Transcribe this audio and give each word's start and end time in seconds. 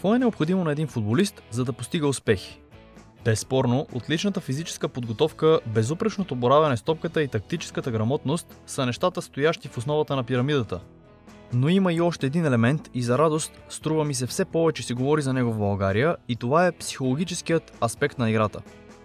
Какво 0.00 0.14
е 0.14 0.18
необходимо 0.18 0.64
на 0.64 0.72
един 0.72 0.86
футболист, 0.86 1.42
за 1.50 1.64
да 1.64 1.72
постига 1.72 2.08
успехи? 2.08 2.60
Безспорно, 3.24 3.86
отличната 3.92 4.40
физическа 4.40 4.88
подготовка, 4.88 5.60
безупречното 5.66 6.34
боравене 6.34 6.76
с 6.76 6.82
топката 6.82 7.22
и 7.22 7.28
тактическата 7.28 7.90
грамотност 7.90 8.62
са 8.66 8.86
нещата 8.86 9.22
стоящи 9.22 9.68
в 9.68 9.78
основата 9.78 10.16
на 10.16 10.24
пирамидата. 10.24 10.80
Но 11.52 11.68
има 11.68 11.92
и 11.92 12.00
още 12.00 12.26
един 12.26 12.46
елемент 12.46 12.90
и 12.94 13.02
за 13.02 13.18
радост, 13.18 13.62
струва 13.68 14.04
ми 14.04 14.14
се 14.14 14.26
все 14.26 14.44
повече 14.44 14.82
се 14.82 14.94
говори 14.94 15.22
за 15.22 15.32
него 15.32 15.52
в 15.52 15.58
България 15.58 16.16
и 16.28 16.36
това 16.36 16.66
е 16.66 16.72
психологическият 16.72 17.78
аспект 17.84 18.18
на 18.18 18.30
играта. 18.30 18.60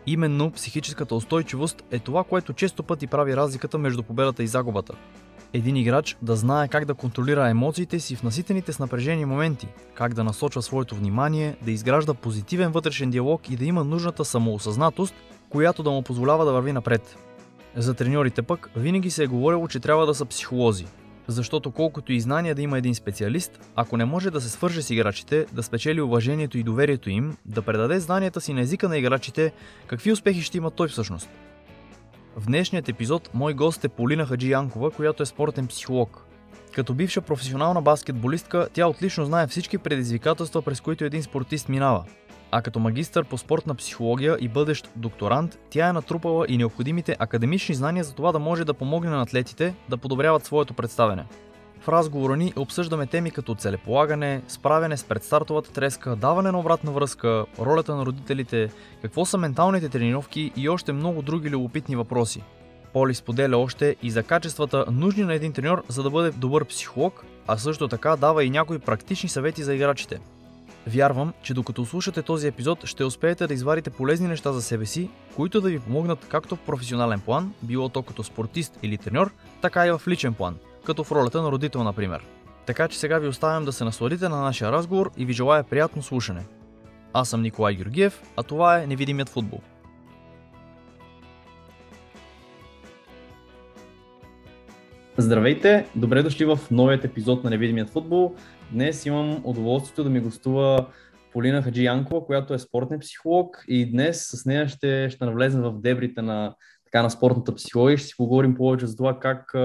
Именно 0.08 0.52
психическата 0.52 1.16
устойчивост 1.16 1.84
е 1.91 2.00
това, 2.00 2.23
което 2.23 2.54
често 2.54 2.84
пъти 2.84 3.08
прави 3.08 3.36
разликата 3.36 3.77
между 3.77 4.04
победата 4.04 4.44
и 4.44 4.48
загубата 4.48 4.94
един 5.54 5.76
играч 5.76 6.17
да 6.22 6.35
знае 6.35 6.67
как 6.67 6.85
да 6.85 6.94
контролира 6.94 7.49
емоциите 7.49 7.99
си 7.99 8.16
в 8.16 8.23
наситените 8.23 8.73
с 8.73 8.80
напрежение 8.80 9.26
моменти, 9.26 9.67
как 9.94 10.13
да 10.13 10.23
насочва 10.23 10.62
своето 10.62 10.95
внимание, 10.95 11.55
да 11.62 11.72
изгражда 11.72 12.13
позитивен 12.13 12.72
вътрешен 12.72 13.09
диалог 13.09 13.50
и 13.50 13.55
да 13.55 13.66
има 13.66 13.84
нужната 13.84 14.26
самоосъзнатост, 14.26 15.16
която 15.50 15.84
да 15.84 15.89
му 15.91 16.02
позволява 16.02 16.45
да 16.45 16.52
върви 16.52 16.73
напред. 16.73 17.17
За 17.76 17.94
треньорите 17.94 18.41
пък 18.41 18.70
винаги 18.76 19.12
се 19.12 19.23
е 19.23 19.27
говорило, 19.27 19.67
че 19.67 19.80
трябва 19.80 20.05
да 20.05 20.16
са 20.16 20.26
психолози, 20.26 20.86
защото 21.27 21.72
колкото 21.72 22.14
и 22.14 22.20
знания 22.20 22.55
да 22.55 22.62
има 22.62 22.77
един 22.77 22.95
специалист, 22.95 23.70
ако 23.75 23.98
не 23.98 24.05
може 24.05 24.31
да 24.31 24.41
се 24.41 24.50
свърже 24.50 24.81
с 24.81 24.89
играчите, 24.89 25.45
да 25.53 25.64
спечели 25.64 26.02
уважението 26.02 26.58
и 26.58 26.64
доверието 26.64 27.09
им, 27.09 27.38
да 27.45 27.62
предаде 27.62 28.00
знанията 28.00 28.41
си 28.41 28.53
на 28.53 28.62
езика 28.62 28.89
на 28.89 28.98
играчите, 28.98 29.52
какви 29.88 30.12
успехи 30.12 30.41
ще 30.41 30.58
има 30.58 30.72
той 30.72 30.88
всъщност– 30.88 31.30
в 32.35 32.45
днешният 32.45 32.89
епизод 32.89 33.30
мой 33.34 33.53
гост 33.53 33.84
е 33.85 33.89
Полина 33.89 34.25
Хаджи 34.25 34.52
Янкова, 34.52 34.91
която 34.91 35.23
е 35.23 35.25
спортен 35.25 35.67
психолог. 35.67 36.25
Като 36.73 36.94
бивша 36.94 37.22
професионална 37.22 37.81
баскетболистка, 37.81 38.67
тя 38.73 38.88
отлично 38.88 39.25
знае 39.25 39.47
всички 39.47 39.77
предизвикателства, 39.77 40.61
през 40.61 40.81
които 40.81 41.05
един 41.05 41.23
спортист 41.23 41.69
минава. 41.69 42.03
А 42.52 42.61
като 42.61 42.80
магистър 42.80 43.25
по 43.25 43.38
спортна 43.38 43.75
психология 43.75 44.38
и 44.39 44.47
бъдещ 44.47 44.89
докторант, 44.95 45.59
тя 45.69 45.88
е 45.88 45.94
натрупала 45.94 46.45
и 46.50 46.58
необходимите 46.58 47.16
академични 47.19 47.75
знания 47.75 48.03
за 48.03 48.16
това 48.16 48.31
да 48.31 48.39
може 48.39 48.66
да 48.66 48.73
помогне 48.73 49.09
на 49.09 49.22
атлетите 49.22 49.75
да 49.89 49.97
подобряват 49.97 50.45
своето 50.45 50.73
представяне. 50.73 51.25
В 51.86 51.89
разговора 51.89 52.38
ни 52.38 52.53
обсъждаме 52.55 53.08
теми 53.08 53.31
като 53.31 53.55
целеполагане, 53.55 54.41
справяне 54.47 54.97
с 54.97 55.03
предстартовата 55.03 55.72
треска, 55.72 56.16
даване 56.16 56.52
на 56.52 56.59
обратна 56.59 56.92
връзка, 56.92 57.45
ролята 57.59 57.95
на 57.95 58.05
родителите, 58.05 58.69
какво 59.02 59.25
са 59.25 59.38
менталните 59.38 59.89
тренировки 59.89 60.52
и 60.55 60.69
още 60.69 60.94
много 60.94 61.22
други 61.22 61.50
любопитни 61.50 61.95
въпроси. 61.95 62.44
Поли 62.94 63.16
споделя 63.16 63.58
още 63.58 63.95
и 64.03 64.11
за 64.11 64.23
качествата 64.23 64.86
нужни 64.92 65.23
на 65.23 65.33
един 65.33 65.53
треньор, 65.53 65.83
за 65.88 66.03
да 66.03 66.09
бъде 66.09 66.31
добър 66.31 66.66
психолог, 66.66 67.25
а 67.47 67.58
също 67.58 67.88
така 67.88 68.16
дава 68.16 68.44
и 68.44 68.49
някои 68.49 68.80
практични 68.80 69.30
съвети 69.30 69.64
за 69.64 69.75
играчите. 69.75 70.20
Вярвам, 70.88 71.33
че 71.44 71.53
докато 71.53 71.86
слушате 71.86 72.22
този 72.22 72.47
епизод, 72.47 72.86
ще 72.86 73.03
успеете 73.03 73.47
да 73.47 73.53
извадите 73.53 73.89
полезни 73.89 74.27
неща 74.27 74.53
за 74.53 74.61
себе 74.61 74.86
си, 74.86 75.09
които 75.36 75.61
да 75.61 75.70
ви 75.70 75.80
помогнат 75.80 76.25
както 76.30 76.55
в 76.55 76.59
професионален 76.59 77.20
план, 77.20 77.53
било 77.64 77.89
то 77.89 78.02
като 78.02 78.23
спортист 78.23 78.80
или 78.83 78.97
треньор, 78.97 79.31
така 79.61 79.88
и 79.88 79.92
в 79.92 80.02
личен 80.08 80.33
план– 80.33 80.55
като 80.86 81.03
в 81.03 81.11
ролята 81.11 81.41
на 81.41 81.52
родител, 81.52 81.83
например. 81.83 82.25
Така 82.66 82.88
че 82.88 83.00
сега 83.00 83.17
ви 83.17 83.28
оставям 83.28 83.66
да 83.66 83.72
се 83.72 83.83
насладите 83.83 84.30
на 84.30 84.41
нашия 84.41 84.72
разговор 84.72 85.11
и 85.17 85.25
ви 85.25 85.33
желая 85.33 85.64
приятно 85.64 86.03
слушане. 86.03 86.45
Аз 87.14 87.30
съм 87.30 87.42
Николай 87.42 87.75
Георгиев, 87.75 88.22
а 88.38 88.44
това 88.44 88.80
е 88.81 88.88
Невидимият 88.88 89.30
футбол. 89.30 89.59
Здравейте! 95.17 95.86
Добре 95.95 96.23
дошли 96.23 96.45
в 96.45 96.59
новият 96.72 97.05
епизод 97.05 97.44
на 97.44 97.49
Невидимият 97.49 97.89
футбол. 97.89 98.36
Днес 98.72 99.05
имам 99.05 99.42
удоволствието 99.44 100.03
да 100.03 100.10
ми 100.10 100.20
гостува 100.20 100.87
Полина 101.33 101.61
Хаджи 101.61 101.83
Янкова, 101.83 102.26
която 102.26 102.54
е 102.54 102.60
спортен 102.60 102.99
психолог 102.99 103.64
и 103.67 103.92
днес 103.92 104.27
с 104.31 104.45
нея 104.45 104.67
ще, 104.67 105.10
ще 105.10 105.26
навлезем 105.26 105.61
в 105.61 105.81
дебрите 105.81 106.21
на, 106.21 106.55
така, 106.86 107.04
на 107.04 107.10
спортната 107.10 107.55
психология. 107.55 107.98
Ще 107.98 108.08
си 108.08 108.14
поговорим 108.17 108.55
повече 108.55 108.86
за 108.86 108.95
това 108.95 109.20
как 109.20 109.55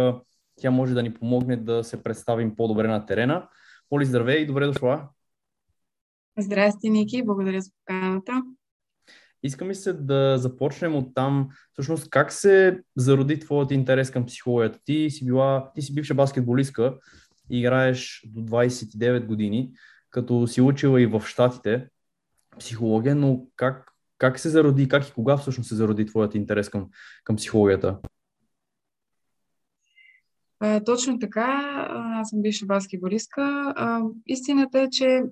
тя 0.61 0.71
може 0.71 0.95
да 0.95 1.03
ни 1.03 1.15
помогне 1.15 1.57
да 1.57 1.85
се 1.85 2.03
представим 2.03 2.57
по-добре 2.57 2.89
на 2.89 3.07
терена. 3.07 3.49
Поли, 3.89 4.05
здравей 4.05 4.37
и 4.37 4.47
добре 4.47 4.67
дошла! 4.67 5.09
Здрасти, 6.39 6.91
Ники, 6.91 7.23
благодаря 7.25 7.61
за 7.61 7.71
поканата. 7.71 8.43
Искам 9.43 9.75
се 9.75 9.93
да 9.93 10.39
започнем 10.39 10.97
от 10.97 11.15
там, 11.15 11.49
всъщност 11.73 12.11
как 12.11 12.33
се 12.33 12.83
зароди 12.97 13.41
твоят 13.41 13.71
интерес 13.71 14.11
към 14.11 14.27
психологията? 14.27 14.79
Ти 14.85 15.11
си, 15.11 15.25
била, 15.25 15.71
ти 15.75 15.83
си 15.83 15.95
бивша 15.95 16.15
баскетболистка 16.15 16.99
и 17.51 17.59
играеш 17.59 18.23
до 18.27 18.41
29 18.41 19.27
години, 19.27 19.73
като 20.11 20.47
си 20.47 20.61
учила 20.61 21.01
и 21.01 21.07
в 21.07 21.23
Штатите 21.27 21.87
психология, 22.59 23.15
но 23.15 23.47
как, 23.57 23.93
как 24.19 24.39
се 24.39 24.49
зароди, 24.49 24.89
как 24.89 25.09
и 25.09 25.13
кога 25.13 25.37
всъщност 25.37 25.69
се 25.69 25.75
зароди 25.75 26.07
твоят 26.07 26.35
интерес 26.35 26.69
към, 26.69 26.89
към 27.25 27.37
психологията? 27.37 27.99
Точно 30.87 31.19
така, 31.19 31.63
аз 31.91 32.31
съм 32.31 32.43
бивша 32.43 32.67
баскетболистка. 32.67 33.73
А, 33.77 34.03
истината 34.27 34.81
е, 34.81 34.91
че 34.91 35.23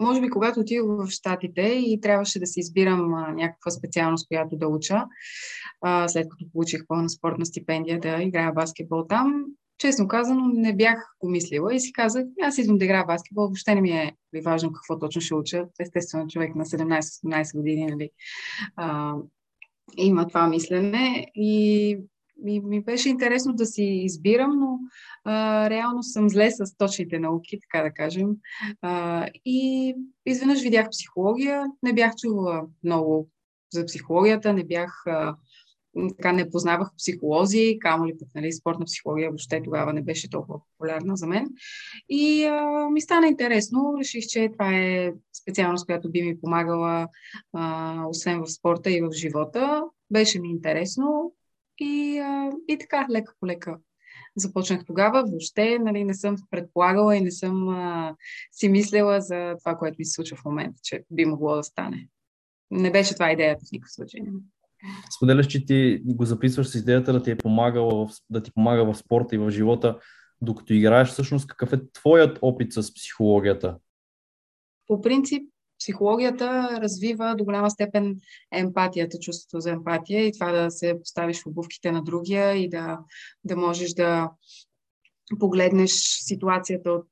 може 0.00 0.20
би 0.20 0.30
когато 0.30 0.60
отидох 0.60 0.86
в 0.86 1.10
Штатите 1.10 1.62
и 1.62 2.00
трябваше 2.00 2.38
да 2.38 2.46
си 2.46 2.60
избирам 2.60 3.10
някаква 3.34 3.70
специалност, 3.70 4.28
която 4.28 4.56
да 4.56 4.68
уча, 4.68 5.04
след 6.06 6.28
като 6.28 6.52
получих 6.52 6.86
пълна 6.88 7.10
спортна 7.10 7.46
стипендия 7.46 8.00
да 8.00 8.22
играя 8.22 8.52
баскетбол 8.52 9.06
там, 9.08 9.44
честно 9.78 10.08
казано 10.08 10.48
не 10.54 10.76
бях 10.76 10.98
помислила 11.18 11.74
и 11.74 11.80
си 11.80 11.92
казах, 11.92 12.24
аз 12.42 12.58
идвам 12.58 12.78
да 12.78 12.84
играя 12.84 13.04
баскетбол, 13.06 13.44
въобще 13.44 13.74
не 13.74 13.80
ми 13.80 13.90
е 13.90 14.12
важно 14.44 14.72
какво 14.72 14.98
точно 14.98 15.20
ще 15.20 15.34
уча. 15.34 15.64
Естествено, 15.80 16.28
човек 16.28 16.54
на 16.54 16.64
17-18 16.64 17.56
години 17.56 17.86
нали, 17.86 18.10
а, 18.76 19.14
има 19.96 20.28
това 20.28 20.48
мислене 20.48 21.26
и 21.34 21.98
ми, 22.42 22.60
ми 22.60 22.82
беше 22.82 23.08
интересно 23.08 23.52
да 23.52 23.66
си 23.66 23.82
избирам, 23.82 24.58
но 24.58 24.78
а, 25.24 25.70
реално 25.70 26.02
съм 26.02 26.28
зле 26.28 26.50
с 26.50 26.76
точните 26.76 27.18
науки, 27.18 27.58
така 27.60 27.84
да 27.84 27.90
кажем. 27.90 28.28
А, 28.82 29.26
и 29.44 29.94
изведнъж 30.26 30.62
видях 30.62 30.88
психология, 30.90 31.64
не 31.82 31.92
бях 31.92 32.16
чувала 32.16 32.66
много 32.84 33.28
за 33.72 33.86
психологията, 33.86 34.52
не 34.52 34.64
бях 34.64 35.02
а, 35.06 35.36
така 36.16 36.32
не 36.32 36.50
познавах 36.50 36.90
психолози, 36.98 37.78
камо 37.80 38.06
ли 38.06 38.18
пък, 38.18 38.28
нали, 38.34 38.52
спортна 38.52 38.84
психология 38.84 39.30
въобще 39.30 39.62
тогава 39.64 39.92
не 39.92 40.02
беше 40.02 40.30
толкова 40.30 40.60
популярна 40.70 41.16
за 41.16 41.26
мен. 41.26 41.48
И 42.08 42.44
а, 42.44 42.88
ми 42.90 43.00
стана 43.00 43.26
интересно, 43.26 43.94
реших, 44.00 44.24
че 44.26 44.48
това 44.52 44.76
е 44.76 45.12
специалност, 45.42 45.86
която 45.86 46.10
би 46.10 46.22
ми 46.22 46.40
помагала, 46.40 47.08
а, 47.52 48.02
освен 48.08 48.42
в 48.42 48.52
спорта 48.52 48.90
и 48.90 49.00
в 49.00 49.12
живота. 49.12 49.82
Беше 50.10 50.40
ми 50.40 50.48
интересно, 50.48 51.32
и, 51.80 52.18
а, 52.18 52.50
и 52.68 52.78
така, 52.78 53.06
лека 53.10 53.34
по 53.40 53.46
лека 53.46 53.76
започнах 54.36 54.84
тогава. 54.84 55.24
Въобще 55.26 55.78
нали, 55.78 56.04
не 56.04 56.14
съм 56.14 56.36
предполагала 56.50 57.16
и 57.16 57.20
не 57.20 57.30
съм 57.30 57.68
а, 57.68 58.14
си 58.52 58.68
мислила 58.68 59.20
за 59.20 59.54
това, 59.58 59.76
което 59.76 59.96
ми 59.98 60.04
се 60.04 60.12
случва 60.12 60.36
в 60.36 60.44
момента, 60.44 60.80
че 60.82 61.04
би 61.10 61.24
могло 61.24 61.56
да 61.56 61.62
стане. 61.62 62.08
Не 62.70 62.90
беше 62.90 63.14
това 63.14 63.32
идеята 63.32 63.64
в 63.66 63.72
никакъв 63.72 63.92
случай. 63.92 64.20
Споделяш, 65.16 65.46
че 65.46 65.66
ти 65.66 66.02
го 66.04 66.24
записваш 66.24 66.66
с 66.66 66.74
идеята 66.74 67.12
да 67.12 67.22
ти 67.22 67.30
е 67.30 67.36
помагала, 67.36 68.08
да 68.30 68.42
ти 68.42 68.52
помага 68.52 68.92
в 68.92 68.98
спорта 68.98 69.34
и 69.34 69.38
в 69.38 69.50
живота, 69.50 69.98
докато 70.40 70.72
играеш. 70.72 71.08
Всъщност, 71.08 71.46
какъв 71.46 71.72
е 71.72 71.90
твоят 71.92 72.38
опит 72.42 72.72
с 72.72 72.94
психологията? 72.94 73.78
По 74.86 75.00
принцип, 75.00 75.50
психологията 75.78 76.78
развива 76.82 77.34
до 77.38 77.44
голяма 77.44 77.70
степен 77.70 78.16
емпатията, 78.52 79.18
чувството 79.18 79.60
за 79.60 79.70
емпатия 79.70 80.26
и 80.26 80.32
това 80.32 80.52
да 80.52 80.70
се 80.70 80.98
поставиш 81.00 81.42
в 81.42 81.46
обувките 81.46 81.92
на 81.92 82.02
другия 82.02 82.52
и 82.56 82.68
да, 82.68 82.98
да 83.44 83.56
можеш 83.56 83.92
да 83.92 84.30
погледнеш 85.40 85.90
ситуацията 86.24 86.90
от, 86.90 87.08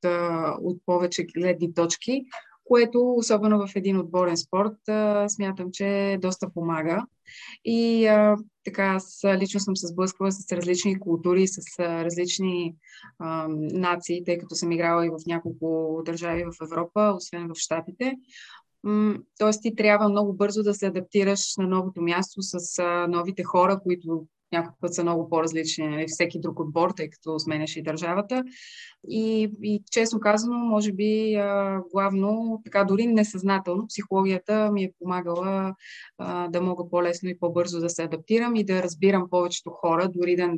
от 0.60 0.78
повече 0.86 1.24
гледни 1.24 1.74
точки, 1.74 2.24
което 2.64 3.14
особено 3.14 3.66
в 3.66 3.76
един 3.76 3.98
отборен 3.98 4.36
спорт 4.36 4.76
смятам, 5.28 5.68
че 5.72 6.18
доста 6.20 6.52
помага. 6.54 7.06
И 7.64 8.04
така, 8.64 8.84
аз 8.84 9.20
лично 9.38 9.60
съм 9.60 9.76
се 9.76 9.86
сблъсквала 9.86 10.32
с 10.32 10.52
различни 10.52 11.00
култури, 11.00 11.48
с 11.48 11.78
различни 11.78 12.74
а, 13.18 13.46
нации, 13.50 14.24
тъй 14.24 14.38
като 14.38 14.54
съм 14.54 14.72
играла 14.72 15.06
и 15.06 15.10
в 15.10 15.26
няколко 15.26 16.02
държави 16.06 16.44
в 16.44 16.64
Европа, 16.64 17.14
освен 17.16 17.48
в 17.48 17.58
Штатите. 17.58 18.14
Тоест 19.38 19.62
ти 19.62 19.74
трябва 19.74 20.08
много 20.08 20.32
бързо 20.32 20.62
да 20.62 20.74
се 20.74 20.86
адаптираш 20.86 21.56
на 21.58 21.66
новото 21.66 22.02
място 22.02 22.42
с 22.42 22.78
а, 22.78 23.06
новите 23.06 23.42
хора, 23.42 23.80
които 23.82 24.26
някой 24.52 24.72
път 24.80 24.94
са 24.94 25.02
много 25.02 25.28
по-различни, 25.28 25.88
нали, 25.88 26.04
всеки 26.08 26.40
друг 26.40 26.60
отбор, 26.60 26.90
тъй 26.90 27.10
като 27.10 27.38
сменяш 27.38 27.76
и 27.76 27.82
държавата. 27.82 28.44
И, 29.08 29.50
и 29.62 29.82
честно 29.90 30.20
казано, 30.20 30.58
може 30.58 30.92
би 30.92 31.34
а, 31.34 31.80
главно, 31.92 32.60
така 32.64 32.84
дори 32.84 33.06
несъзнателно, 33.06 33.86
психологията 33.86 34.70
ми 34.72 34.84
е 34.84 34.92
помагала 34.98 35.74
а, 36.18 36.48
да 36.48 36.60
мога 36.60 36.90
по-лесно 36.90 37.28
и 37.28 37.38
по-бързо 37.38 37.80
да 37.80 37.90
се 37.90 38.02
адаптирам 38.02 38.56
и 38.56 38.64
да 38.64 38.82
разбирам 38.82 39.30
повечето 39.30 39.70
хора, 39.70 40.08
дори 40.14 40.36
да 40.36 40.50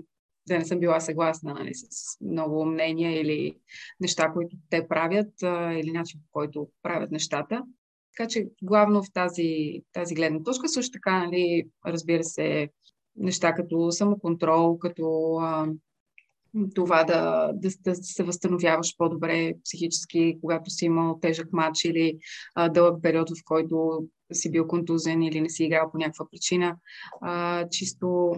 да 0.49 0.58
не 0.58 0.64
съм 0.64 0.81
била 0.81 1.00
съгласна 1.00 1.55
нали, 1.55 1.70
с 1.75 2.20
много 2.20 2.64
мнения 2.64 3.20
или 3.20 3.55
неща, 4.00 4.32
които 4.32 4.56
те 4.70 4.88
правят 4.88 5.43
а, 5.43 5.73
или 5.73 5.93
начин 5.93 6.20
по 6.20 6.28
който 6.32 6.69
правят 6.82 7.11
нещата. 7.11 7.62
Така 8.16 8.28
че 8.28 8.48
главно 8.62 9.02
в 9.02 9.12
тази, 9.12 9.82
тази 9.92 10.14
гледна 10.14 10.42
точка 10.42 10.68
също 10.68 10.92
така, 10.92 11.24
нали, 11.24 11.68
разбира 11.86 12.24
се, 12.24 12.68
неща 13.16 13.54
като 13.54 13.92
самоконтрол, 13.92 14.78
като 14.78 15.36
а, 15.40 15.66
това 16.74 17.04
да, 17.04 17.52
да, 17.54 17.68
да 17.84 17.94
се 17.94 18.22
възстановяваш 18.22 18.96
по-добре 18.98 19.54
психически, 19.64 20.38
когато 20.40 20.70
си 20.70 20.84
имал 20.84 21.18
тежък 21.20 21.52
матч 21.52 21.84
или 21.84 22.18
а, 22.54 22.68
дълъг 22.68 23.02
период, 23.02 23.30
в 23.30 23.44
който 23.44 24.06
си 24.32 24.50
бил 24.50 24.66
контузен 24.66 25.22
или 25.22 25.40
не 25.40 25.48
си 25.48 25.64
играл 25.64 25.90
по 25.92 25.98
някаква 25.98 26.26
причина. 26.30 26.76
А, 27.20 27.68
чисто 27.68 28.32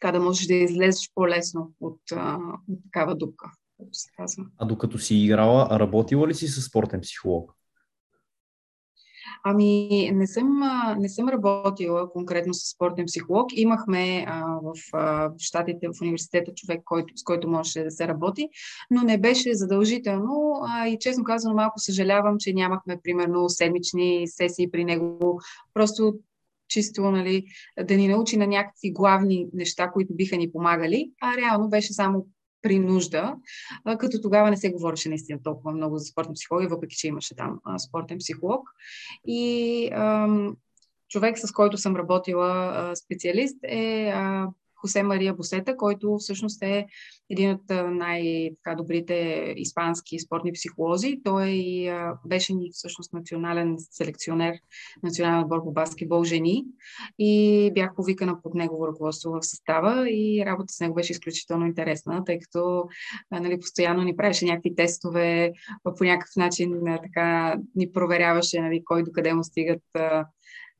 така 0.00 0.12
да 0.12 0.24
можеш 0.24 0.46
да 0.46 0.54
излезеш 0.54 1.10
по-лесно 1.14 1.72
от, 1.80 2.00
а, 2.12 2.38
от 2.68 2.78
такава 2.82 3.16
дупка, 3.16 3.50
се 3.92 4.10
казва. 4.16 4.44
А 4.58 4.66
докато 4.66 4.98
си 4.98 5.14
играла, 5.14 5.68
работила 5.80 6.28
ли 6.28 6.34
си 6.34 6.48
с 6.48 6.62
спортен 6.62 7.00
психолог? 7.00 7.57
Ами, 9.44 10.10
не 10.12 10.26
съм, 10.26 10.60
не 10.98 11.08
съм 11.08 11.28
работила 11.28 12.12
конкретно 12.12 12.54
с 12.54 12.70
спортен 12.74 13.06
психолог. 13.06 13.46
Имахме 13.52 14.26
в 14.62 14.74
щатите, 15.38 15.88
в 15.88 16.02
университета 16.02 16.52
човек, 16.54 16.80
който, 16.84 17.16
с 17.16 17.22
който 17.22 17.48
можеше 17.48 17.82
да 17.82 17.90
се 17.90 18.08
работи, 18.08 18.48
но 18.90 19.02
не 19.02 19.18
беше 19.18 19.54
задължително. 19.54 20.62
И 20.86 20.96
честно 21.00 21.24
казано, 21.24 21.54
малко 21.54 21.80
съжалявам, 21.80 22.36
че 22.38 22.52
нямахме, 22.52 23.00
примерно, 23.02 23.48
седмични 23.48 24.24
сесии 24.26 24.70
при 24.70 24.84
него. 24.84 25.40
Просто 25.74 26.14
чисто 26.68 27.10
нали, 27.10 27.44
да 27.84 27.96
ни 27.96 28.08
научи 28.08 28.36
на 28.36 28.46
някакви 28.46 28.90
главни 28.90 29.46
неща, 29.54 29.90
които 29.90 30.14
биха 30.14 30.36
ни 30.36 30.52
помагали, 30.52 31.10
а 31.22 31.36
реално 31.36 31.68
беше 31.68 31.92
само 31.92 32.26
при 32.62 32.78
нужда, 32.78 33.36
като 33.98 34.20
тогава 34.22 34.50
не 34.50 34.56
се 34.56 34.72
говореше 34.72 35.08
наистина 35.08 35.42
толкова 35.42 35.72
много 35.72 35.98
за 35.98 36.04
спортна 36.04 36.34
психология, 36.34 36.68
въпреки 36.68 36.96
че 36.96 37.06
имаше 37.06 37.36
там 37.36 37.58
спортен 37.88 38.18
психолог. 38.18 38.68
И 39.26 39.90
човек, 41.08 41.38
с 41.38 41.52
който 41.52 41.78
съм 41.78 41.96
работила 41.96 42.92
специалист 42.96 43.56
е 43.62 44.12
Хосе 44.80 45.02
Мария 45.02 45.34
Босета, 45.34 45.76
който 45.76 46.16
всъщност 46.18 46.62
е 46.62 46.86
един 47.30 47.50
от 47.50 47.62
най-добрите 47.90 49.14
испански 49.56 50.18
спортни 50.18 50.52
психолози. 50.52 51.20
Той 51.24 51.48
и, 51.48 51.92
беше 52.26 52.54
ни 52.54 52.70
всъщност 52.72 53.12
национален 53.12 53.76
селекционер, 53.90 54.54
национален 55.02 55.40
отбор 55.40 55.62
по 55.64 55.72
баскетбол 55.72 56.24
жени 56.24 56.64
и 57.18 57.70
бях 57.74 57.94
повикана 57.94 58.42
под 58.42 58.54
негово 58.54 58.86
ръководство 58.86 59.30
в 59.30 59.42
състава 59.42 60.10
и 60.10 60.42
работа 60.46 60.74
с 60.74 60.80
него 60.80 60.94
беше 60.94 61.12
изключително 61.12 61.66
интересна, 61.66 62.24
тъй 62.24 62.38
като 62.38 62.84
нали, 63.30 63.60
постоянно 63.60 64.02
ни 64.02 64.16
правеше 64.16 64.44
някакви 64.44 64.74
тестове, 64.74 65.52
по 65.98 66.04
някакъв 66.04 66.36
начин 66.36 66.82
така 67.02 67.56
ни 67.74 67.92
проверяваше 67.92 68.60
нали, 68.60 68.82
кой 68.84 69.02
докъде 69.02 69.34
му 69.34 69.44
стигат 69.44 69.82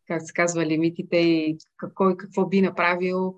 как 0.08 0.22
се 0.22 0.32
казва, 0.32 0.66
лимитите 0.66 1.16
и 1.16 1.58
какво 1.76 2.10
и 2.10 2.16
какво 2.16 2.46
би 2.46 2.62
направил. 2.62 3.34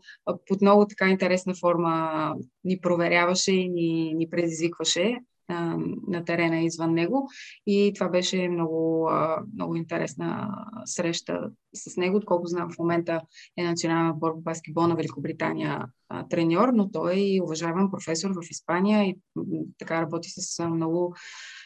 Под 0.49 0.61
много 0.61 0.87
така 0.87 1.09
интересна 1.09 1.55
форма 1.55 2.35
ни 2.65 2.81
проверяваше 2.81 3.53
и 3.53 3.69
ни, 3.69 4.15
ни 4.15 4.31
предизвикваше 4.31 5.19
а, 5.49 5.77
на 6.09 6.25
терена 6.25 6.61
извън 6.61 6.95
него. 6.95 7.29
И 7.67 7.93
това 7.95 8.09
беше 8.09 8.49
много, 8.49 9.09
а, 9.09 9.43
много 9.55 9.77
интересна 9.77 10.49
среща 10.85 11.51
с 11.75 11.97
него. 11.97 12.17
Отколко 12.17 12.47
знам, 12.47 12.71
в 12.71 12.79
момента 12.79 13.21
е 13.57 13.65
национален 13.65 14.11
отбор 14.11 14.33
по 14.33 14.41
баскетбол 14.41 14.87
на 14.87 14.97
Великобритания 14.97 15.85
а, 16.09 16.29
треньор, 16.29 16.69
но 16.69 16.91
той 16.91 17.37
е 17.37 17.43
уважаван 17.43 17.91
професор 17.91 18.31
в 18.31 18.51
Испания 18.51 19.05
и 19.05 19.17
така 19.79 20.03
работи 20.03 20.29
с 20.31 20.69
много 20.69 21.15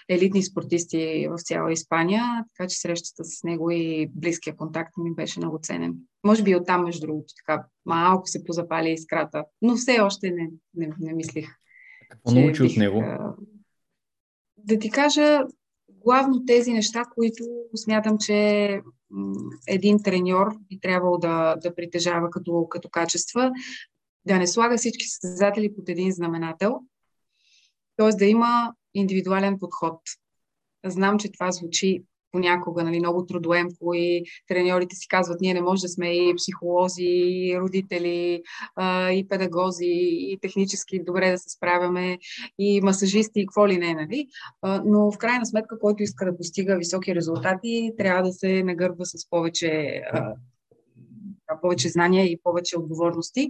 елитни 0.08 0.42
спортисти 0.42 1.28
в 1.30 1.42
цяла 1.42 1.72
Испания, 1.72 2.44
така 2.56 2.68
че 2.68 2.78
срещата 2.78 3.24
с 3.24 3.42
него 3.42 3.70
и 3.70 4.10
близкия 4.14 4.56
контакт 4.56 4.92
ми 4.96 5.14
беше 5.14 5.40
много 5.40 5.58
ценен. 5.62 5.96
Може 6.24 6.42
би 6.42 6.56
оттам, 6.56 6.84
между 6.84 7.06
другото, 7.06 7.34
така 7.36 7.66
малко 7.86 8.26
се 8.26 8.44
позапали 8.44 8.90
искрата, 8.90 9.44
но 9.62 9.76
все 9.76 10.00
още 10.00 10.30
не, 10.30 10.50
не, 10.74 10.90
не 11.00 11.14
мислих. 11.14 11.48
Какво 12.10 12.30
научи 12.30 12.62
бих, 12.62 12.70
от 12.72 12.76
него? 12.76 13.04
Да 14.56 14.78
ти 14.78 14.90
кажа, 14.90 15.40
главно 15.88 16.44
тези 16.46 16.72
неща, 16.72 17.04
които 17.14 17.44
смятам, 17.76 18.18
че 18.18 18.80
един 19.68 20.02
треньор 20.02 20.48
би 20.68 20.80
трябвало 20.80 21.18
да, 21.18 21.56
да 21.56 21.74
притежава 21.74 22.30
като, 22.30 22.66
като 22.70 22.88
качества, 22.88 23.52
да 24.26 24.38
не 24.38 24.46
слага 24.46 24.76
всички 24.76 25.06
състезатели 25.06 25.74
под 25.74 25.88
един 25.88 26.12
знаменател, 26.12 26.80
т.е. 27.96 28.08
да 28.08 28.24
има 28.24 28.72
индивидуален 28.94 29.58
подход. 29.58 30.00
Знам, 30.86 31.18
че 31.18 31.32
това 31.32 31.52
звучи 31.52 32.02
понякога 32.32 32.84
нали, 32.84 32.98
много 32.98 33.26
трудоемко 33.26 33.94
и 33.94 34.24
треньорите 34.48 34.96
си 34.96 35.08
казват, 35.08 35.40
ние 35.40 35.54
не 35.54 35.62
може 35.62 35.82
да 35.82 35.88
сме 35.88 36.08
и 36.08 36.34
психолози, 36.36 37.04
и 37.04 37.58
родители, 37.60 38.42
и 39.12 39.26
педагози, 39.28 39.86
и 40.10 40.38
технически 40.42 41.04
добре 41.04 41.30
да 41.30 41.38
се 41.38 41.48
справяме, 41.48 42.18
и 42.58 42.80
масажисти, 42.80 43.40
и 43.40 43.46
какво 43.46 43.68
ли 43.68 43.78
не, 43.78 43.94
нали? 43.94 44.26
Но 44.84 45.12
в 45.12 45.18
крайна 45.18 45.46
сметка, 45.46 45.78
който 45.78 46.02
иска 46.02 46.24
да 46.24 46.36
постига 46.36 46.76
високи 46.78 47.14
резултати, 47.14 47.92
трябва 47.98 48.22
да 48.22 48.32
се 48.32 48.62
нагърба 48.62 49.04
с 49.04 49.30
повече 49.30 50.02
повече 51.62 51.88
знания 51.88 52.26
и 52.26 52.40
повече 52.42 52.78
отговорности. 52.78 53.48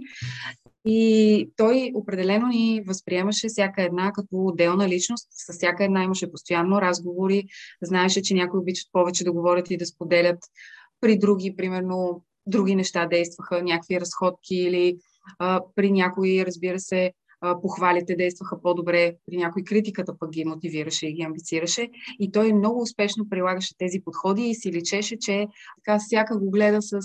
И 0.85 1.51
той 1.55 1.91
определено 1.95 2.47
ни 2.47 2.83
възприемаше 2.87 3.47
всяка 3.47 3.83
една 3.83 4.11
като 4.11 4.27
отделна 4.31 4.89
личност. 4.89 5.27
С 5.31 5.53
всяка 5.53 5.83
една 5.83 6.03
имаше 6.03 6.31
постоянно 6.31 6.81
разговори. 6.81 7.43
Знаеше, 7.81 8.21
че 8.21 8.33
някои 8.33 8.59
обичат 8.59 8.87
повече 8.91 9.23
да 9.23 9.31
говорят 9.31 9.71
и 9.71 9.77
да 9.77 9.85
споделят. 9.85 10.39
При 11.01 11.17
други, 11.17 11.55
примерно, 11.55 12.23
други 12.47 12.75
неща 12.75 13.05
действаха, 13.05 13.63
някакви 13.63 13.99
разходки 13.99 14.55
или 14.55 14.97
а, 15.39 15.61
при 15.75 15.91
някои, 15.91 16.45
разбира 16.45 16.79
се, 16.79 17.11
а, 17.41 17.61
похвалите 17.61 18.15
действаха 18.15 18.61
по-добре, 18.61 19.15
при 19.25 19.37
някои 19.37 19.63
критиката 19.63 20.17
пък 20.19 20.29
ги 20.29 20.45
мотивираше 20.45 21.07
и 21.07 21.13
ги 21.13 21.21
амбицираше. 21.21 21.89
И 22.19 22.31
той 22.31 22.53
много 22.53 22.81
успешно 22.81 23.29
прилагаше 23.29 23.77
тези 23.77 24.01
подходи 24.05 24.43
и 24.43 24.55
си 24.55 24.71
личеше, 24.71 25.17
че 25.19 25.47
така 25.85 25.99
всяка 25.99 26.39
го 26.39 26.51
гледа 26.51 26.81
с 26.81 27.01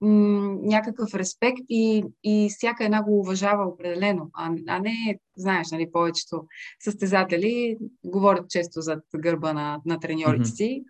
м- 0.00 0.56
някакъв 0.62 1.14
респект 1.14 1.62
и, 1.68 2.04
и 2.24 2.48
всяка 2.50 2.84
една 2.84 3.02
го 3.02 3.20
уважава 3.20 3.66
определено, 3.66 4.30
а, 4.34 4.52
а 4.68 4.78
не, 4.78 5.18
знаеш, 5.36 5.70
нали, 5.70 5.92
повечето 5.92 6.44
състезатели 6.80 7.76
говорят 8.04 8.50
често 8.50 8.80
зад 8.80 9.04
гърба 9.16 9.52
на, 9.52 9.80
на 9.86 10.00
треньорите 10.00 10.44
си, 10.50 10.82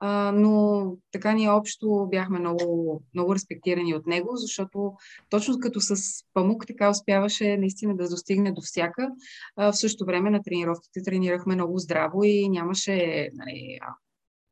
а, 0.00 0.32
но 0.32 0.82
така 1.12 1.32
ние 1.32 1.50
общо 1.50 2.08
бяхме 2.10 2.38
много, 2.38 3.02
много 3.14 3.34
респектирани 3.34 3.94
от 3.94 4.06
него, 4.06 4.30
защото 4.34 4.92
точно 5.30 5.58
като 5.60 5.80
с 5.80 5.94
памук 6.34 6.66
така 6.66 6.90
успяваше 6.90 7.56
наистина 7.56 7.96
да 7.96 8.08
достигне 8.08 8.52
до 8.52 8.60
всяка. 8.60 9.08
А, 9.56 9.72
в 9.72 9.78
същото 9.78 10.06
време 10.06 10.30
на 10.30 10.42
тренировките 10.42 11.02
тренирахме 11.02 11.54
много 11.54 11.78
здраво 11.78 12.24
и 12.24 12.48
нямаше 12.48 13.28
нали, 13.34 13.78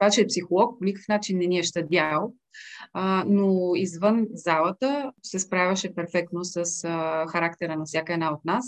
това, 0.01 0.11
че 0.11 0.21
е 0.21 0.27
психолог, 0.27 0.79
по 0.79 0.85
никакъв 0.85 1.09
начин 1.09 1.39
не 1.39 1.47
ни 1.47 1.59
е 1.59 1.63
щадял, 1.63 2.33
а, 2.93 3.25
но 3.27 3.75
извън 3.75 4.27
залата 4.33 5.13
се 5.23 5.39
справяше 5.39 5.95
перфектно 5.95 6.45
с 6.45 6.85
а, 6.85 7.27
характера 7.27 7.77
на 7.77 7.85
всяка 7.85 8.13
една 8.13 8.33
от 8.33 8.45
нас 8.45 8.65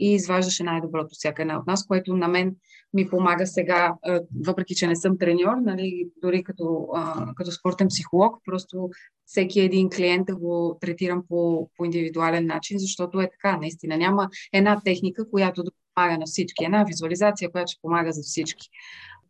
и 0.00 0.12
изваждаше 0.12 0.62
най-доброто 0.62 1.08
всяка 1.12 1.42
една 1.42 1.58
от 1.58 1.66
нас, 1.66 1.86
което 1.86 2.16
на 2.16 2.28
мен 2.28 2.56
ми 2.94 3.08
помага 3.08 3.46
сега, 3.46 3.94
а, 4.02 4.20
въпреки 4.46 4.74
че 4.74 4.86
не 4.86 4.96
съм 4.96 5.18
треньор, 5.18 5.56
нали, 5.56 6.08
дори 6.22 6.42
като, 6.44 6.88
а, 6.94 7.34
като 7.34 7.52
спортен 7.52 7.88
психолог, 7.88 8.36
просто 8.44 8.90
всеки 9.26 9.60
един 9.60 9.90
клиент 9.90 10.26
да 10.26 10.36
го 10.36 10.78
третирам 10.80 11.22
по, 11.28 11.70
по 11.76 11.84
индивидуален 11.84 12.46
начин, 12.46 12.78
защото 12.78 13.20
е 13.20 13.30
така, 13.30 13.56
наистина. 13.56 13.96
Няма 13.96 14.28
една 14.52 14.80
техника, 14.84 15.30
която 15.30 15.62
да 15.62 15.70
помага 15.94 16.18
на 16.18 16.26
всички, 16.26 16.64
една 16.64 16.84
визуализация, 16.84 17.50
която 17.50 17.72
ще 17.72 17.80
помага 17.82 18.12
за 18.12 18.22
всички 18.22 18.68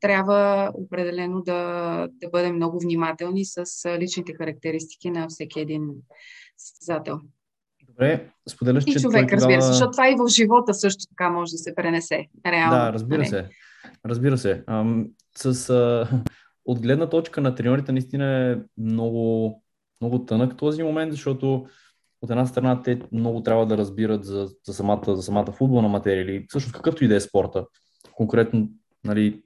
трябва 0.01 0.71
определено 0.75 1.43
да, 1.43 2.09
да 2.13 2.29
бъдем 2.29 2.57
много 2.57 2.81
внимателни 2.81 3.45
с 3.45 3.65
личните 3.99 4.35
характеристики 4.35 5.11
на 5.11 5.29
всеки 5.29 5.61
един 5.61 5.89
състезател. 6.57 7.21
Добре, 7.87 8.31
споделяш, 8.49 8.85
и 8.87 8.93
че 8.93 9.01
човек, 9.01 9.23
тогава... 9.23 9.37
разбира 9.37 9.63
се, 9.63 9.69
защото 9.69 9.91
това 9.91 10.11
и 10.11 10.17
в 10.19 10.29
живота 10.29 10.75
също 10.75 11.05
така 11.09 11.31
може 11.31 11.53
да 11.53 11.59
се 11.59 11.75
пренесе. 11.75 12.27
Реално. 12.47 12.77
Да, 12.77 12.93
разбира. 12.93 13.19
Нали? 13.19 13.29
се. 13.29 13.49
Разбира 14.07 14.39
се. 14.39 14.65
Ам, 14.67 15.07
с, 15.37 15.71
а, 15.71 16.09
от 16.65 16.81
гледна 16.81 17.09
точка 17.09 17.41
на 17.41 17.55
треньорите 17.55 17.93
наистина 17.93 18.51
е 18.51 18.57
много, 18.83 19.63
много 20.01 20.25
тънък 20.25 20.57
този 20.57 20.83
момент, 20.83 21.13
защото 21.13 21.67
от 22.23 22.31
една 22.31 22.47
страна 22.47 22.83
те 22.83 23.01
много 23.13 23.43
трябва 23.43 23.67
да 23.67 23.77
разбират 23.77 24.25
за, 24.25 24.49
за, 24.67 24.75
самата, 24.75 25.17
за 25.17 25.23
самата 25.23 25.53
футболна 25.53 25.89
материя 25.89 26.23
или 26.23 26.47
всъщност 26.49 26.77
какъвто 26.77 27.05
и 27.05 27.09
да 27.09 27.17
е 27.17 27.21
спорта. 27.21 27.67
Конкретно 28.13 28.69
нали, 29.05 29.43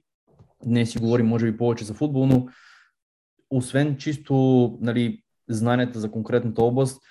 Днес 0.63 0.91
си 0.91 0.99
говорим, 0.99 1.27
може 1.27 1.51
би, 1.51 1.57
повече 1.57 1.85
за 1.85 1.93
футбол, 1.93 2.25
но 2.25 2.47
освен 3.49 3.97
чисто 3.97 4.33
нали, 4.81 5.23
знанията 5.49 5.99
за 5.99 6.11
конкретната 6.11 6.63
област, 6.63 7.01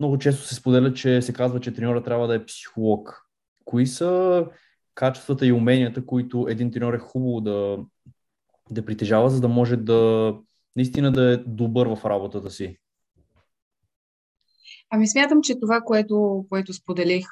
много 0.00 0.18
често 0.18 0.42
се 0.42 0.54
споделя, 0.54 0.92
че 0.92 1.22
се 1.22 1.32
казва, 1.32 1.60
че 1.60 1.74
треньора 1.74 2.02
трябва 2.02 2.26
да 2.26 2.34
е 2.34 2.44
психолог. 2.44 3.22
Кои 3.64 3.86
са 3.86 4.44
качествата 4.94 5.46
и 5.46 5.52
уменията, 5.52 6.06
които 6.06 6.46
един 6.48 6.70
треньор 6.70 6.94
е 6.94 6.98
хубаво 6.98 7.40
да, 7.40 7.78
да 8.70 8.84
притежава, 8.84 9.30
за 9.30 9.40
да 9.40 9.48
може 9.48 9.76
да 9.76 10.34
наистина 10.76 11.12
да 11.12 11.32
е 11.32 11.36
добър 11.36 11.86
в 11.86 12.04
работата 12.04 12.50
си? 12.50 12.78
Ами 14.90 15.08
смятам, 15.08 15.42
че 15.42 15.60
това, 15.60 15.80
което, 15.80 16.44
което 16.48 16.72
споделих, 16.72 17.26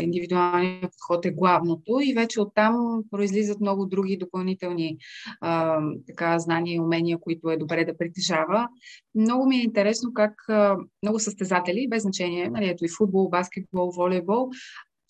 индивидуалният 0.00 0.92
подход 0.92 1.26
е 1.26 1.30
главното 1.30 2.00
и 2.02 2.14
вече 2.14 2.40
оттам 2.40 3.02
произлизат 3.10 3.60
много 3.60 3.86
други 3.86 4.16
допълнителни 4.16 4.98
а, 5.40 5.80
така, 6.06 6.38
знания 6.38 6.74
и 6.74 6.80
умения, 6.80 7.18
които 7.20 7.50
е 7.50 7.56
добре 7.56 7.84
да 7.84 7.96
притежава. 7.96 8.68
Много 9.14 9.46
ми 9.46 9.56
е 9.56 9.62
интересно 9.62 10.12
как 10.14 10.48
а, 10.48 10.76
много 11.02 11.18
състезатели, 11.18 11.88
без 11.88 12.02
значение, 12.02 12.50
нали, 12.50 12.68
ето 12.68 12.84
и 12.84 12.88
футбол, 12.98 13.28
баскетбол, 13.28 13.90
волейбол, 13.90 14.50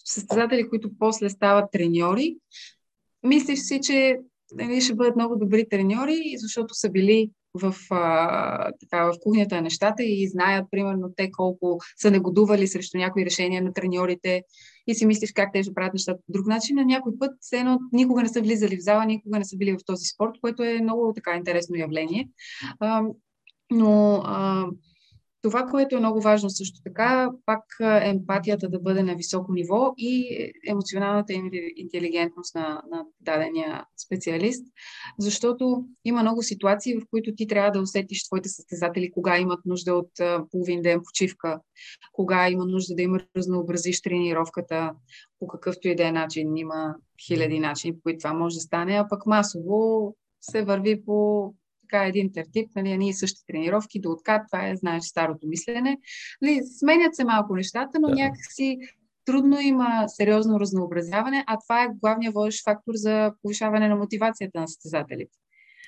състезатели, 0.04 0.68
които 0.68 0.90
после 0.98 1.28
стават 1.28 1.70
треньори, 1.72 2.36
мислиш 3.22 3.60
си, 3.60 3.80
че 3.82 4.18
нали, 4.54 4.80
ще 4.80 4.94
бъдат 4.94 5.16
много 5.16 5.36
добри 5.36 5.68
треньори, 5.68 6.34
защото 6.36 6.74
са 6.74 6.90
били 6.90 7.30
в, 7.54 7.74
а, 7.90 8.72
така, 8.80 9.04
в 9.04 9.12
кухнята 9.22 9.54
на 9.54 9.62
нещата 9.62 10.02
и 10.02 10.28
знаят, 10.28 10.66
примерно, 10.70 11.12
те 11.16 11.30
колко 11.30 11.78
са 11.96 12.10
негодували 12.10 12.66
срещу 12.66 12.98
някои 12.98 13.24
решения 13.24 13.62
на 13.62 13.72
треньорите 13.72 14.42
и 14.86 14.94
си 14.94 15.06
мислиш 15.06 15.32
как 15.32 15.52
те 15.52 15.62
ще 15.62 15.74
правят 15.74 15.94
нещата 15.94 16.20
по 16.26 16.32
друг 16.32 16.46
начин. 16.46 16.76
На 16.76 16.84
някой 16.84 17.12
път, 17.18 17.30
все 17.40 17.56
едно, 17.58 17.78
никога 17.92 18.22
не 18.22 18.28
са 18.28 18.40
влизали 18.40 18.76
в 18.76 18.82
зала, 18.82 19.04
никога 19.04 19.38
не 19.38 19.44
са 19.44 19.56
били 19.56 19.72
в 19.72 19.84
този 19.86 20.04
спорт, 20.04 20.32
което 20.40 20.62
е 20.62 20.80
много 20.82 21.12
така 21.14 21.36
интересно 21.36 21.76
явление. 21.76 22.28
А, 22.80 23.02
но 23.70 24.22
а, 24.24 24.66
това, 25.42 25.66
което 25.66 25.96
е 25.96 25.98
много 25.98 26.20
важно 26.20 26.50
също 26.50 26.82
така, 26.84 27.30
пак 27.46 27.64
емпатията 28.02 28.68
да 28.68 28.80
бъде 28.80 29.02
на 29.02 29.14
високо 29.14 29.52
ниво 29.52 29.94
и 29.96 30.52
емоционалната 30.66 31.32
интелигентност 31.76 32.54
на, 32.54 32.82
на 32.90 33.04
дадения 33.20 33.84
специалист, 34.06 34.66
защото 35.18 35.84
има 36.04 36.22
много 36.22 36.42
ситуации, 36.42 36.98
в 36.98 37.02
които 37.10 37.34
ти 37.34 37.46
трябва 37.46 37.70
да 37.70 37.80
усетиш 37.80 38.24
твоите 38.24 38.48
състезатели, 38.48 39.12
кога 39.12 39.38
имат 39.38 39.60
нужда 39.64 39.94
от 39.94 40.10
половин 40.50 40.82
ден 40.82 41.00
почивка, 41.04 41.60
кога 42.12 42.48
има 42.48 42.64
нужда 42.64 42.94
да 42.94 43.02
има 43.02 43.20
разнообразиш 43.36 44.02
тренировката, 44.02 44.92
по 45.38 45.46
какъвто 45.46 45.88
и 45.88 45.96
да 45.96 46.06
е 46.06 46.12
начин. 46.12 46.56
Има 46.56 46.94
хиляди 47.26 47.60
начини, 47.60 47.94
по 47.94 48.00
които 48.02 48.18
това 48.18 48.32
може 48.32 48.54
да 48.54 48.60
стане, 48.60 48.92
а 48.92 49.08
пък 49.08 49.26
масово 49.26 50.14
се 50.40 50.64
върви 50.64 51.04
по 51.04 51.54
така 51.92 52.06
един 52.06 52.32
тертип, 52.32 52.70
нали, 52.76 52.98
ние 52.98 53.12
същи 53.12 53.40
тренировки 53.46 54.00
до 54.00 54.10
откат, 54.10 54.42
това 54.52 54.68
е, 54.68 54.76
знаеш, 54.76 55.02
старото 55.02 55.46
мислене. 55.46 55.98
Нали, 56.42 56.60
сменят 56.78 57.14
се 57.14 57.24
малко 57.24 57.56
нещата, 57.56 58.00
но 58.00 58.08
да. 58.08 58.14
някакси 58.14 58.78
трудно 59.24 59.60
има 59.60 60.04
сериозно 60.06 60.60
разнообразяване, 60.60 61.44
а 61.46 61.58
това 61.66 61.82
е 61.82 61.88
главният 62.00 62.34
водещ 62.34 62.64
фактор 62.64 62.92
за 62.94 63.32
повишаване 63.42 63.88
на 63.88 63.96
мотивацията 63.96 64.60
на 64.60 64.68
състезателите. 64.68 65.38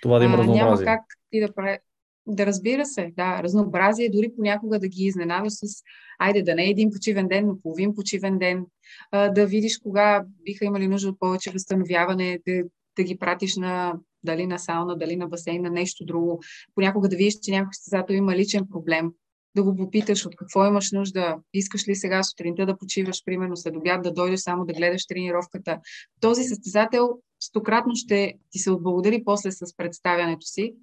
Това 0.02 0.18
да 0.18 0.24
има 0.24 0.38
разнообразие. 0.38 0.64
Няма 0.64 0.84
как 0.84 1.00
ти 1.30 1.40
да 1.40 1.54
прави 1.54 1.78
да 2.26 2.46
разбира 2.46 2.86
се, 2.86 3.12
да, 3.16 3.42
разнообразие, 3.42 4.10
дори 4.10 4.32
понякога 4.36 4.78
да 4.78 4.88
ги 4.88 5.04
изненадаш 5.04 5.52
с, 5.52 5.82
айде 6.18 6.42
да 6.42 6.54
не 6.54 6.64
е 6.64 6.70
един 6.70 6.90
почивен 6.90 7.28
ден, 7.28 7.46
но 7.46 7.58
половин 7.62 7.94
почивен 7.94 8.38
ден, 8.38 8.66
да 9.12 9.46
видиш 9.46 9.78
кога 9.78 10.24
биха 10.44 10.64
имали 10.64 10.88
нужда 10.88 11.08
от 11.08 11.18
повече 11.18 11.50
възстановяване, 11.50 12.38
да, 12.46 12.62
да 12.96 13.02
ги 13.02 13.18
пратиш 13.18 13.56
на 13.56 13.94
дали 14.24 14.46
на 14.46 14.58
сауна, 14.58 14.96
дали 14.98 15.16
на 15.16 15.26
басейн, 15.28 15.62
на 15.62 15.70
нещо 15.70 16.04
друго. 16.04 16.42
Понякога 16.74 17.08
да 17.08 17.16
видиш, 17.16 17.34
че 17.42 17.50
някой 17.50 17.74
състезател 17.74 18.14
има 18.14 18.36
личен 18.36 18.66
проблем, 18.72 19.10
да 19.56 19.62
го 19.62 19.76
попиташ 19.76 20.26
от 20.26 20.36
какво 20.36 20.66
имаш 20.66 20.92
нужда, 20.92 21.36
искаш 21.52 21.88
ли 21.88 21.94
сега 21.94 22.22
сутринта 22.22 22.66
да 22.66 22.78
почиваш, 22.78 23.24
примерно 23.24 23.56
след 23.56 23.76
обяд 23.76 24.02
да 24.02 24.12
дойдеш 24.12 24.40
само 24.40 24.64
да 24.64 24.72
гледаш 24.72 25.06
тренировката. 25.06 25.78
Този 26.20 26.44
състезател 26.44 27.18
стократно 27.40 27.96
ще 27.96 28.34
ти 28.50 28.58
се 28.58 28.70
отблагодари 28.70 29.24
после 29.24 29.50
с 29.52 29.76
представянето 29.76 30.46
си, 30.46 30.74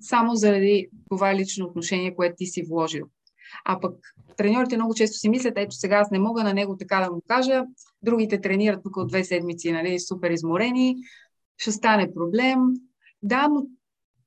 само 0.00 0.34
заради 0.34 0.88
това 1.10 1.34
лично 1.34 1.66
отношение, 1.66 2.14
което 2.14 2.34
ти 2.36 2.46
си 2.46 2.62
вложил. 2.62 3.06
А 3.64 3.80
пък 3.80 3.94
треньорите 4.36 4.76
много 4.76 4.94
често 4.94 5.18
си 5.18 5.28
мислят, 5.28 5.54
ето 5.56 5.74
сега 5.74 5.96
аз 5.96 6.10
не 6.10 6.18
мога 6.18 6.44
на 6.44 6.54
него 6.54 6.76
така 6.76 7.00
да 7.00 7.12
му 7.12 7.22
кажа, 7.28 7.62
другите 8.02 8.40
тренират 8.40 8.82
тук 8.82 8.96
от 8.96 9.08
две 9.08 9.24
седмици, 9.24 9.72
нали, 9.72 10.00
супер 10.00 10.30
изморени, 10.30 10.96
ще 11.58 11.72
стане 11.72 12.14
проблем, 12.14 12.58
да, 13.22 13.48
но 13.48 13.66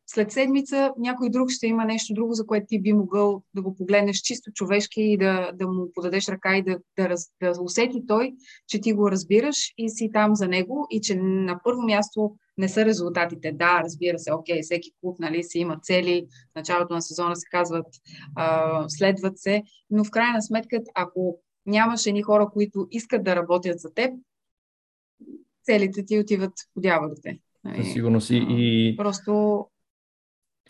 след 0.07 0.31
седмица 0.31 0.93
някой 0.97 1.29
друг 1.29 1.49
ще 1.49 1.67
има 1.67 1.85
нещо 1.85 2.13
друго, 2.13 2.33
за 2.33 2.45
което 2.45 2.65
ти 2.69 2.81
би 2.81 2.93
могъл 2.93 3.43
да 3.55 3.61
го 3.61 3.75
погледнеш 3.75 4.17
чисто 4.17 4.51
човешки 4.51 5.01
и 5.01 5.17
да, 5.17 5.51
да 5.53 5.67
му 5.67 5.91
подадеш 5.93 6.27
ръка 6.27 6.57
и 6.57 6.63
да, 6.63 6.79
да, 6.97 7.09
раз, 7.09 7.31
да 7.41 7.53
усети 7.61 8.05
той, 8.07 8.33
че 8.67 8.81
ти 8.81 8.93
го 8.93 9.11
разбираш 9.11 9.73
и 9.77 9.89
си 9.89 10.09
там 10.13 10.35
за 10.35 10.47
него 10.47 10.87
и 10.89 11.01
че 11.01 11.15
на 11.15 11.59
първо 11.63 11.81
място 11.81 12.35
не 12.57 12.69
са 12.69 12.85
резултатите. 12.85 13.51
Да, 13.51 13.81
разбира 13.83 14.19
се, 14.19 14.33
окей, 14.33 14.61
всеки 14.61 14.91
клуб 15.01 15.19
нали, 15.19 15.43
си 15.43 15.59
има 15.59 15.79
цели, 15.83 16.25
в 16.51 16.55
началото 16.55 16.93
на 16.93 17.01
сезона 17.01 17.35
се 17.35 17.47
казват, 17.51 17.87
а, 18.35 18.85
следват 18.89 19.37
се, 19.37 19.63
но 19.89 20.03
в 20.03 20.11
крайна 20.11 20.41
сметка, 20.41 20.77
ако 20.95 21.39
нямаш 21.65 22.05
едни 22.05 22.21
хора, 22.21 22.49
които 22.53 22.87
искат 22.91 23.23
да 23.23 23.35
работят 23.35 23.79
за 23.79 23.93
теб, 23.93 24.13
целите 25.63 26.05
ти 26.05 26.19
отиват 26.19 26.53
по 26.73 26.81
дяволите. 26.81 27.39
Със 27.67 27.77
нали? 27.77 27.85
сигурност 27.85 28.29
и, 28.29 28.45
и... 28.49 28.95
Просто... 28.97 29.65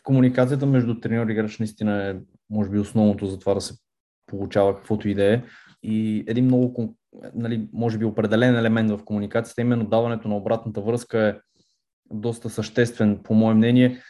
Комуникацията 0.03 0.65
между 0.65 0.99
треньор 0.99 1.27
и 1.27 1.31
играч 1.31 1.59
наистина 1.59 2.09
е, 2.09 2.15
може 2.49 2.69
би, 2.69 2.79
основното 2.79 3.25
за 3.25 3.39
това 3.39 3.53
да 3.53 3.61
се 3.61 3.73
получава 4.25 4.75
каквото 4.75 5.09
и 5.09 5.13
да 5.13 5.33
е. 5.33 5.43
И 5.83 6.23
един 6.27 6.45
много, 6.45 6.95
нали, 7.35 7.69
може 7.73 7.97
би, 7.97 8.05
определен 8.05 8.55
елемент 8.55 8.91
в 8.91 9.05
комуникацията, 9.05 9.61
именно 9.61 9.85
даването 9.85 10.27
на 10.27 10.37
обратната 10.37 10.81
връзка 10.81 11.27
е 11.27 11.35
доста 12.11 12.49
съществен, 12.49 13.19
по 13.23 13.33
мое 13.33 13.53
мнение. 13.53 14.01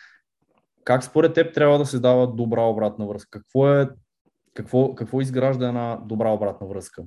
Как 0.84 1.04
според 1.04 1.34
теб 1.34 1.54
трябва 1.54 1.78
да 1.78 1.86
се 1.86 2.00
дава 2.00 2.28
добра 2.28 2.62
обратна 2.62 3.08
връзка? 3.08 3.40
Какво 3.40 3.70
е 3.70 3.90
какво, 4.54 4.96
какво 4.96 5.22
изгражда 5.22 5.68
една 5.68 5.96
добра 6.06 6.30
обратна 6.30 6.68
връзка? 6.68 7.04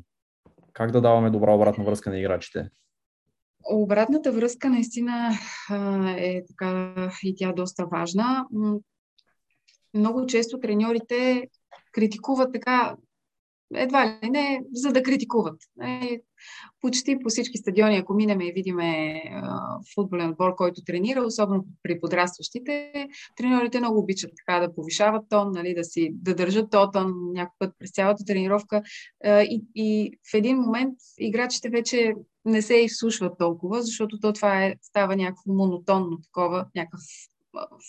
Как 0.73 0.91
да 0.91 1.01
даваме 1.01 1.31
добра 1.31 1.53
обратна 1.53 1.85
връзка 1.85 2.11
на 2.11 2.19
играчите? 2.19 2.71
Обратната 3.71 4.33
връзка 4.33 4.71
наистина 4.71 5.31
е 6.19 6.43
така 6.49 6.95
и 7.23 7.35
тя 7.37 7.53
доста 7.53 7.87
важна. 7.87 8.47
Много 9.95 10.27
често 10.27 10.61
треньорите 10.61 11.49
критикуват 11.93 12.53
така, 12.53 12.97
едва 13.75 14.19
ли 14.23 14.31
не, 14.31 14.61
за 14.73 14.93
да 14.93 15.03
критикуват. 15.03 15.57
Е, 15.83 16.21
почти 16.81 17.19
по 17.19 17.29
всички 17.29 17.59
стадиони, 17.59 17.97
ако 17.97 18.15
минеме 18.15 18.47
и 18.47 18.53
видиме 18.53 19.23
футболен 19.95 20.31
отбор, 20.31 20.55
който 20.55 20.85
тренира, 20.85 21.23
особено 21.23 21.67
при 21.83 22.01
подрастващите, 22.01 22.93
треньорите 23.37 23.79
много 23.79 23.99
обичат 23.99 24.31
така 24.37 24.61
да 24.61 24.75
повишават 24.75 25.29
тон, 25.29 25.53
нали, 25.53 25.75
да, 25.75 25.85
си, 25.85 26.11
да 26.13 26.35
държат 26.35 26.71
то 26.71 26.91
тон 26.91 27.15
някой 27.33 27.55
път 27.59 27.75
през 27.79 27.93
цялата 27.93 28.25
тренировка. 28.25 28.83
И, 29.25 29.65
и 29.75 30.19
в 30.31 30.35
един 30.35 30.57
момент 30.57 30.95
играчите 31.19 31.69
вече 31.69 32.15
не 32.45 32.63
се 32.63 32.75
изслушват 32.75 33.39
толкова, 33.39 33.83
защото 33.83 34.21
то 34.21 34.33
това 34.33 34.65
е, 34.65 34.75
става 34.83 35.17
някакво 35.17 35.53
монотонно 35.53 36.21
такова, 36.21 36.67
някакъв 36.75 37.01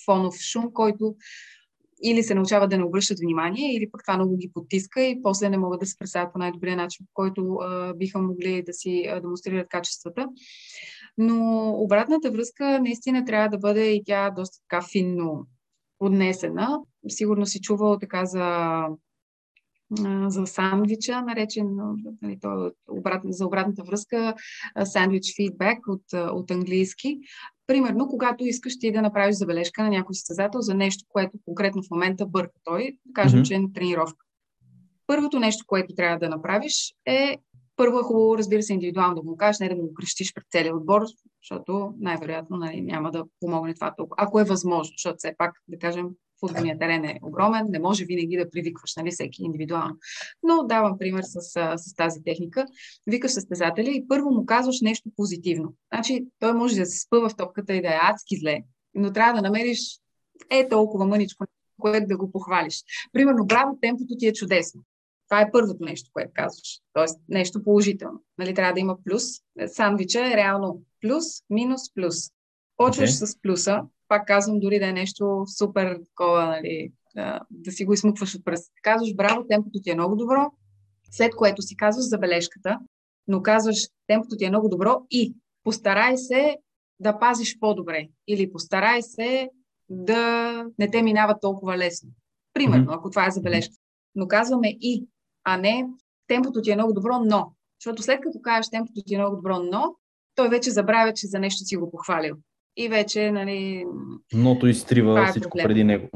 фонов 0.06 0.36
шум, 0.36 0.74
който 0.74 1.16
или 2.04 2.24
се 2.24 2.36
научават 2.36 2.70
да 2.70 2.78
не 2.78 2.84
обръщат 2.84 3.20
внимание, 3.20 3.76
или 3.76 3.90
пък 3.92 4.02
това 4.04 4.18
много 4.18 4.38
ги 4.38 4.52
потиска 4.54 5.02
и 5.02 5.22
после 5.24 5.50
не 5.50 5.58
могат 5.58 5.80
да 5.80 5.86
се 5.86 5.98
представят 5.98 6.34
по 6.34 6.40
най-добрия 6.40 6.76
начин, 6.78 7.06
по 7.06 7.12
който 7.14 7.54
а, 7.54 7.94
биха 7.94 8.20
могли 8.20 8.64
да 8.64 8.74
си 8.74 9.10
демонстрират 9.22 9.68
качествата. 9.68 10.28
Но 11.18 11.70
обратната 11.70 12.32
връзка 12.32 12.80
наистина 12.80 13.26
трябва 13.26 13.50
да 13.50 13.58
бъде 13.58 13.92
и 13.92 14.04
тя 14.06 14.30
доста 14.30 14.58
така 14.70 14.86
финно 14.92 15.48
поднесена. 16.00 16.80
Сигурно 17.08 17.46
си 17.46 17.62
чувал 17.62 18.00
така 18.00 18.26
за 18.26 18.78
за 20.28 20.48
сандвича, 20.48 21.22
наречен 21.22 21.78
нали, 22.22 22.40
то, 22.42 22.72
обрат, 22.90 23.22
за 23.26 23.46
обратната 23.46 23.84
връзка, 23.84 24.36
сандвич 24.86 25.36
фидбек 25.36 25.80
от, 25.88 26.14
от 26.14 26.52
английски. 26.52 27.20
Примерно, 27.68 28.08
когато 28.08 28.46
искаш 28.46 28.80
ти 28.80 28.92
да 28.92 29.02
направиш 29.02 29.36
забележка 29.36 29.84
на 29.84 29.90
някой 29.90 30.16
състезател 30.16 30.62
за 30.62 30.74
нещо, 30.74 31.06
което 31.10 31.38
конкретно 31.46 31.84
в 31.84 31.92
момента 31.92 32.26
бърка 32.26 32.60
той, 32.64 32.98
да 33.06 33.14
кажем, 33.14 33.40
mm-hmm. 33.40 33.48
че 33.48 33.54
е 33.54 33.60
на 33.60 33.74
тренировка. 33.74 34.26
Първото 35.08 35.40
нещо, 35.40 35.64
което 35.68 35.96
трябва 35.96 36.20
да 36.20 36.30
направиш 36.30 36.94
е 37.06 37.38
първо 37.76 38.00
е 38.00 38.04
хубаво, 38.04 38.38
разбира 38.38 38.64
се, 38.64 38.74
индивидуално 38.74 39.16
да 39.16 39.24
му 39.24 39.38
кажеш, 39.38 39.60
не 39.60 39.70
да 39.70 39.76
му 39.76 39.94
крещиш 39.94 40.34
пред 40.34 40.44
целия 40.52 40.76
отбор, 40.76 41.02
защото 41.42 41.94
най-вероятно 42.00 42.58
нали, 42.58 42.82
няма 42.82 43.12
да 43.12 43.24
помогне 43.40 43.74
това 43.74 43.94
толкова. 43.98 44.16
Ако 44.18 44.40
е 44.40 44.44
възможно, 44.44 44.94
защото 44.98 45.16
все 45.18 45.36
пак, 45.38 45.54
да 45.68 45.80
кажем, 45.80 46.10
футболният 46.40 46.80
терен 46.80 47.06
е 47.06 47.20
огромен, 47.24 47.66
не 47.70 47.80
може 47.80 48.06
винаги 48.06 48.38
да 48.38 48.50
привикваш 48.50 48.96
нали, 48.96 49.12
всеки 49.12 49.44
индивидуално. 49.44 49.96
Но 50.44 50.64
давам 50.64 50.98
пример 50.98 51.24
с, 51.24 51.42
с 51.78 51.96
тази 51.96 52.24
техника. 52.24 52.66
Викаш 53.08 53.32
състезателя 53.32 53.90
и 53.90 54.08
първо 54.08 54.32
му 54.32 54.46
казваш 54.46 54.82
нещо 54.82 55.10
позитивно. 55.16 55.74
Значи 55.94 56.26
той 56.40 56.54
може 56.54 56.76
да 56.76 56.86
се 56.86 57.00
спъва 57.00 57.30
в 57.30 57.36
топката 57.36 57.74
и 57.74 57.82
да 57.82 57.88
е 57.88 58.00
адски 58.02 58.38
зле, 58.38 58.60
но 58.96 59.14
трябва 59.14 59.34
да 59.34 59.42
намериш 59.42 60.00
е 60.50 60.70
толкова 60.70 61.06
мъничко, 61.06 61.46
което 61.80 62.08
да 62.08 62.18
го 62.18 62.32
похвалиш. 62.32 62.84
Примерно, 63.14 63.46
браво, 63.46 63.78
темпото 63.82 64.16
ти 64.18 64.28
е 64.28 64.34
чудесно. 64.34 64.82
Това 65.30 65.42
е 65.42 65.52
първото 65.52 65.84
нещо, 65.84 66.10
което 66.14 66.32
казваш. 66.34 66.80
Тоест 66.94 67.20
нещо 67.30 67.64
положително. 67.64 68.24
Нали, 68.38 68.54
трябва 68.54 68.74
да 68.74 68.80
има 68.80 68.98
плюс. 69.04 69.24
Сандвича 69.68 70.28
е 70.28 70.38
реално 70.38 70.82
плюс, 71.02 71.26
минус, 71.50 71.94
плюс. 71.94 72.16
Почваш 72.78 73.10
okay. 73.10 73.26
с 73.26 73.42
плюса, 73.42 73.82
пак 74.08 74.28
казвам, 74.28 74.60
дори 74.60 74.80
да 74.80 74.88
е 74.88 74.94
нещо 74.94 75.44
супер 75.58 76.00
такова, 76.10 76.46
нали, 76.46 76.92
да, 77.52 77.72
си 77.72 77.86
го 77.86 77.94
измукваш 77.94 78.36
от 78.36 78.46
пръстите. 78.46 78.80
Казваш, 78.84 79.16
браво, 79.16 79.46
темпото 79.50 79.80
ти 79.84 79.90
е 79.90 79.96
много 79.96 80.16
добро, 80.16 80.52
след 81.12 81.36
което 81.36 81.62
си 81.62 81.78
казваш 81.78 82.06
забележката, 82.06 82.80
но 83.28 83.42
казваш, 83.42 83.78
темпото 84.08 84.38
ти 84.38 84.46
е 84.46 84.50
много 84.50 84.70
добро 84.70 85.02
и 85.12 85.36
постарай 85.64 86.18
се 86.18 86.58
да 87.00 87.20
пазиш 87.20 87.60
по-добре 87.60 88.08
или 88.28 88.52
постарай 88.52 89.02
се 89.02 89.50
да 89.90 90.66
не 90.80 90.92
те 90.92 91.02
минава 91.02 91.40
толкова 91.40 91.78
лесно. 91.78 92.10
Примерно, 92.54 92.92
ако 92.92 93.10
това 93.10 93.28
е 93.28 93.32
забележка. 93.32 93.74
Но 94.16 94.28
казваме 94.28 94.68
и, 94.82 95.08
а 95.44 95.58
не 95.58 95.88
темпото 96.28 96.62
ти 96.62 96.72
е 96.72 96.76
много 96.76 96.94
добро, 96.94 97.20
но. 97.26 97.52
Защото 97.80 98.04
след 98.04 98.22
като 98.22 98.40
кажеш 98.42 98.70
темпото 98.70 99.02
ти 99.06 99.16
е 99.16 99.18
много 99.18 99.36
добро, 99.36 99.60
но, 99.60 99.96
той 100.36 100.50
вече 100.50 100.72
забравя, 100.72 101.14
че 101.14 101.28
за 101.28 101.40
нещо 101.40 101.66
си 101.66 101.76
го 101.76 101.92
похвалил. 101.92 102.36
И 102.78 102.90
вече, 102.90 103.32
нали... 103.32 103.86
Ното 104.34 104.68
изтрива 104.68 105.24
е 105.24 105.32
всичко 105.32 105.50
проблем. 105.50 105.68
преди 105.68 105.84
него. 105.84 106.10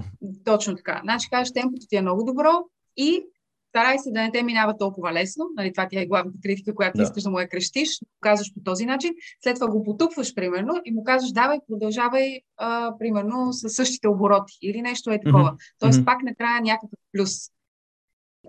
Точно 0.46 0.76
така. 0.76 1.00
Значи 1.04 1.30
кажеш, 1.30 1.54
темпото 1.54 1.88
ти 1.90 1.96
е 1.96 2.02
много 2.02 2.24
добро 2.24 2.50
и 2.98 3.24
старай 3.72 4.00
се 4.00 4.12
да 4.12 4.22
не 4.22 4.32
те 4.32 4.44
минава 4.44 4.78
толкова 4.78 5.14
лесно. 5.14 5.46
Нали, 5.56 5.74
това 5.74 5.88
ти 5.88 5.98
е 5.98 6.06
главната 6.06 6.38
критика, 6.44 6.76
която 6.76 6.98
да. 6.98 7.04
искаш 7.04 7.24
да 7.24 7.30
му 7.30 7.40
я 7.40 7.50
крещиш. 7.50 7.90
Казваш 8.22 8.54
по 8.54 8.60
този 8.64 8.86
начин. 8.86 9.14
След 9.44 9.56
това 9.56 9.68
го 9.68 9.84
потупваш, 9.84 10.36
примерно, 10.36 10.74
и 10.86 10.92
му 10.92 11.04
казваш, 11.04 11.32
давай, 11.32 11.60
продължавай, 11.68 12.40
а, 12.58 12.94
примерно, 13.00 13.54
с 13.54 13.70
същите 13.70 14.08
обороти 14.08 14.58
или 14.62 14.82
нещо 14.82 15.12
е 15.12 15.20
такова. 15.26 15.52
Mm-hmm. 15.52 15.76
Тоест, 15.80 16.00
mm-hmm. 16.00 16.06
пак 16.06 16.24
накрая 16.24 16.62
някакъв 16.62 17.00
плюс. 17.18 17.32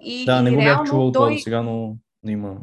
И, 0.02 0.24
да, 0.24 0.38
и 0.38 0.42
не 0.42 0.50
го 0.50 0.56
бях 0.56 0.84
чувал 0.84 1.12
той... 1.12 1.30
това 1.30 1.42
сега, 1.42 1.62
но 1.62 1.96
има. 2.26 2.56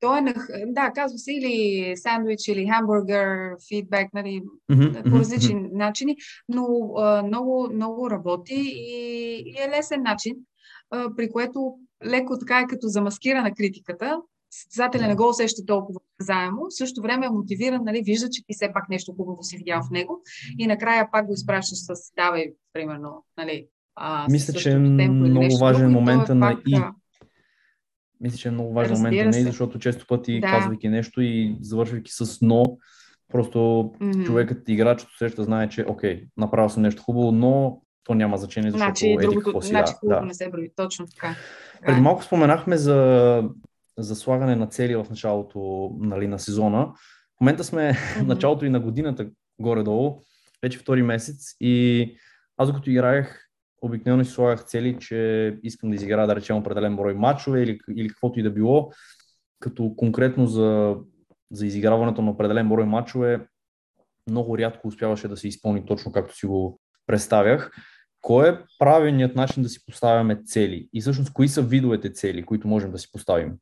Той 0.00 0.18
е, 0.18 0.20
на, 0.20 0.34
да, 0.66 0.90
казва 0.94 1.18
се 1.18 1.32
или 1.32 1.96
сандвич, 1.96 2.48
или 2.48 2.68
хамбургер, 2.68 3.50
фидбек, 3.68 4.14
нали, 4.14 4.42
mm-hmm. 4.72 5.10
по 5.10 5.18
различни 5.18 5.54
mm-hmm. 5.54 5.72
начини, 5.72 6.16
но 6.48 6.66
а, 6.96 7.22
много, 7.22 7.68
много 7.74 8.10
работи 8.10 8.54
и, 8.54 9.42
и 9.46 9.54
е 9.62 9.78
лесен 9.78 10.02
начин 10.02 10.36
при 11.16 11.30
което 11.30 11.74
леко 12.06 12.38
така 12.38 12.58
е 12.58 12.66
като 12.66 12.86
замаскира 12.86 13.42
на 13.42 13.54
критиката. 13.54 14.20
Състезателя 14.52 15.06
не 15.06 15.14
го 15.14 15.28
усеща 15.28 15.66
толкова 15.66 16.00
заемо, 16.20 16.60
в 16.60 16.74
същото 16.74 17.02
време 17.02 17.26
е 17.26 17.30
мотивиран, 17.30 17.84
нали, 17.84 18.02
вижда, 18.02 18.30
че 18.30 18.42
ти 18.46 18.54
все 18.54 18.72
пак 18.74 18.88
нещо 18.88 19.14
хубаво 19.16 19.42
си 19.42 19.56
видял 19.56 19.82
в 19.82 19.90
него 19.90 20.22
и 20.58 20.66
накрая 20.66 21.08
пак 21.12 21.26
го 21.26 21.32
изпращаш 21.32 21.78
с 21.78 22.12
давай, 22.16 22.52
примерно, 22.72 23.24
нали, 23.38 23.66
а, 23.96 24.26
Мисля, 24.30 24.52
че 24.52 24.70
е 24.72 24.78
много 24.78 25.58
важен 25.60 25.90
момент 25.90 26.28
е 26.28 26.34
на 26.34 26.60
и. 26.66 26.80
Мисля, 28.20 28.38
че 28.38 28.48
е 28.48 28.50
много 28.50 28.72
важен 28.72 28.96
момент 28.96 29.34
на 29.34 29.40
и, 29.40 29.42
защото 29.42 29.78
често 29.78 30.06
пъти, 30.06 30.40
да. 30.40 30.46
казвайки 30.46 30.88
нещо 30.88 31.20
и 31.20 31.56
завършвайки 31.60 32.12
с 32.12 32.38
но, 32.42 32.64
просто 33.28 33.58
mm-hmm. 33.58 34.26
човекът, 34.26 34.68
играчът 34.68 35.08
усеща, 35.08 35.44
знае, 35.44 35.68
че 35.68 35.84
окей, 35.88 36.24
направил 36.36 36.68
съм 36.68 36.82
нещо 36.82 37.02
хубаво, 37.02 37.32
но 37.32 37.82
то 38.04 38.14
няма 38.14 38.36
значение, 38.36 38.70
защото 38.70 38.88
значи, 38.88 39.10
еди 39.10 39.36
какво 39.44 39.60
си. 39.60 39.68
Значи, 39.68 39.92
да. 40.02 40.20
не 40.20 40.34
се 40.34 40.50
брои. 40.50 40.70
Точно 40.76 41.06
така. 41.06 41.36
Преди 41.86 42.00
малко 42.00 42.24
споменахме 42.24 42.76
за, 42.76 43.42
за 43.98 44.14
слагане 44.16 44.56
на 44.56 44.66
цели 44.66 44.96
в 44.96 45.06
началото 45.10 45.90
нали, 46.00 46.26
на 46.26 46.38
сезона. 46.38 46.86
В 47.36 47.40
момента 47.40 47.64
сме 47.64 47.80
mm-hmm. 47.92 48.26
началото 48.26 48.64
и 48.64 48.70
на 48.70 48.80
годината 48.80 49.26
горе-долу, 49.60 50.20
вече 50.62 50.78
втори 50.78 51.02
месец 51.02 51.56
и 51.60 52.06
аз 52.56 52.68
докато 52.68 52.90
играех, 52.90 53.49
обикновено 53.82 54.24
си 54.24 54.30
слагах 54.30 54.64
цели, 54.64 54.98
че 55.00 55.58
искам 55.62 55.90
да 55.90 55.96
изиграя, 55.96 56.26
да 56.26 56.36
речем, 56.36 56.56
определен 56.56 56.96
брой 56.96 57.14
матчове 57.14 57.62
или, 57.62 57.78
или 57.96 58.08
каквото 58.08 58.40
и 58.40 58.42
да 58.42 58.50
било, 58.50 58.90
като 59.60 59.94
конкретно 59.96 60.46
за, 60.46 60.96
за 61.50 61.66
изиграването 61.66 62.22
на 62.22 62.30
определен 62.30 62.68
брой 62.68 62.86
матчове 62.86 63.46
много 64.30 64.58
рядко 64.58 64.88
успяваше 64.88 65.28
да 65.28 65.36
се 65.36 65.48
изпълни 65.48 65.86
точно 65.86 66.12
както 66.12 66.36
си 66.36 66.46
го 66.46 66.80
представях. 67.06 67.70
Кой 68.20 68.48
е 68.48 68.58
правилният 68.78 69.36
начин 69.36 69.62
да 69.62 69.68
си 69.68 69.86
поставяме 69.86 70.42
цели? 70.44 70.88
И 70.92 71.00
всъщност, 71.00 71.32
кои 71.32 71.48
са 71.48 71.62
видовете 71.62 72.12
цели, 72.12 72.46
които 72.46 72.68
можем 72.68 72.90
да 72.90 72.98
си 72.98 73.08
поставим? 73.12 73.52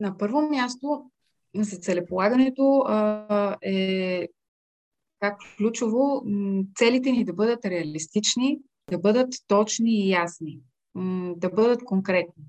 На 0.00 0.18
първо 0.18 0.42
място, 0.42 1.10
за 1.56 1.76
целеполагането 1.76 2.84
а, 2.86 3.56
е 3.62 4.28
как 5.20 5.38
ключово 5.56 6.22
целите 6.76 7.12
ни 7.12 7.24
да 7.24 7.32
бъдат 7.32 7.64
реалистични, 7.64 8.58
да 8.90 8.98
бъдат 8.98 9.28
точни 9.46 9.90
и 9.90 10.10
ясни, 10.10 10.60
да 11.36 11.50
бъдат 11.50 11.84
конкретни. 11.84 12.44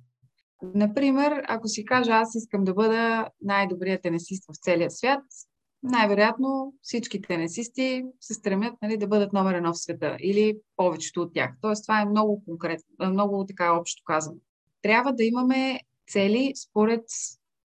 Например, 0.62 1.44
ако 1.48 1.68
си 1.68 1.86
кажа, 1.86 2.12
аз 2.12 2.36
искам 2.36 2.64
да 2.64 2.74
бъда 2.74 3.30
най-добрият 3.42 4.02
тенесист 4.02 4.44
в 4.46 4.58
целия 4.62 4.92
свят, 4.92 5.24
най-вероятно 5.84 6.74
всички 6.82 7.22
тенесисти 7.22 8.04
се 8.20 8.34
стремят 8.34 8.74
нали, 8.82 8.98
да 8.98 9.08
бъдат 9.08 9.34
номер 9.34 9.54
едно 9.54 9.74
в 9.74 9.80
света 9.80 10.18
или 10.20 10.58
повечето 10.76 11.22
от 11.22 11.34
тях. 11.34 11.52
Тоест, 11.62 11.84
това 11.84 12.02
е 12.02 12.06
много 12.06 12.44
конкретно, 12.46 13.10
много 13.10 13.46
така 13.46 13.74
общо 13.74 14.04
казано. 14.06 14.38
Трябва 14.82 15.14
да 15.14 15.24
имаме 15.24 15.80
цели 16.12 16.54
според 16.56 17.04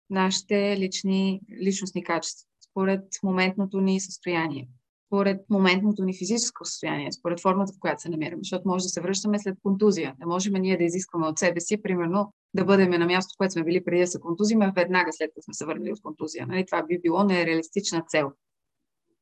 нашите 0.09 0.77
лични, 0.77 1.41
личностни 1.63 2.03
качества, 2.03 2.47
според 2.69 3.03
моментното 3.23 3.81
ни 3.81 3.99
състояние, 3.99 4.67
според 5.11 5.49
моментното 5.49 6.03
ни 6.03 6.17
физическо 6.17 6.65
състояние, 6.65 7.11
според 7.11 7.39
формата, 7.39 7.73
в 7.73 7.79
която 7.79 8.01
се 8.01 8.09
намираме, 8.09 8.39
защото 8.43 8.67
може 8.67 8.83
да 8.83 8.89
се 8.89 9.01
връщаме 9.01 9.39
след 9.39 9.57
контузия. 9.63 10.15
Не 10.19 10.25
можем 10.25 10.53
ние 10.53 10.77
да 10.77 10.83
изискваме 10.83 11.27
от 11.27 11.39
себе 11.39 11.59
си, 11.59 11.81
примерно, 11.81 12.33
да 12.53 12.65
бъдем 12.65 12.89
на 12.89 13.05
място, 13.05 13.35
което 13.37 13.51
сме 13.51 13.63
били 13.63 13.83
преди 13.83 14.01
да 14.01 14.07
се 14.07 14.19
контузиме, 14.19 14.71
веднага 14.75 15.13
след 15.13 15.31
като 15.35 15.43
сме 15.43 15.53
се 15.53 15.65
върнали 15.65 15.91
от 15.91 16.01
контузия. 16.01 16.47
Нали? 16.47 16.65
Това 16.65 16.83
би 16.83 16.99
било 16.99 17.23
нереалистична 17.23 18.03
цел. 18.07 18.31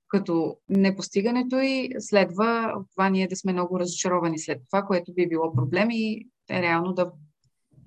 Като 0.08 0.58
непостигането 0.70 1.60
и 1.60 1.90
следва 2.00 2.74
това 2.92 3.10
ние 3.10 3.28
да 3.28 3.36
сме 3.36 3.54
много 3.54 3.80
разочаровани 3.80 4.40
след 4.40 4.62
това, 4.72 4.84
което 4.84 5.14
би 5.14 5.28
било 5.28 5.54
проблем 5.54 5.88
и 5.92 6.28
е 6.50 6.62
реално 6.62 6.94
да, 6.94 7.12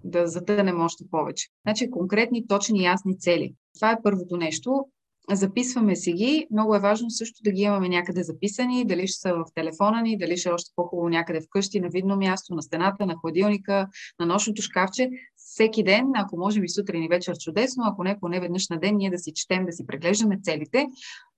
да 0.04 0.26
затънем 0.26 0.80
още 0.80 1.04
повече. 1.10 1.48
Значи 1.66 1.90
конкретни, 1.90 2.46
точни, 2.46 2.84
ясни 2.84 3.18
цели. 3.18 3.54
Това 3.74 3.92
е 3.92 4.02
първото 4.02 4.36
нещо 4.36 4.86
записваме 5.30 5.96
си 5.96 6.12
ги. 6.12 6.46
Много 6.50 6.74
е 6.74 6.80
важно 6.80 7.10
също 7.10 7.42
да 7.44 7.52
ги 7.52 7.62
имаме 7.62 7.88
някъде 7.88 8.22
записани, 8.22 8.84
дали 8.84 9.06
ще 9.06 9.20
са 9.20 9.34
в 9.34 9.44
телефона 9.54 10.02
ни, 10.02 10.18
дали 10.18 10.36
ще 10.36 10.48
е 10.48 10.52
още 10.52 10.70
по-хубаво 10.76 11.08
някъде 11.08 11.40
вкъщи, 11.40 11.80
на 11.80 11.88
видно 11.88 12.16
място, 12.16 12.54
на 12.54 12.62
стената, 12.62 13.06
на 13.06 13.16
хладилника, 13.16 13.88
на 14.20 14.26
нощното 14.26 14.62
шкафче. 14.62 15.10
Всеки 15.36 15.82
ден, 15.82 16.06
ако 16.14 16.36
можем 16.36 16.64
и 16.64 16.68
сутрин 16.68 17.02
и 17.02 17.08
вечер 17.08 17.38
чудесно, 17.38 17.84
ако 17.86 18.04
не 18.04 18.20
поне 18.20 18.40
веднъж 18.40 18.68
на 18.68 18.78
ден, 18.78 18.96
ние 18.96 19.10
да 19.10 19.18
си 19.18 19.32
четем, 19.34 19.66
да 19.66 19.72
си 19.72 19.86
преглеждаме 19.86 20.40
целите. 20.42 20.86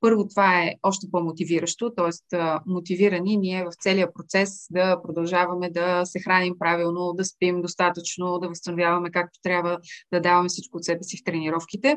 Първо, 0.01 0.29
това 0.29 0.63
е 0.63 0.75
още 0.83 1.07
по-мотивиращо, 1.13 1.93
т.е. 1.97 2.37
мотивирани 2.67 3.37
ние 3.37 3.65
в 3.65 3.71
целия 3.81 4.13
процес 4.13 4.67
да 4.71 5.03
продължаваме 5.03 5.71
да 5.71 6.05
се 6.05 6.21
храним 6.21 6.55
правилно, 6.59 7.13
да 7.13 7.25
спим 7.25 7.63
достатъчно, 7.63 8.39
да 8.39 8.49
възстановяваме 8.49 9.11
както 9.11 9.39
трябва, 9.43 9.79
да 10.13 10.21
даваме 10.21 10.49
всичко 10.49 10.77
от 10.77 10.85
себе 10.85 11.03
си 11.03 11.17
в 11.17 11.25
тренировките. 11.25 11.97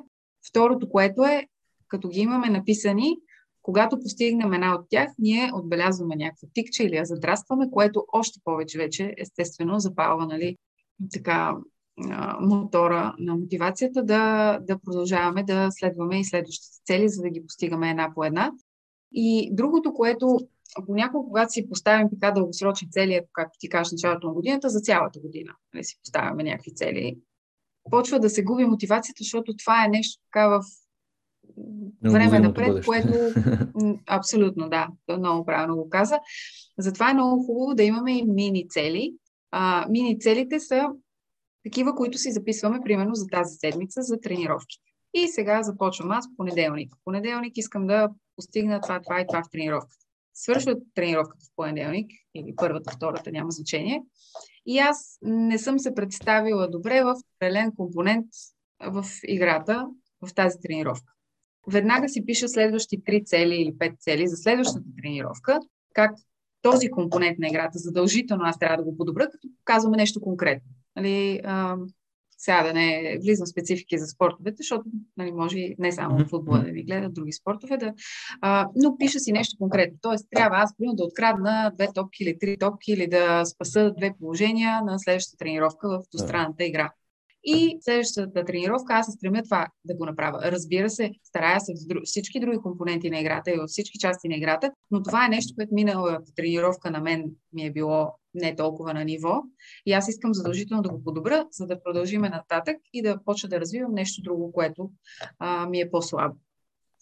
Второто, 0.50 0.90
което 0.90 1.24
е 1.24 1.48
като 1.88 2.10
ги 2.10 2.20
имаме 2.20 2.50
написани, 2.50 3.18
когато 3.62 4.00
постигнем 4.00 4.54
една 4.54 4.76
от 4.76 4.86
тях, 4.90 5.10
ние 5.20 5.52
отбелязваме 5.54 6.16
някакво 6.16 6.48
тикче 6.54 6.84
или 6.84 6.96
я 6.96 7.06
задрастваме, 7.06 7.72
което 7.72 8.06
още 8.14 8.40
повече 8.44 8.78
вече, 8.78 9.14
естествено, 9.18 9.80
запалва 9.80 10.28
нали, 10.28 10.58
така, 11.14 11.56
мотора 12.42 13.16
на 13.20 13.36
мотивацията 13.36 14.04
да, 14.04 14.58
да 14.62 14.80
продължаваме 14.80 15.44
да 15.44 15.68
следваме 15.72 16.20
и 16.20 16.26
следващите 16.26 16.78
цели, 16.86 17.10
за 17.10 17.22
да 17.22 17.30
ги 17.30 17.46
постигаме 17.46 17.90
една 17.90 18.12
по 18.16 18.24
една. 18.24 18.52
И 19.12 19.50
другото, 19.52 19.94
което 19.94 20.40
понякога, 20.86 21.28
когато 21.28 21.52
си 21.52 21.70
поставим 21.70 22.10
така 22.10 22.32
дългосрочни 22.32 22.92
цели, 22.92 23.22
както 23.34 23.60
ти 23.60 23.70
кажеш, 23.70 23.92
началото 23.92 24.28
на 24.28 24.34
годината, 24.34 24.70
за 24.70 24.80
цялата 24.80 25.20
година, 25.20 25.54
нали, 25.74 25.84
си 25.84 26.00
поставяме 26.04 26.44
някакви 26.44 26.76
цели, 26.76 27.18
почва 27.92 28.20
да 28.20 28.30
се 28.30 28.44
губи 28.44 28.66
мотивацията, 28.66 29.24
защото 29.24 29.56
това 29.58 29.86
е 29.86 29.90
нещо 29.90 30.22
така 30.24 30.48
в 30.48 30.62
време 32.04 32.40
напред, 32.40 32.68
бъдеще. 32.68 32.86
което 32.86 33.14
абсолютно, 34.08 34.70
да, 34.70 34.88
много 35.18 35.46
правилно 35.46 35.76
го 35.76 35.90
каза. 35.90 36.20
Затова 36.78 37.12
е 37.12 37.14
много 37.14 37.44
хубаво 37.44 37.76
да 37.76 37.84
имаме 37.84 38.18
и 38.18 38.26
мини 38.26 38.70
цели. 38.70 39.14
А, 39.52 39.86
мини 39.90 40.20
целите 40.20 40.60
са 40.60 40.88
такива, 41.64 41.96
които 41.96 42.18
си 42.18 42.32
записваме, 42.32 42.80
примерно, 42.84 43.16
за 43.16 43.28
тази 43.28 43.56
седмица, 43.56 44.02
за 44.02 44.20
тренировките. 44.20 44.84
И 45.14 45.28
сега 45.28 45.64
започвам 45.64 46.12
аз 46.12 46.26
понеделник. 46.38 46.96
В 46.96 47.00
понеделник 47.06 47.58
искам 47.58 47.88
да 47.88 48.10
постигна 48.36 48.82
това, 48.82 49.00
това 49.02 49.22
и 49.22 49.28
това 49.28 49.44
в 49.44 49.50
тренировката. 49.52 50.06
Свършва 50.34 50.76
тренировката 50.96 51.46
в 51.46 51.56
понеделник, 51.56 52.12
или 52.36 52.54
първата, 52.56 52.92
втората, 52.92 53.32
няма 53.32 53.52
значение. 53.52 54.04
И 54.66 54.80
аз 54.80 55.18
не 55.22 55.58
съм 55.58 55.80
се 55.80 55.96
представила 55.96 56.68
добре 56.68 57.04
в 57.04 57.16
определен 57.36 57.72
компонент 57.76 58.26
в 58.88 59.06
играта, 59.24 59.88
в 60.22 60.34
тази 60.34 60.58
тренировка 60.60 61.17
веднага 61.68 62.10
си 62.10 62.26
пиша 62.26 62.50
следващи 62.50 63.04
три 63.06 63.26
цели 63.26 63.56
или 63.56 63.78
пет 63.78 63.94
цели 64.00 64.28
за 64.28 64.36
следващата 64.38 64.86
тренировка, 65.02 65.60
как 65.94 66.12
този 66.62 66.90
компонент 66.90 67.40
на 67.40 67.48
играта 67.48 67.80
задължително 67.80 68.44
аз 68.46 68.60
трябва 68.60 68.78
да 68.78 68.84
го 68.84 68.98
подобра, 68.98 69.30
като 69.30 69.48
показваме 69.66 69.98
нещо 69.98 70.22
конкретно. 70.22 70.70
Нали, 70.96 71.42
а, 71.44 71.76
сега 72.38 72.64
да 72.64 72.74
не 72.74 73.18
влизам 73.24 73.46
в 73.46 73.50
специфики 73.50 73.98
за 73.98 74.06
спортовете, 74.06 74.56
защото 74.58 74.84
нали, 75.18 75.32
може 75.32 75.60
и 75.60 75.76
не 75.80 75.92
само 75.92 76.26
футбола 76.26 76.60
да 76.60 76.72
ви 76.72 76.84
гледат, 76.84 77.14
други 77.14 77.32
спортове, 77.32 77.78
да, 77.78 77.94
а, 78.42 78.70
но 78.76 78.98
пиша 78.98 79.20
си 79.20 79.32
нещо 79.32 79.58
конкретно. 79.60 79.98
Тоест, 80.02 80.28
трябва 80.36 80.58
аз 80.58 80.78
примерно 80.78 80.96
да 80.96 81.04
открадна 81.04 81.72
две 81.76 81.88
топки 81.94 82.24
или 82.24 82.40
три 82.40 82.58
топки 82.58 82.92
или 82.92 83.08
да 83.08 83.46
спаса 83.46 83.94
две 83.98 84.14
положения 84.20 84.82
на 84.82 85.00
следващата 85.00 85.38
тренировка 85.38 85.90
в 85.90 86.04
двустранната 86.14 86.66
игра. 86.66 86.92
И 87.50 87.78
следващата 87.82 88.46
тренировка 88.46 88.94
аз 88.94 89.06
се 89.06 89.12
стремя 89.12 89.44
това 89.44 89.68
да 89.86 89.96
го 89.96 90.06
направя. 90.06 90.40
Разбира 90.44 90.90
се, 90.90 91.12
старая 91.24 91.60
се 91.60 91.74
в 91.74 92.02
всички 92.04 92.40
други 92.40 92.58
компоненти 92.58 93.10
на 93.10 93.20
играта 93.20 93.52
и 93.52 93.58
във 93.58 93.70
всички 93.70 94.00
части 94.00 94.28
на 94.28 94.36
играта, 94.36 94.72
но 94.92 95.04
това 95.04 95.26
е 95.26 95.30
нещо, 95.30 95.56
което 95.56 95.74
миналата 95.74 96.34
тренировка 96.36 96.92
на 96.92 97.00
мен 97.00 97.26
ми 97.54 97.66
е 97.66 97.72
било 97.72 98.14
не 98.34 98.56
толкова 98.56 98.94
на 98.94 99.04
ниво. 99.04 99.44
И 99.86 99.94
аз 99.94 100.10
искам 100.10 100.34
задължително 100.34 100.84
да 100.84 100.90
го 100.90 101.04
подобра, 101.04 101.48
за 101.52 101.68
да 101.68 101.84
продължиме 101.84 102.30
нататък 102.30 102.78
и 102.94 103.02
да 103.02 103.20
почна 103.26 103.50
да 103.50 103.60
развивам 103.60 103.94
нещо 103.94 104.22
друго, 104.22 104.52
което 104.52 104.92
а, 105.40 105.66
ми 105.70 105.80
е 105.80 105.92
по-слабо. 105.92 106.36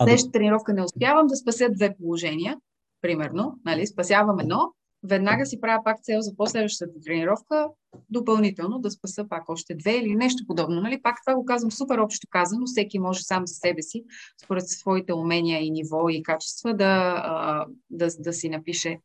Следващата 0.02 0.32
тренировка 0.32 0.74
не 0.74 0.84
успявам 0.84 1.28
да 1.28 1.36
спася 1.36 1.70
две 1.70 1.96
положения, 1.98 2.58
примерно, 3.02 3.60
нали, 3.66 3.88
спасявам 3.88 4.40
едно, 4.40 4.74
веднага 5.06 5.46
си 5.46 5.62
правя 5.62 5.84
пак 5.84 6.02
цел 6.02 6.22
за 6.22 6.36
последващата 6.36 6.94
тренировка, 7.06 7.68
допълнително 8.10 8.80
да 8.80 8.92
спаса 8.92 9.26
пак 9.30 9.50
още 9.50 9.76
две 9.76 9.98
или 9.98 10.16
нещо 10.16 10.44
подобно. 10.48 10.82
Нали? 10.82 11.02
Пак 11.02 11.16
това 11.26 11.36
го 11.36 11.46
казвам 11.46 11.72
супер 11.72 11.98
общо 11.98 12.28
казано, 12.30 12.66
всеки 12.66 13.00
може 13.00 13.24
сам 13.24 13.48
за 13.48 13.54
себе 13.54 13.82
си, 13.82 14.04
според 14.44 14.70
своите 14.70 15.14
умения 15.14 15.66
и 15.66 15.72
ниво 15.72 16.10
и 16.10 16.24
качества, 16.24 16.74
да, 16.74 17.66
да, 17.90 18.08
да 18.20 18.34
си 18.34 18.50
напише 18.50 19.00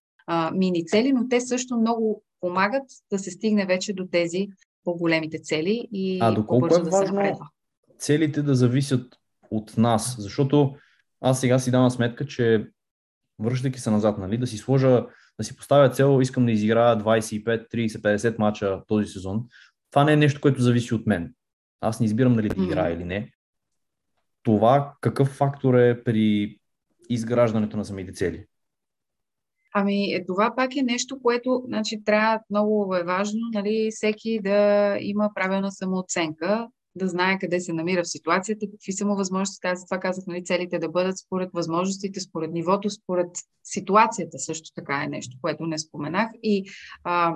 мини 0.54 0.86
цели, 0.86 1.12
но 1.12 1.28
те 1.28 1.40
също 1.40 1.76
много 1.76 2.22
помагат 2.40 2.84
да 3.12 3.18
се 3.18 3.30
стигне 3.30 3.66
вече 3.66 3.92
до 3.92 4.06
тези 4.06 4.48
по-големите 4.84 5.38
цели 5.38 5.88
и 5.92 6.18
а 6.22 6.32
доколко 6.32 6.66
е 6.66 6.78
да 6.78 6.92
се 6.92 7.34
целите 7.98 8.42
да 8.42 8.54
зависят 8.54 9.16
от 9.50 9.76
нас, 9.76 10.16
защото 10.18 10.74
аз 11.20 11.40
сега 11.40 11.58
си 11.58 11.70
давам 11.70 11.90
сметка, 11.90 12.26
че 12.26 12.70
връщайки 13.38 13.80
се 13.80 13.90
назад, 13.90 14.18
нали, 14.18 14.38
да 14.38 14.46
си 14.46 14.56
сложа, 14.56 15.06
да 15.40 15.44
си 15.44 15.56
поставя 15.56 15.90
цел, 15.90 16.18
искам 16.22 16.46
да 16.46 16.52
изиграя 16.52 16.98
25, 16.98 17.74
30, 17.74 17.86
50 17.88 18.38
мача 18.38 18.82
този 18.86 19.06
сезон. 19.06 19.44
Това 19.90 20.04
не 20.04 20.12
е 20.12 20.16
нещо, 20.16 20.40
което 20.40 20.62
зависи 20.62 20.94
от 20.94 21.06
мен. 21.06 21.34
Аз 21.80 22.00
не 22.00 22.06
избирам 22.06 22.36
дали 22.36 22.48
да 22.48 22.64
играя 22.64 22.94
или 22.94 23.04
не. 23.04 23.32
Това 24.42 24.94
какъв 25.00 25.28
фактор 25.28 25.74
е 25.74 26.04
при 26.04 26.56
изграждането 27.08 27.76
на 27.76 27.84
самите 27.84 28.12
цели? 28.12 28.44
Ами, 29.74 30.12
е, 30.12 30.24
това 30.26 30.52
пак 30.56 30.76
е 30.76 30.82
нещо, 30.82 31.22
което 31.22 31.62
значи, 31.66 32.04
трябва 32.04 32.40
много 32.50 32.96
е 32.96 33.04
важно 33.04 33.40
нали, 33.52 33.88
всеки 33.90 34.40
да 34.42 34.96
има 35.00 35.30
правилна 35.34 35.72
самооценка, 35.72 36.68
да 36.94 37.08
знае 37.08 37.38
къде 37.38 37.60
се 37.60 37.72
намира 37.72 38.02
в 38.02 38.08
ситуацията, 38.08 38.66
какви 38.70 38.92
са 38.92 39.06
му 39.06 39.16
възможностите. 39.16 39.68
Аз 39.68 39.86
това 39.86 40.00
казах, 40.00 40.24
нали, 40.26 40.44
целите 40.44 40.78
да 40.78 40.88
бъдат 40.88 41.18
според 41.18 41.50
възможностите, 41.52 42.20
според 42.20 42.52
нивото, 42.52 42.90
според 42.90 43.28
ситуацията 43.64 44.38
също 44.38 44.70
така 44.74 45.02
е 45.04 45.08
нещо, 45.08 45.36
което 45.42 45.66
не 45.66 45.78
споменах. 45.78 46.30
И 46.42 46.64
а, 47.04 47.34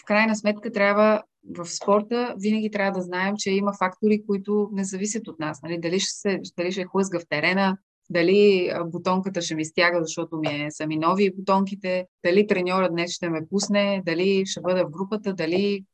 в 0.00 0.04
крайна 0.04 0.36
сметка 0.36 0.72
трябва 0.72 1.22
в 1.56 1.66
спорта 1.66 2.34
винаги 2.38 2.70
трябва 2.70 2.98
да 2.98 3.04
знаем, 3.04 3.34
че 3.38 3.50
има 3.50 3.72
фактори, 3.78 4.22
които 4.26 4.68
не 4.72 4.84
зависят 4.84 5.28
от 5.28 5.38
нас. 5.38 5.62
Нали? 5.62 5.78
Дали, 5.78 6.00
ще 6.00 6.10
се, 6.10 6.40
дали 6.56 6.72
ще 6.72 6.80
е 6.80 6.86
хлъзга 6.86 7.18
в 7.18 7.28
терена, 7.28 7.78
дали 8.10 8.70
бутонката 8.86 9.42
ще 9.42 9.54
ми 9.54 9.64
стяга, 9.64 10.04
защото 10.04 10.36
ми 10.36 10.46
е, 10.46 10.70
са 10.70 10.86
ми 10.86 10.96
нови 10.96 11.34
бутонките, 11.36 12.06
дали 12.24 12.46
треньора 12.46 12.88
днес 12.88 13.12
ще 13.12 13.28
ме 13.28 13.40
пусне, 13.50 14.02
дали 14.06 14.46
ще 14.46 14.60
бъда 14.60 14.84
в 14.84 14.90
групата, 14.90 15.34
дали 15.34 15.84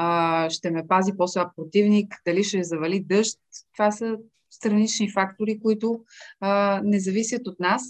а, 0.00 0.50
ще 0.50 0.70
ме 0.70 0.86
пази 0.88 1.12
по-слаб 1.16 1.48
противник, 1.56 2.14
дали 2.26 2.44
ще 2.44 2.62
завали 2.62 3.00
дъжд. 3.00 3.38
Това 3.72 3.90
са 3.90 4.16
странични 4.50 5.10
фактори, 5.10 5.60
които 5.62 6.00
а, 6.40 6.80
не 6.84 7.00
зависят 7.00 7.46
от 7.46 7.60
нас 7.60 7.82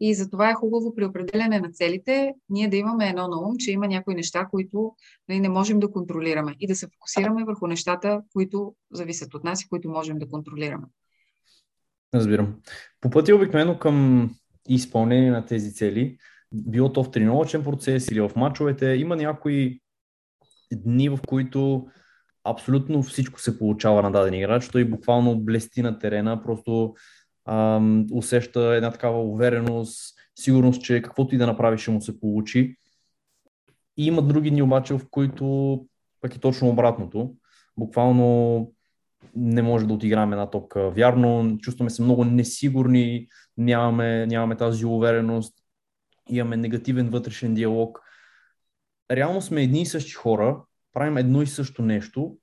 и 0.00 0.14
затова 0.14 0.50
е 0.50 0.54
хубаво 0.54 0.94
при 0.94 1.04
определене 1.04 1.60
на 1.60 1.70
целите 1.72 2.34
ние 2.48 2.68
да 2.68 2.76
имаме 2.76 3.08
едно 3.08 3.28
на 3.28 3.40
ум, 3.40 3.54
че 3.58 3.72
има 3.72 3.86
някои 3.88 4.14
неща, 4.14 4.46
които 4.50 4.92
нали, 5.28 5.40
не 5.40 5.48
можем 5.48 5.80
да 5.80 5.90
контролираме 5.90 6.54
и 6.60 6.66
да 6.66 6.76
се 6.76 6.88
фокусираме 6.94 7.44
върху 7.44 7.66
нещата, 7.66 8.20
които 8.32 8.74
зависят 8.92 9.34
от 9.34 9.44
нас 9.44 9.62
и 9.62 9.68
които 9.68 9.90
можем 9.90 10.18
да 10.18 10.28
контролираме. 10.28 10.86
Разбирам. 12.14 12.54
По 13.00 13.10
пътя 13.10 13.36
обикновено 13.36 13.78
към 13.78 14.30
изпълнение 14.68 15.30
на 15.30 15.46
тези 15.46 15.74
цели, 15.74 16.16
било 16.52 16.92
то 16.92 17.04
в 17.04 17.10
тренировъчен 17.10 17.64
процес 17.64 18.10
или 18.10 18.20
в 18.20 18.30
мачовете, 18.36 18.86
има 18.86 19.16
някои 19.16 19.80
дни, 20.72 21.08
в 21.08 21.18
които 21.26 21.86
абсолютно 22.44 23.02
всичко 23.02 23.40
се 23.40 23.58
получава 23.58 24.02
на 24.02 24.12
даден 24.12 24.34
играч. 24.34 24.68
Той 24.68 24.84
буквално 24.84 25.40
блести 25.40 25.82
на 25.82 25.98
терена, 25.98 26.42
просто 26.42 26.94
ам, 27.48 28.06
усеща 28.12 28.60
една 28.60 28.90
такава 28.90 29.22
увереност, 29.22 30.14
сигурност, 30.38 30.82
че 30.82 31.02
каквото 31.02 31.34
и 31.34 31.38
да 31.38 31.46
направи 31.46 31.78
ще 31.78 31.90
му 31.90 32.00
се 32.00 32.20
получи. 32.20 32.76
И 33.96 34.06
има 34.06 34.22
други 34.22 34.50
дни 34.50 34.62
обаче, 34.62 34.94
в 34.94 35.00
които 35.10 35.86
пък 36.20 36.36
е 36.36 36.38
точно 36.38 36.68
обратното. 36.68 37.34
Буквално 37.76 38.72
не 39.36 39.62
може 39.62 39.86
да 39.86 39.94
отиграем 39.94 40.32
една 40.32 40.50
топка 40.50 40.90
вярно, 40.90 41.58
чувстваме 41.58 41.90
се 41.90 42.02
много 42.02 42.24
несигурни, 42.24 43.26
нямаме, 43.56 44.26
нямаме 44.26 44.56
тази 44.56 44.86
увереност, 44.86 45.54
имаме 46.28 46.56
негативен 46.56 47.10
вътрешен 47.10 47.54
диалог. 47.54 48.00
Реално 49.10 49.42
сме 49.42 49.62
едни 49.62 49.82
и 49.82 49.86
същи 49.86 50.12
хора, 50.12 50.62
правим 50.92 51.16
едно 51.16 51.42
и 51.42 51.46
също 51.46 51.82
нещо, 51.82 52.36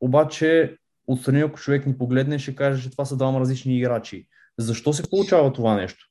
обаче 0.00 0.76
отстрани 1.06 1.40
ако 1.40 1.58
човек 1.58 1.86
ни 1.86 1.98
погледне, 1.98 2.38
ще 2.38 2.54
каже, 2.54 2.82
че 2.82 2.90
това 2.90 3.04
са 3.04 3.16
двама 3.16 3.40
различни 3.40 3.78
играчи. 3.78 4.26
Защо 4.58 4.92
се 4.92 5.10
получава 5.10 5.52
това 5.52 5.74
нещо? 5.74 6.08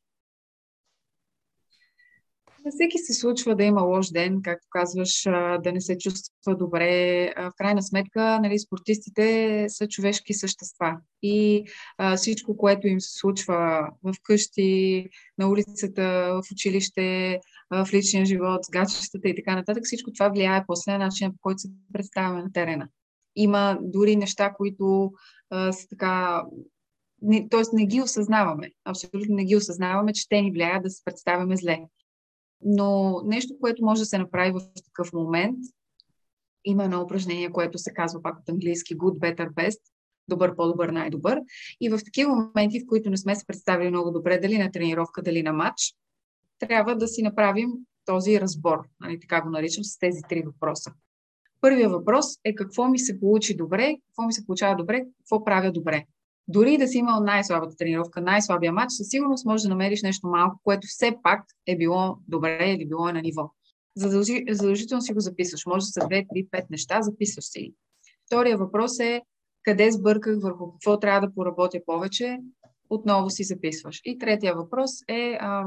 На 2.65 2.71
всеки 2.71 2.97
се 2.97 3.13
случва 3.13 3.56
да 3.56 3.63
има 3.63 3.82
лош 3.82 4.10
ден, 4.10 4.41
както 4.43 4.67
казваш, 4.69 5.24
да 5.63 5.71
не 5.74 5.82
се 5.82 5.97
чувства 5.97 6.56
добре. 6.56 7.34
В 7.38 7.52
крайна 7.58 7.84
сметка, 7.84 8.39
нали, 8.39 8.60
спортистите 8.60 9.65
са 9.69 9.88
човешки 9.88 10.34
същества. 10.34 10.97
И 11.21 11.65
а, 11.97 12.15
всичко, 12.15 12.58
което 12.58 12.88
им 12.88 13.02
се 13.02 13.17
случва 13.19 13.89
в 14.04 14.13
къщи, 14.24 15.10
на 15.38 15.50
улицата, 15.50 16.02
в 16.34 16.52
училище, 16.52 17.39
в 17.71 17.88
личния 17.93 18.26
живот, 18.26 18.65
с 18.65 18.69
гачествата 18.71 19.30
и 19.30 19.36
така 19.36 19.56
нататък, 19.56 19.84
всичко 19.86 20.12
това 20.13 20.30
влияе 20.30 20.63
после 20.67 20.91
на 20.91 20.97
начина, 20.97 21.32
по 21.32 21.38
който 21.41 21.60
се 21.60 21.69
представяме 21.93 22.43
на 22.43 22.52
терена. 22.54 22.88
Има 23.36 23.78
дори 23.82 24.15
неща, 24.15 24.54
които 24.54 25.12
а, 25.50 25.71
са 25.71 25.88
така 25.88 26.43
т.е. 27.52 27.62
не 27.74 27.86
ги 27.86 28.02
осъзнаваме. 28.02 28.71
Абсолютно 28.86 29.36
не 29.36 29.45
ги 29.45 29.56
осъзнаваме, 29.56 30.13
че 30.13 30.30
те 30.30 30.41
ни 30.41 30.52
влияят 30.52 30.84
да 30.84 30.89
се 30.89 31.04
представяме 31.06 31.58
зле. 31.58 31.80
Но 32.63 33.21
нещо, 33.26 33.54
което 33.62 33.86
може 33.86 34.02
да 34.02 34.06
се 34.06 34.17
направи 34.17 34.52
в 34.52 34.62
такъв 34.86 35.13
момент, 35.13 35.58
има 36.65 36.84
едно 36.84 37.02
упражнение, 37.02 37.52
което 37.52 37.78
се 37.78 37.93
казва 37.93 38.21
пак 38.21 38.39
от 38.39 38.50
английски 38.50 38.97
good, 38.97 39.19
better, 39.19 39.54
best, 39.54 39.80
добър, 40.28 40.56
по-добър, 40.56 40.89
най-добър. 40.89 41.41
И 41.82 41.89
в 41.89 42.00
такива 42.06 42.36
моменти, 42.36 42.80
в 42.80 42.88
които 42.88 43.10
не 43.10 43.17
сме 43.17 43.36
се 43.36 43.45
представили 43.45 43.89
много 43.89 44.12
добре, 44.12 44.38
дали 44.38 44.58
на 44.58 44.71
тренировка, 44.71 45.21
дали 45.21 45.43
на 45.43 45.54
матч, 45.54 45.93
трябва 46.60 46.95
да 46.95 47.08
си 47.08 47.21
направим 47.21 47.69
този 48.06 48.41
разбор, 48.41 48.78
нали, 49.00 49.19
така 49.19 49.41
го 49.41 49.50
наричам, 49.50 49.84
с 49.84 50.00
тези 50.00 50.21
три 50.30 50.41
въпроса. 50.41 50.91
Първият 51.62 51.91
въпрос 51.91 52.26
е 52.43 52.56
какво 52.56 52.88
ми 52.88 53.00
се 53.00 53.19
получи 53.19 53.56
добре, 53.56 53.95
какво 54.08 54.28
ми 54.28 54.34
се 54.34 54.45
получава 54.45 54.76
добре, 54.76 55.04
какво 55.17 55.43
правя 55.43 55.71
добре. 55.71 56.06
Дори 56.48 56.78
да 56.78 56.88
си 56.88 56.98
имал 56.98 57.24
най-слабата 57.24 57.76
тренировка, 57.76 58.22
най-слабия 58.22 58.72
матч, 58.72 58.94
със 58.94 59.08
сигурност 59.08 59.46
можеш 59.46 59.64
да 59.64 59.70
намериш 59.70 60.04
нещо 60.04 60.28
малко, 60.28 60.60
което 60.64 60.88
все 60.88 61.18
пак 61.24 61.44
е 61.68 61.78
било 61.78 62.18
добре 62.28 62.74
или 62.78 62.88
било 62.88 63.10
е 63.10 63.14
на 63.14 63.22
ниво. 63.22 63.52
Задължително 64.50 65.02
си 65.02 65.14
го 65.14 65.20
записваш. 65.20 65.66
Може 65.66 65.86
да 65.86 65.86
са 65.86 66.00
2, 66.00 66.28
3, 66.28 66.50
5 66.50 66.66
неща, 66.70 67.02
записваш 67.02 67.46
си. 67.46 67.74
Втория 68.26 68.58
въпрос 68.58 69.00
е 69.00 69.22
къде 69.64 69.92
сбърках, 69.92 70.36
върху 70.42 70.72
какво 70.72 71.00
трябва 71.00 71.28
да 71.28 71.34
поработя 71.34 71.80
повече, 71.86 72.38
отново 72.90 73.30
си 73.30 73.44
записваш. 73.44 74.02
И 74.06 74.18
третия 74.18 74.56
въпрос 74.56 74.92
е 75.08 75.38
а, 75.40 75.66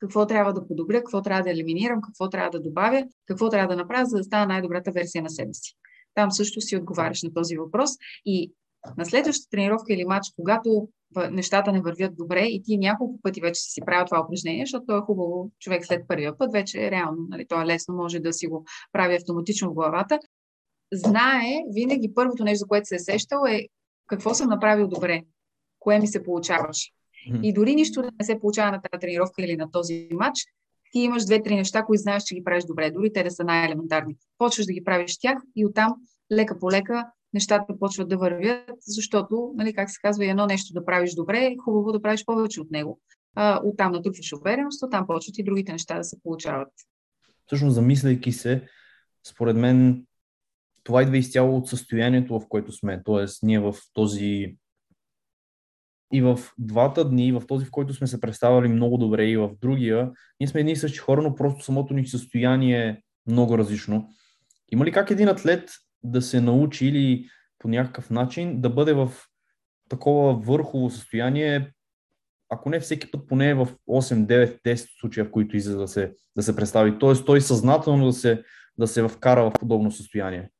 какво 0.00 0.26
трябва 0.26 0.52
да 0.52 0.66
подобря, 0.66 0.98
какво 0.98 1.22
трябва 1.22 1.42
да 1.42 1.50
елиминирам, 1.50 2.00
какво 2.00 2.28
трябва 2.28 2.50
да 2.50 2.60
добавя, 2.60 3.04
какво 3.26 3.48
трябва 3.48 3.74
да 3.74 3.82
направя, 3.82 4.06
за 4.06 4.16
да 4.16 4.24
стана 4.24 4.46
най-добрата 4.46 4.92
версия 4.92 5.22
на 5.22 5.30
себе 5.30 5.54
си. 5.54 5.74
Там 6.14 6.32
също 6.32 6.60
си 6.60 6.76
отговаряш 6.76 7.22
на 7.22 7.32
този 7.34 7.56
въпрос 7.56 7.90
и 8.24 8.52
на 8.98 9.04
следващата 9.04 9.50
тренировка 9.50 9.92
или 9.92 10.04
матч, 10.04 10.26
когато 10.36 10.88
нещата 11.30 11.72
не 11.72 11.80
вървят 11.80 12.16
добре 12.16 12.40
и 12.40 12.62
ти 12.62 12.78
няколко 12.78 13.20
пъти 13.22 13.40
вече 13.40 13.60
си 13.60 13.80
правил 13.86 14.04
това 14.04 14.24
упражнение, 14.26 14.66
защото 14.66 14.96
е 14.96 15.00
хубаво 15.00 15.50
човек 15.58 15.86
след 15.86 16.08
първия 16.08 16.38
път, 16.38 16.52
вече 16.52 16.86
е 16.86 16.90
реално, 16.90 17.26
нали, 17.28 17.46
то 17.46 17.62
е 17.62 17.66
лесно, 17.66 17.94
може 17.94 18.20
да 18.20 18.32
си 18.32 18.46
го 18.46 18.64
прави 18.92 19.14
автоматично 19.14 19.70
в 19.70 19.74
главата. 19.74 20.18
Знае, 20.92 21.62
винаги 21.74 22.14
първото 22.14 22.44
нещо, 22.44 22.58
за 22.58 22.66
което 22.66 22.86
се 22.86 22.94
е 22.94 22.98
сещал 22.98 23.44
е 23.48 23.68
какво 24.06 24.34
съм 24.34 24.48
направил 24.48 24.88
добре, 24.88 25.22
кое 25.78 25.98
ми 25.98 26.06
се 26.06 26.22
получаваше. 26.22 26.90
И 27.42 27.52
дори 27.52 27.74
нищо 27.74 28.02
да 28.02 28.10
не 28.20 28.24
се 28.24 28.40
получава 28.40 28.70
на 28.70 28.80
тази 28.82 29.00
тренировка 29.00 29.42
или 29.42 29.56
на 29.56 29.70
този 29.70 30.08
матч, 30.12 30.46
ти 30.92 30.98
имаш 30.98 31.24
две-три 31.24 31.56
неща, 31.56 31.82
които 31.82 32.02
знаеш, 32.02 32.22
че 32.22 32.34
ги 32.34 32.44
правиш 32.44 32.64
добре, 32.64 32.90
дори 32.90 33.12
те 33.12 33.22
да 33.22 33.30
са 33.30 33.44
най-елементарни. 33.44 34.16
Почваш 34.38 34.66
да 34.66 34.72
ги 34.72 34.84
правиш 34.84 35.18
тях 35.18 35.38
и 35.56 35.66
оттам 35.66 35.94
лека 36.32 36.58
по 36.58 36.70
лека 36.70 37.06
нещата 37.34 37.78
почват 37.80 38.08
да 38.08 38.18
вървят, 38.18 38.70
защото, 38.80 39.52
нали, 39.56 39.74
как 39.74 39.90
се 39.90 39.98
казва, 40.02 40.26
едно 40.26 40.46
нещо 40.46 40.72
да 40.72 40.84
правиш 40.84 41.14
добре, 41.14 41.38
е 41.38 41.56
хубаво 41.64 41.92
да 41.92 42.02
правиш 42.02 42.24
повече 42.24 42.60
от 42.60 42.70
него. 42.70 43.00
А, 43.34 43.60
оттам 43.64 43.92
натрупваш 43.92 44.32
увереност, 44.32 44.82
оттам 44.82 45.06
почват 45.06 45.38
и 45.38 45.44
другите 45.44 45.72
неща 45.72 45.96
да 45.96 46.04
се 46.04 46.22
получават. 46.22 46.68
Всъщност, 47.46 47.74
замисляйки 47.74 48.32
се, 48.32 48.68
според 49.26 49.56
мен 49.56 50.06
това 50.84 51.02
идва 51.02 51.18
изцяло 51.18 51.56
от 51.56 51.68
състоянието, 51.68 52.40
в 52.40 52.48
което 52.48 52.72
сме. 52.72 53.02
Тоест, 53.04 53.42
ние 53.42 53.60
в 53.60 53.74
този 53.92 54.56
и 56.12 56.22
в 56.22 56.38
двата 56.58 57.08
дни, 57.08 57.32
в 57.32 57.42
този, 57.48 57.66
в 57.66 57.70
който 57.70 57.94
сме 57.94 58.06
се 58.06 58.20
представили 58.20 58.68
много 58.68 58.96
добре 58.98 59.26
и 59.26 59.36
в 59.36 59.50
другия, 59.60 60.10
ние 60.40 60.46
сме 60.46 60.60
едни 60.60 60.72
и 60.72 60.76
същи 60.76 60.98
хора, 60.98 61.22
но 61.22 61.34
просто 61.34 61.64
самото 61.64 61.94
ни 61.94 62.06
състояние 62.06 62.86
е 62.86 63.02
много 63.26 63.58
различно. 63.58 64.08
Има 64.72 64.84
ли 64.84 64.92
как 64.92 65.10
един 65.10 65.28
атлет 65.28 65.70
да 66.04 66.22
се 66.22 66.40
научи 66.40 66.86
или 66.86 67.28
по 67.58 67.68
някакъв 67.68 68.10
начин 68.10 68.60
да 68.60 68.70
бъде 68.70 68.92
в 68.92 69.12
такова 69.88 70.34
върхово 70.34 70.90
състояние, 70.90 71.72
ако 72.48 72.70
не 72.70 72.80
всеки 72.80 73.10
път, 73.10 73.26
поне 73.28 73.54
в 73.54 73.68
8, 73.88 74.26
9, 74.26 74.62
10 74.62 75.00
случая, 75.00 75.26
в 75.26 75.30
които 75.30 75.56
излиза 75.56 75.78
да 75.78 75.88
се, 75.88 76.14
да 76.36 76.42
се 76.42 76.56
представи. 76.56 76.98
Тоест 76.98 77.26
той 77.26 77.40
съзнателно 77.40 78.06
да 78.06 78.12
се, 78.12 78.42
да 78.78 78.86
се 78.86 79.08
вкара 79.08 79.44
в 79.44 79.52
подобно 79.60 79.90
състояние. 79.90 80.50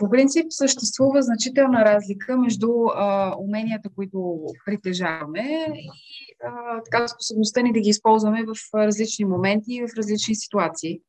По 0.00 0.10
принцип 0.10 0.46
съществува 0.50 1.22
значителна 1.22 1.84
разлика 1.84 2.36
между 2.36 2.68
а, 2.94 3.34
уменията, 3.38 3.88
които 3.94 4.46
притежаваме 4.66 5.66
и 5.74 6.36
а, 6.44 6.82
така, 6.84 7.08
способността 7.08 7.62
ни 7.62 7.72
да 7.72 7.80
ги 7.80 7.88
използваме 7.88 8.42
в 8.42 8.78
различни 8.78 9.24
моменти 9.24 9.74
и 9.74 9.82
в 9.82 9.96
различни 9.96 10.34
ситуации. 10.34 11.00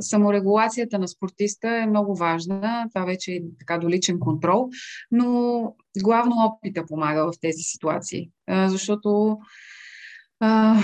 Саморегулацията 0.00 0.98
на 0.98 1.08
спортиста 1.08 1.68
е 1.68 1.86
много 1.86 2.14
важна, 2.14 2.86
това 2.94 3.04
вече 3.04 3.32
е 3.32 3.40
така 3.58 3.78
до 3.78 3.88
личен 3.88 4.20
контрол, 4.20 4.68
но 5.10 5.62
главно 6.02 6.34
опита 6.46 6.86
помага 6.86 7.32
в 7.32 7.40
тези 7.40 7.62
ситуации, 7.62 8.30
защото 8.48 9.38
а, 10.40 10.76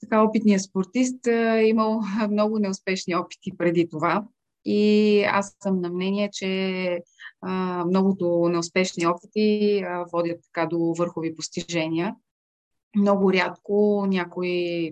така 0.00 0.22
опитният 0.22 0.62
спортист 0.62 1.26
е 1.26 1.62
имал 1.64 2.00
много 2.30 2.58
неуспешни 2.58 3.14
опити 3.14 3.50
преди 3.58 3.88
това. 3.88 4.24
И 4.64 5.22
аз 5.22 5.56
съм 5.62 5.80
на 5.80 5.90
мнение, 5.90 6.30
че 6.32 7.00
а, 7.40 7.84
многото 7.84 8.48
неуспешни 8.48 9.06
опити 9.06 9.78
а, 9.86 10.04
водят 10.12 10.40
така 10.44 10.66
до 10.66 10.94
върхови 10.98 11.34
постижения. 11.34 12.16
Много 12.96 13.32
рядко 13.32 14.06
някой 14.08 14.50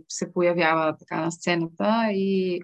се 0.08 0.32
появява 0.32 0.96
така 0.98 1.24
на 1.24 1.32
сцената 1.32 2.08
и 2.12 2.60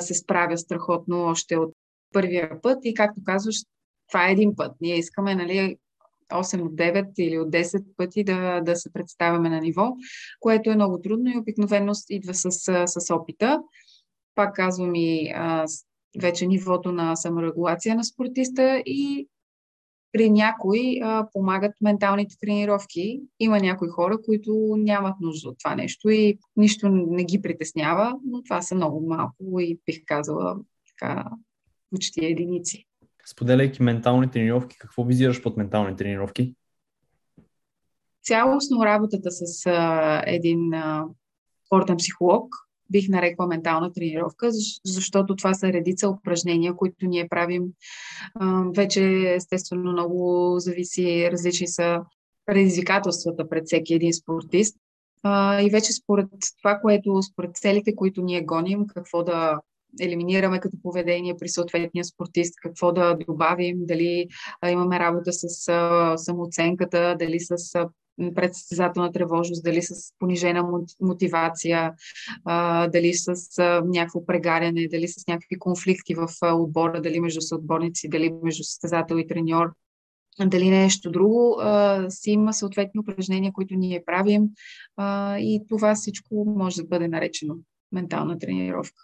се 0.00 0.14
справя 0.14 0.58
страхотно 0.58 1.24
още 1.24 1.56
от 1.56 1.74
първия 2.12 2.62
път. 2.62 2.78
И 2.84 2.94
както 2.94 3.20
казваш, 3.24 3.56
това 4.08 4.28
е 4.28 4.32
един 4.32 4.56
път. 4.56 4.72
Ние 4.80 4.98
искаме, 4.98 5.34
нали, 5.34 5.76
8 6.32 6.62
от 6.62 6.72
9 6.72 7.12
или 7.18 7.38
от 7.38 7.50
10 7.50 7.84
пъти 7.96 8.24
да, 8.24 8.60
да 8.60 8.76
се 8.76 8.92
представяме 8.92 9.48
на 9.48 9.60
ниво, 9.60 9.92
което 10.40 10.70
е 10.70 10.74
много 10.74 11.00
трудно 11.00 11.30
и 11.30 11.38
обикновено 11.38 11.92
идва 12.08 12.34
с, 12.34 12.50
с 12.86 13.14
опита. 13.14 13.60
Пак 14.34 14.54
казвам 14.54 14.94
и 14.94 15.32
а, 15.34 15.66
вече 16.20 16.46
нивото 16.46 16.92
на 16.92 17.16
саморегулация 17.16 17.94
на 17.94 18.04
спортиста 18.04 18.82
и 18.86 19.28
при 20.16 20.30
някои 20.30 21.00
а, 21.02 21.28
помагат 21.32 21.72
менталните 21.80 22.36
тренировки. 22.40 23.20
Има 23.40 23.60
някои 23.60 23.88
хора, 23.88 24.18
които 24.24 24.74
нямат 24.78 25.14
нужда 25.20 25.48
от 25.48 25.58
това 25.58 25.74
нещо 25.74 26.10
и 26.10 26.38
нищо 26.56 26.88
не 26.88 27.24
ги 27.24 27.42
притеснява, 27.42 28.14
но 28.24 28.42
това 28.42 28.62
са 28.62 28.74
много 28.74 29.08
малко 29.08 29.60
и 29.60 29.80
бих 29.86 30.00
казала 30.06 30.56
така 30.88 31.24
почти 31.90 32.24
единици. 32.24 32.86
Споделяйки 33.26 33.82
ментални 33.82 34.30
тренировки, 34.30 34.78
какво 34.78 35.04
визираш 35.04 35.42
под 35.42 35.56
ментални 35.56 35.96
тренировки? 35.96 36.54
Цялостно 38.22 38.84
работата 38.84 39.30
с 39.30 39.66
а, 39.66 40.22
един 40.26 40.74
а, 40.74 41.04
спортен 41.66 41.96
психолог 41.96 42.54
бих 42.90 43.08
нарекла 43.08 43.46
ментална 43.46 43.92
тренировка, 43.92 44.50
защото 44.84 45.36
това 45.36 45.54
са 45.54 45.66
редица 45.66 46.08
упражнения, 46.08 46.74
които 46.76 47.06
ние 47.06 47.28
правим. 47.28 47.62
Вече 48.76 49.34
естествено 49.34 49.92
много 49.92 50.54
зависи, 50.58 51.28
различни 51.32 51.68
са 51.68 51.98
предизвикателствата 52.46 53.48
пред 53.48 53.66
всеки 53.66 53.94
един 53.94 54.12
спортист. 54.12 54.76
И 55.62 55.68
вече 55.72 55.92
според 55.92 56.28
това, 56.62 56.78
което, 56.82 57.22
според 57.22 57.56
целите, 57.56 57.94
които 57.94 58.22
ние 58.22 58.44
гоним, 58.44 58.86
какво 58.86 59.22
да 59.22 59.60
елиминираме 60.00 60.60
като 60.60 60.76
поведение 60.82 61.36
при 61.40 61.48
съответния 61.48 62.04
спортист, 62.04 62.54
какво 62.62 62.92
да 62.92 63.16
добавим, 63.28 63.76
дали 63.80 64.28
имаме 64.70 64.98
работа 64.98 65.32
с 65.32 65.48
самооценката, 66.16 67.16
дали 67.18 67.40
с 67.40 67.56
предсъстезателна 68.34 69.12
тревожност, 69.12 69.64
дали 69.64 69.82
с 69.82 69.94
понижена 70.18 70.64
мотивация, 71.00 71.92
дали 72.92 73.14
с 73.14 73.34
някакво 73.84 74.26
прегаряне, 74.26 74.88
дали 74.88 75.08
с 75.08 75.26
някакви 75.26 75.58
конфликти 75.58 76.14
в 76.14 76.28
отбора, 76.42 77.02
дали 77.02 77.20
между 77.20 77.40
съотборници, 77.40 78.08
дали 78.08 78.34
между 78.42 78.62
състезател 78.64 79.16
и 79.16 79.26
треньор, 79.26 79.72
дали 80.44 80.70
нещо 80.70 81.10
друго, 81.10 81.56
а, 81.60 82.06
си 82.10 82.30
има 82.30 82.52
съответни 82.52 83.00
упражнения, 83.00 83.52
които 83.52 83.74
ние 83.74 84.04
правим 84.06 84.48
а, 84.96 85.38
и 85.38 85.62
това 85.68 85.94
всичко 85.94 86.54
може 86.56 86.82
да 86.82 86.88
бъде 86.88 87.08
наречено 87.08 87.54
ментална 87.92 88.38
тренировка. 88.38 89.02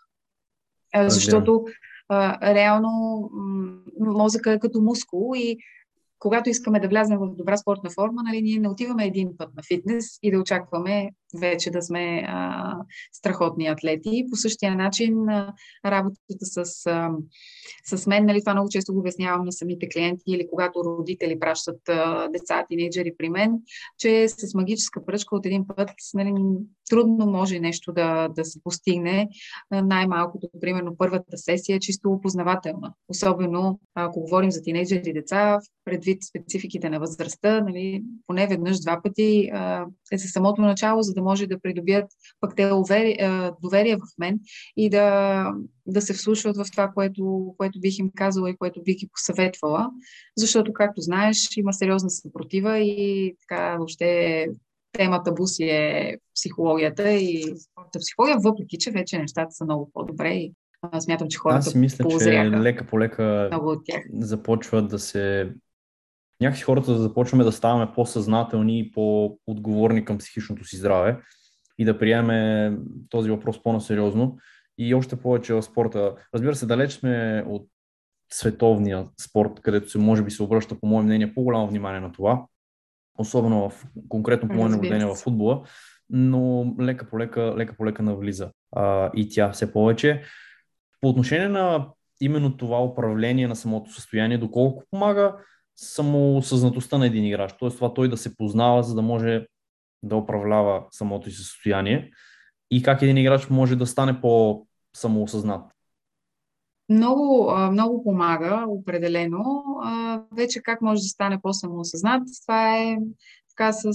А, 0.94 1.10
защото 1.10 1.64
а, 2.08 2.54
реално 2.54 3.30
мозъка 4.00 4.52
е 4.52 4.58
като 4.58 4.80
мускул 4.80 5.32
и 5.36 5.56
когато 6.22 6.50
искаме 6.50 6.80
да 6.80 6.88
влязем 6.88 7.18
в 7.18 7.36
добра 7.36 7.56
спортна 7.56 7.90
форма, 7.90 8.22
нали, 8.22 8.42
ние 8.42 8.58
не 8.58 8.68
отиваме 8.68 9.06
един 9.06 9.36
път 9.38 9.54
на 9.56 9.62
фитнес 9.62 10.18
и 10.22 10.30
да 10.30 10.38
очакваме 10.38 11.10
вече 11.40 11.70
да 11.70 11.82
сме 11.82 12.24
а, 12.28 12.74
страхотни 13.12 13.66
атлети. 13.66 14.24
По 14.30 14.36
същия 14.36 14.74
начин 14.74 15.28
а, 15.28 15.54
работата 15.86 16.36
с, 16.40 16.86
а, 16.86 17.10
с 17.84 18.06
мен, 18.06 18.26
нали, 18.26 18.40
това 18.40 18.54
много 18.54 18.68
често 18.68 18.92
го 18.92 19.00
обяснявам 19.00 19.44
на 19.44 19.52
самите 19.52 19.88
клиенти 19.88 20.24
или 20.26 20.46
когато 20.50 20.84
родители 20.84 21.38
пращат 21.38 21.88
а, 21.88 22.28
деца, 22.28 22.64
тинейджери 22.68 23.12
при 23.18 23.28
мен, 23.28 23.52
че 23.98 24.28
с 24.28 24.54
магическа 24.54 25.04
пръчка 25.06 25.36
от 25.36 25.46
един 25.46 25.66
път 25.66 25.90
нали, 26.14 26.32
трудно 26.90 27.26
може 27.26 27.58
нещо 27.58 27.92
да, 27.92 28.28
да 28.28 28.44
се 28.44 28.62
постигне. 28.64 29.28
Най-малкото, 29.70 30.48
примерно, 30.60 30.96
първата 30.98 31.38
сесия 31.38 31.76
е 31.76 31.80
чисто 31.80 32.10
опознавателна. 32.10 32.92
Особено 33.08 33.80
ако 33.94 34.20
говорим 34.20 34.50
за 34.50 34.62
тинейджери 34.62 35.12
деца, 35.12 35.58
предвид 35.84 36.22
спецификите 36.22 36.90
на 36.90 36.98
възрастта, 36.98 37.60
нали, 37.60 38.04
поне 38.26 38.46
веднъж, 38.46 38.80
два 38.80 39.00
пъти 39.02 39.50
а, 39.52 39.86
е 40.12 40.18
за 40.18 40.28
самото 40.28 40.62
начало, 40.62 41.02
за 41.02 41.14
да 41.14 41.21
може 41.22 41.46
да 41.46 41.60
придобият 41.60 42.06
пък 42.40 42.56
те 42.56 42.72
увери, 42.72 43.16
а, 43.20 43.52
доверие 43.62 43.96
в 43.96 44.18
мен 44.18 44.40
и 44.76 44.90
да, 44.90 45.46
да 45.86 46.02
се 46.02 46.14
вслушват 46.14 46.56
в 46.56 46.64
това, 46.72 46.88
което, 46.94 47.54
което 47.58 47.80
бих 47.80 47.98
им 47.98 48.10
казала 48.14 48.50
и 48.50 48.56
което 48.56 48.82
бих 48.82 48.96
ги 48.96 49.08
посъветвала. 49.12 49.90
Защото, 50.36 50.72
както 50.72 51.00
знаеш, 51.00 51.48
има 51.56 51.72
сериозна 51.72 52.10
съпротива 52.10 52.78
и 52.78 53.34
така 53.40 53.76
въобще 53.76 54.46
темата 54.92 55.32
буси 55.32 55.64
е 55.64 56.16
психологията 56.34 57.12
и 57.12 57.42
спорта 57.42 57.98
психология, 57.98 58.36
въпреки 58.38 58.78
че 58.78 58.90
вече 58.90 59.18
нещата 59.18 59.50
са 59.50 59.64
много 59.64 59.90
по-добре 59.94 60.34
и 60.34 60.52
смятам, 61.00 61.28
че 61.28 61.38
хората 61.38 61.58
Аз 61.58 61.70
си 61.70 61.78
мисля, 61.78 62.04
че 62.20 62.50
лека 62.50 62.86
по 62.86 63.00
лека 63.00 63.50
започват 64.12 64.88
да 64.88 64.98
се 64.98 65.52
някакси 66.42 66.62
хората 66.62 66.92
да 66.92 66.98
започваме 66.98 67.44
да 67.44 67.52
ставаме 67.52 67.92
по-съзнателни 67.94 68.78
и 68.78 68.92
по-отговорни 68.92 70.04
към 70.04 70.18
психичното 70.18 70.64
си 70.64 70.76
здраве 70.76 71.18
и 71.78 71.84
да 71.84 71.98
приемем 71.98 72.78
този 73.08 73.30
въпрос 73.30 73.62
по-насериозно 73.62 74.38
и 74.78 74.94
още 74.94 75.16
повече 75.16 75.54
в 75.54 75.62
спорта. 75.62 76.14
Разбира 76.34 76.54
се, 76.54 76.66
далеч 76.66 76.92
сме 76.92 77.44
от 77.46 77.68
световния 78.32 79.06
спорт, 79.20 79.60
където 79.60 79.90
се 79.90 79.98
може 79.98 80.22
би 80.22 80.30
се 80.30 80.42
обръща, 80.42 80.80
по 80.80 80.86
мое 80.86 81.02
мнение, 81.02 81.34
по-голямо 81.34 81.68
внимание 81.68 82.00
на 82.00 82.12
това, 82.12 82.44
особено 83.18 83.70
в, 83.70 83.86
конкретно 84.08 84.48
по 84.48 84.54
мое 84.54 84.68
наблюдение 84.68 85.06
в 85.06 85.14
футбола, 85.14 85.62
но 86.10 86.74
лека 86.80 87.10
по 87.10 87.18
лека, 87.18 87.54
лека 87.56 87.76
по 87.76 87.86
лека 87.86 88.02
навлиза 88.02 88.50
а, 88.76 89.10
и 89.14 89.28
тя 89.28 89.52
все 89.52 89.72
повече. 89.72 90.22
По 91.00 91.08
отношение 91.08 91.48
на 91.48 91.88
именно 92.20 92.56
това 92.56 92.82
управление 92.84 93.48
на 93.48 93.56
самото 93.56 93.92
състояние, 93.92 94.38
доколко 94.38 94.84
помага 94.90 95.36
самосъзнатостта 95.76 96.98
на 96.98 97.06
един 97.06 97.24
играч, 97.24 97.54
т.е. 97.60 97.68
това 97.68 97.94
той 97.94 98.08
да 98.08 98.16
се 98.16 98.36
познава, 98.36 98.82
за 98.82 98.94
да 98.94 99.02
може 99.02 99.46
да 100.02 100.16
управлява 100.16 100.84
самото 100.90 101.30
си 101.30 101.36
състояние 101.36 102.10
и 102.70 102.82
как 102.82 103.02
един 103.02 103.16
играч 103.16 103.50
може 103.50 103.76
да 103.76 103.86
стане 103.86 104.20
по-самоосъзнат. 104.20 105.72
Много, 106.88 107.52
много 107.70 108.04
помага, 108.04 108.64
определено. 108.68 109.64
Вече 110.32 110.62
как 110.62 110.82
може 110.82 111.00
да 111.00 111.08
стане 111.08 111.40
по-самоосъзнат, 111.42 112.22
това 112.42 112.78
е 112.78 112.96
така 113.48 113.72
с 113.72 113.94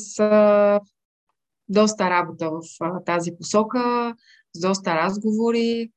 доста 1.69 2.09
работа 2.09 2.51
в 2.51 2.61
тази 3.05 3.31
посока, 3.37 4.15
с 4.53 4.59
доста 4.59 4.95
разговори. 4.95 5.91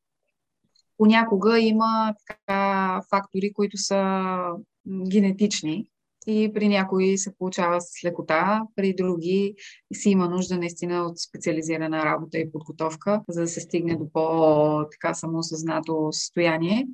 Понякога 0.99 1.61
има 1.61 2.15
така 2.27 3.03
фактори, 3.11 3.53
които 3.53 3.77
са 3.77 4.43
генетични 4.89 5.87
и 6.27 6.51
при 6.55 6.69
някои 6.69 7.19
се 7.19 7.37
получава 7.39 7.81
с 7.81 8.05
лекота, 8.05 8.63
при 8.77 8.95
други 8.95 9.55
си 9.95 10.11
има 10.11 10.29
нужда 10.29 10.59
наистина 10.59 11.03
от 11.03 11.19
специализирана 11.19 12.05
работа 12.05 12.39
и 12.39 12.53
подготовка, 12.53 13.23
за 13.29 13.41
да 13.41 13.49
се 13.49 13.61
стигне 13.61 13.97
до 13.97 14.13
по-така 14.13 15.15
самоосъзнато 15.15 16.09
състояние. 16.13 16.87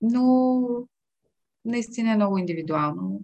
Но 0.00 0.66
наистина 1.64 2.12
е 2.12 2.16
много 2.16 2.38
индивидуално. 2.38 3.20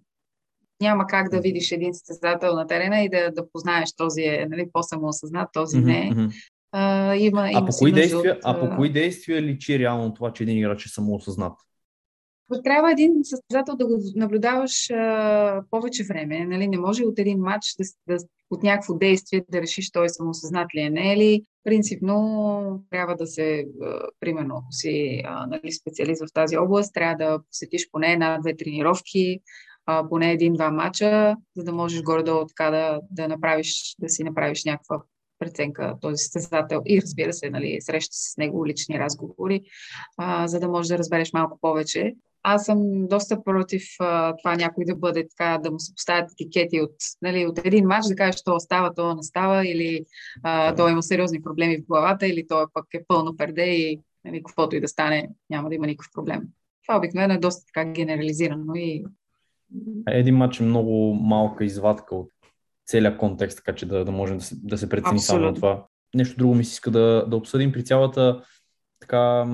Няма 0.80 1.06
как 1.06 1.30
да 1.30 1.40
видиш 1.40 1.72
един 1.72 1.94
състезател 1.94 2.54
на 2.54 2.66
терена 2.66 3.00
и 3.00 3.08
да, 3.08 3.30
да 3.30 3.50
познаеш 3.52 3.92
този 3.96 4.22
е 4.22 4.46
нали, 4.50 4.66
по-самоосъзнат, 4.72 5.48
този 5.52 5.78
не. 5.78 6.10
Mm-hmm. 6.10 6.32
А, 6.72 7.14
има, 7.16 7.50
има 7.50 7.60
а, 7.60 7.66
по 7.66 7.72
кои 7.78 7.92
действия, 7.92 8.34
от... 8.34 8.40
а 8.44 8.60
по 8.60 8.76
кои 8.76 8.92
действия 8.92 9.42
личи 9.42 9.78
реално 9.78 10.14
това, 10.14 10.32
че 10.32 10.42
един 10.42 10.58
играч 10.58 10.86
е 10.86 10.88
самоосъзнат? 10.88 11.52
Трябва 12.64 12.92
един 12.92 13.14
състезател 13.22 13.76
да 13.76 13.86
го 13.86 13.98
наблюдаваш 14.16 14.90
а, 14.90 15.62
повече 15.70 16.04
време. 16.04 16.44
Нали? 16.44 16.68
Не 16.68 16.78
може 16.78 17.04
от 17.04 17.18
един 17.18 17.38
матч 17.38 17.66
да, 17.78 17.84
да, 18.08 18.24
от 18.50 18.62
някакво 18.62 18.94
действие 18.94 19.44
да 19.48 19.60
решиш 19.60 19.90
той 19.90 20.08
самосъзнат 20.08 20.74
ли 20.74 20.80
е, 20.80 20.90
не 20.90 21.12
е 21.12 21.16
ли. 21.16 21.42
Принципно 21.64 22.84
трябва 22.90 23.16
да 23.16 23.26
се, 23.26 23.66
а, 23.82 24.00
примерно, 24.20 24.54
ако 24.56 24.72
си 24.72 25.22
а, 25.24 25.46
нали, 25.46 25.72
специалист 25.72 26.22
в 26.22 26.32
тази 26.32 26.58
област, 26.58 26.94
трябва 26.94 27.16
да 27.16 27.38
посетиш 27.48 27.90
поне 27.92 28.12
една-две 28.12 28.56
тренировки, 28.56 29.40
а, 29.86 30.08
поне 30.08 30.32
един-два 30.32 30.70
мача, 30.70 31.36
за 31.56 31.64
да 31.64 31.72
можеш 31.72 32.02
горе-долу 32.02 32.46
така 32.46 32.70
да, 32.70 33.00
да, 33.10 33.28
направиш, 33.28 33.96
да 33.98 34.08
си 34.08 34.24
направиш 34.24 34.64
някаква 34.64 35.02
преценка 35.40 35.94
този 36.00 36.16
състезател 36.16 36.82
и 36.86 37.02
разбира 37.02 37.32
се, 37.32 37.50
нали, 37.50 37.78
среща 37.80 38.14
с 38.14 38.36
него 38.36 38.66
лични 38.66 38.98
разговори, 38.98 39.62
а, 40.16 40.48
за 40.48 40.60
да 40.60 40.68
можеш 40.68 40.88
да 40.88 40.98
разбереш 40.98 41.32
малко 41.32 41.58
повече. 41.60 42.14
Аз 42.42 42.64
съм 42.64 43.06
доста 43.06 43.44
против 43.44 43.84
а, 44.00 44.36
това 44.36 44.56
някой 44.56 44.84
да 44.84 44.96
бъде 44.96 45.28
така, 45.28 45.58
да 45.58 45.70
му 45.70 45.78
се 45.78 45.94
поставят 45.94 46.30
етикети 46.32 46.80
от, 46.80 46.94
нали, 47.22 47.46
от 47.46 47.66
един 47.66 47.86
матч, 47.86 48.06
да 48.08 48.16
кажеш, 48.16 48.42
то 48.42 48.60
става, 48.60 48.94
то 48.94 49.14
не 49.14 49.22
става, 49.22 49.68
или 49.68 50.04
а, 50.42 50.74
то 50.74 50.88
има 50.88 51.02
сериозни 51.02 51.42
проблеми 51.42 51.78
в 51.78 51.86
главата, 51.86 52.26
или 52.26 52.46
то 52.46 52.66
пък 52.74 52.84
е 52.94 53.04
пълно 53.08 53.36
перде 53.36 53.66
и 53.66 54.00
нали, 54.24 54.42
каквото 54.42 54.76
и 54.76 54.80
да 54.80 54.88
стане, 54.88 55.28
няма 55.50 55.68
да 55.68 55.74
има 55.74 55.86
никакъв 55.86 56.12
проблем. 56.14 56.42
Това 56.86 56.98
обикновено 56.98 57.34
е 57.34 57.38
доста 57.38 57.66
така 57.66 57.90
генерализирано 57.90 58.74
и 58.74 59.04
един 60.08 60.36
матч 60.36 60.60
е 60.60 60.62
много 60.62 61.14
малка 61.14 61.64
извадка 61.64 62.14
от 62.14 62.30
целият 62.90 63.18
контекст, 63.18 63.56
така 63.56 63.74
че 63.74 63.86
да, 63.86 64.04
да 64.04 64.12
можем 64.12 64.38
да 64.38 64.44
се, 64.44 64.56
да 64.62 64.78
се 64.78 64.88
прецени 64.88 65.16
Абсолютно. 65.16 65.46
само 65.46 65.54
това. 65.54 65.86
Нещо 66.14 66.36
друго 66.36 66.54
ми 66.54 66.64
се 66.64 66.72
иска 66.72 66.90
да, 66.90 67.26
да 67.28 67.36
обсъдим 67.36 67.72
при 67.72 67.84
цялата 67.84 68.42
така 69.00 69.46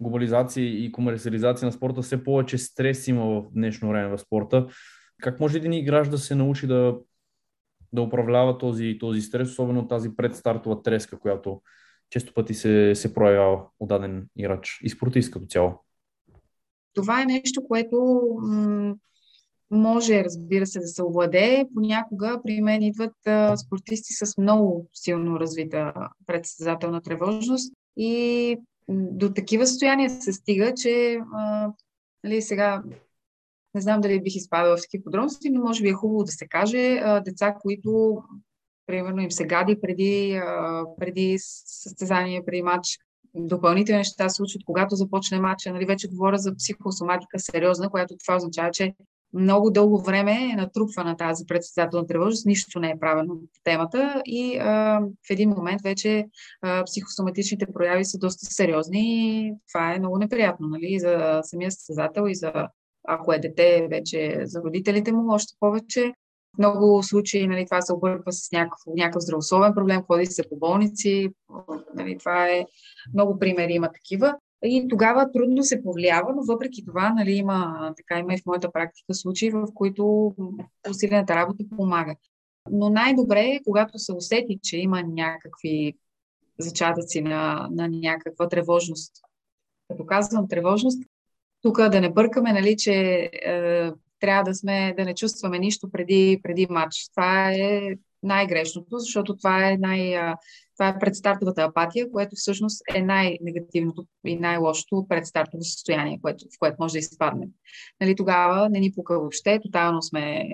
глобализация 0.00 0.64
и 0.64 0.92
комерциализация 0.92 1.66
на 1.66 1.72
спорта. 1.72 2.02
Все 2.02 2.24
повече 2.24 2.58
стрес 2.58 3.08
има 3.08 3.24
в 3.24 3.44
днешно 3.52 3.88
време 3.88 4.16
в 4.16 4.18
спорта. 4.18 4.66
Как 5.22 5.40
може 5.40 5.58
един 5.58 5.72
играч 5.72 6.08
да 6.08 6.18
се 6.18 6.34
научи 6.34 6.66
да, 6.66 6.96
да 7.92 8.02
управлява 8.02 8.58
този, 8.58 8.96
този 9.00 9.20
стрес, 9.20 9.48
особено 9.48 9.88
тази 9.88 10.16
предстартова 10.16 10.82
треска, 10.82 11.18
която 11.18 11.62
често 12.10 12.34
пъти 12.34 12.54
се, 12.54 12.94
се 12.94 13.14
проявява 13.14 13.62
от 13.80 13.88
даден 13.88 14.26
играч 14.36 14.80
и 14.82 14.90
спортист 14.90 15.30
като 15.30 15.46
цяло? 15.46 15.84
Това 16.94 17.22
е 17.22 17.26
нещо, 17.26 17.64
което 17.68 18.28
м- 18.42 18.94
може, 19.70 20.24
разбира 20.24 20.66
се, 20.66 20.80
да 20.80 20.86
се 20.86 21.02
овладее. 21.02 21.64
Понякога 21.74 22.40
при 22.44 22.60
мен 22.60 22.82
идват 22.82 23.26
а, 23.26 23.56
спортисти 23.56 24.12
с 24.12 24.38
много 24.38 24.88
силно 24.94 25.40
развита 25.40 25.92
предсъзнателна 26.26 27.02
тревожност 27.02 27.72
и 27.96 28.56
до 28.88 29.32
такива 29.32 29.66
състояния 29.66 30.10
се 30.10 30.32
стига, 30.32 30.74
че 30.74 31.18
а, 31.34 31.72
нали, 32.24 32.42
сега 32.42 32.82
не 33.74 33.80
знам 33.80 34.00
дали 34.00 34.22
бих 34.22 34.36
изпадала 34.36 34.76
в 34.76 34.80
такива 34.82 35.04
подробности, 35.04 35.50
но 35.50 35.60
може 35.60 35.82
би 35.82 35.88
е 35.88 35.92
хубаво 35.92 36.24
да 36.24 36.32
се 36.32 36.46
каже 36.46 37.00
а, 37.04 37.20
деца, 37.20 37.54
които 37.60 38.22
примерно 38.86 39.22
им 39.22 39.30
се 39.30 39.46
гади 39.46 39.80
преди, 39.80 40.40
а, 40.44 40.84
преди 40.98 41.36
състезание, 41.38 42.44
преди 42.44 42.62
матч, 42.62 42.98
допълнителни 43.34 43.98
неща 43.98 44.28
се 44.28 44.36
случват, 44.36 44.62
когато 44.64 44.96
започне 44.96 45.40
матча. 45.40 45.72
Нали, 45.72 45.86
вече 45.86 46.08
говоря 46.08 46.38
за 46.38 46.54
психосоматика 46.56 47.38
сериозна, 47.38 47.90
която 47.90 48.16
това 48.16 48.36
означава, 48.36 48.70
че 48.70 48.94
много 49.36 49.70
дълго 49.70 49.98
време 50.02 50.50
е 50.52 50.56
натрупвана 50.56 51.16
тази 51.16 51.46
председателна 51.46 52.06
тревожност, 52.06 52.46
нищо 52.46 52.80
не 52.80 52.90
е 52.90 52.98
правено 53.00 53.34
по 53.34 53.60
темата 53.64 54.22
и 54.24 54.58
а, 54.58 55.00
в 55.00 55.30
един 55.30 55.50
момент 55.50 55.82
вече 55.82 56.26
а, 56.62 56.84
психосоматичните 56.84 57.66
прояви 57.66 58.04
са 58.04 58.18
доста 58.18 58.46
сериозни 58.46 59.30
и 59.46 59.52
това 59.72 59.94
е 59.94 59.98
много 59.98 60.18
неприятно 60.18 60.68
нали, 60.68 60.98
за 60.98 61.40
самия 61.42 61.70
състезател 61.70 62.24
и 62.28 62.34
за 62.34 62.52
ако 63.08 63.32
е 63.32 63.38
дете, 63.38 63.88
вече 63.90 64.40
за 64.44 64.62
родителите 64.62 65.12
му 65.12 65.32
още 65.32 65.54
повече. 65.60 66.12
В 66.54 66.58
много 66.58 67.02
случаи 67.02 67.46
нали, 67.46 67.64
това 67.64 67.82
се 67.82 67.92
обърква 67.92 68.32
с 68.32 68.52
някакъв, 68.52 68.78
някакъв 68.86 69.22
здравословен 69.22 69.74
проблем, 69.74 70.02
ходи 70.02 70.26
се 70.26 70.48
по 70.48 70.56
болници. 70.56 71.28
Нали, 71.94 72.18
това 72.18 72.48
е 72.48 72.66
много 73.14 73.38
примери 73.38 73.72
има 73.72 73.92
такива. 73.92 74.36
И 74.64 74.86
тогава 74.88 75.32
трудно 75.32 75.62
се 75.62 75.82
повлиява, 75.82 76.32
но 76.36 76.42
въпреки 76.42 76.84
това 76.84 77.10
нали, 77.10 77.32
има, 77.32 77.92
така 77.96 78.18
има 78.18 78.34
и 78.34 78.38
в 78.38 78.46
моята 78.46 78.72
практика 78.72 79.14
случаи, 79.14 79.50
в 79.50 79.66
които 79.74 80.34
усилената 80.90 81.36
работа 81.36 81.64
помага. 81.76 82.16
Но 82.70 82.90
най-добре 82.90 83.40
е, 83.40 83.60
когато 83.64 83.98
се 83.98 84.12
усети, 84.12 84.58
че 84.62 84.76
има 84.76 85.02
някакви 85.02 85.94
зачатъци 86.58 87.22
на, 87.22 87.68
на 87.70 87.88
някаква 87.88 88.48
тревожност. 88.48 89.12
Като 89.88 90.06
казвам 90.06 90.48
тревожност, 90.48 91.02
тук 91.62 91.88
да 91.88 92.00
не 92.00 92.12
бъркаме, 92.12 92.52
нали, 92.52 92.76
че 92.76 92.92
е, 92.92 93.90
трябва 94.20 94.44
да 94.44 94.54
сме, 94.54 94.94
да 94.96 95.04
не 95.04 95.14
чувстваме 95.14 95.58
нищо 95.58 95.90
преди, 95.90 96.40
преди 96.42 96.66
матч. 96.70 97.08
Това 97.10 97.52
е 97.52 97.80
най-грешното, 98.22 98.98
защото 98.98 99.36
това 99.36 99.70
е, 99.70 99.76
най, 99.76 100.34
това 100.76 100.88
е 100.88 100.98
предстартовата 100.98 101.62
апатия, 101.62 102.10
което 102.10 102.36
всъщност 102.36 102.82
е 102.94 103.02
най-негативното 103.02 104.04
и 104.26 104.36
най-лошото 104.36 105.06
предстартово 105.08 105.64
състояние, 105.64 106.18
което, 106.22 106.44
в 106.44 106.58
което 106.58 106.76
може 106.80 106.92
да 106.92 106.98
изпаднем. 106.98 107.48
Нали, 108.00 108.16
тогава 108.16 108.68
не 108.68 108.80
ни 108.80 108.92
пука 108.92 109.18
въобще, 109.18 109.60
тотално 109.62 110.02
сме 110.02 110.48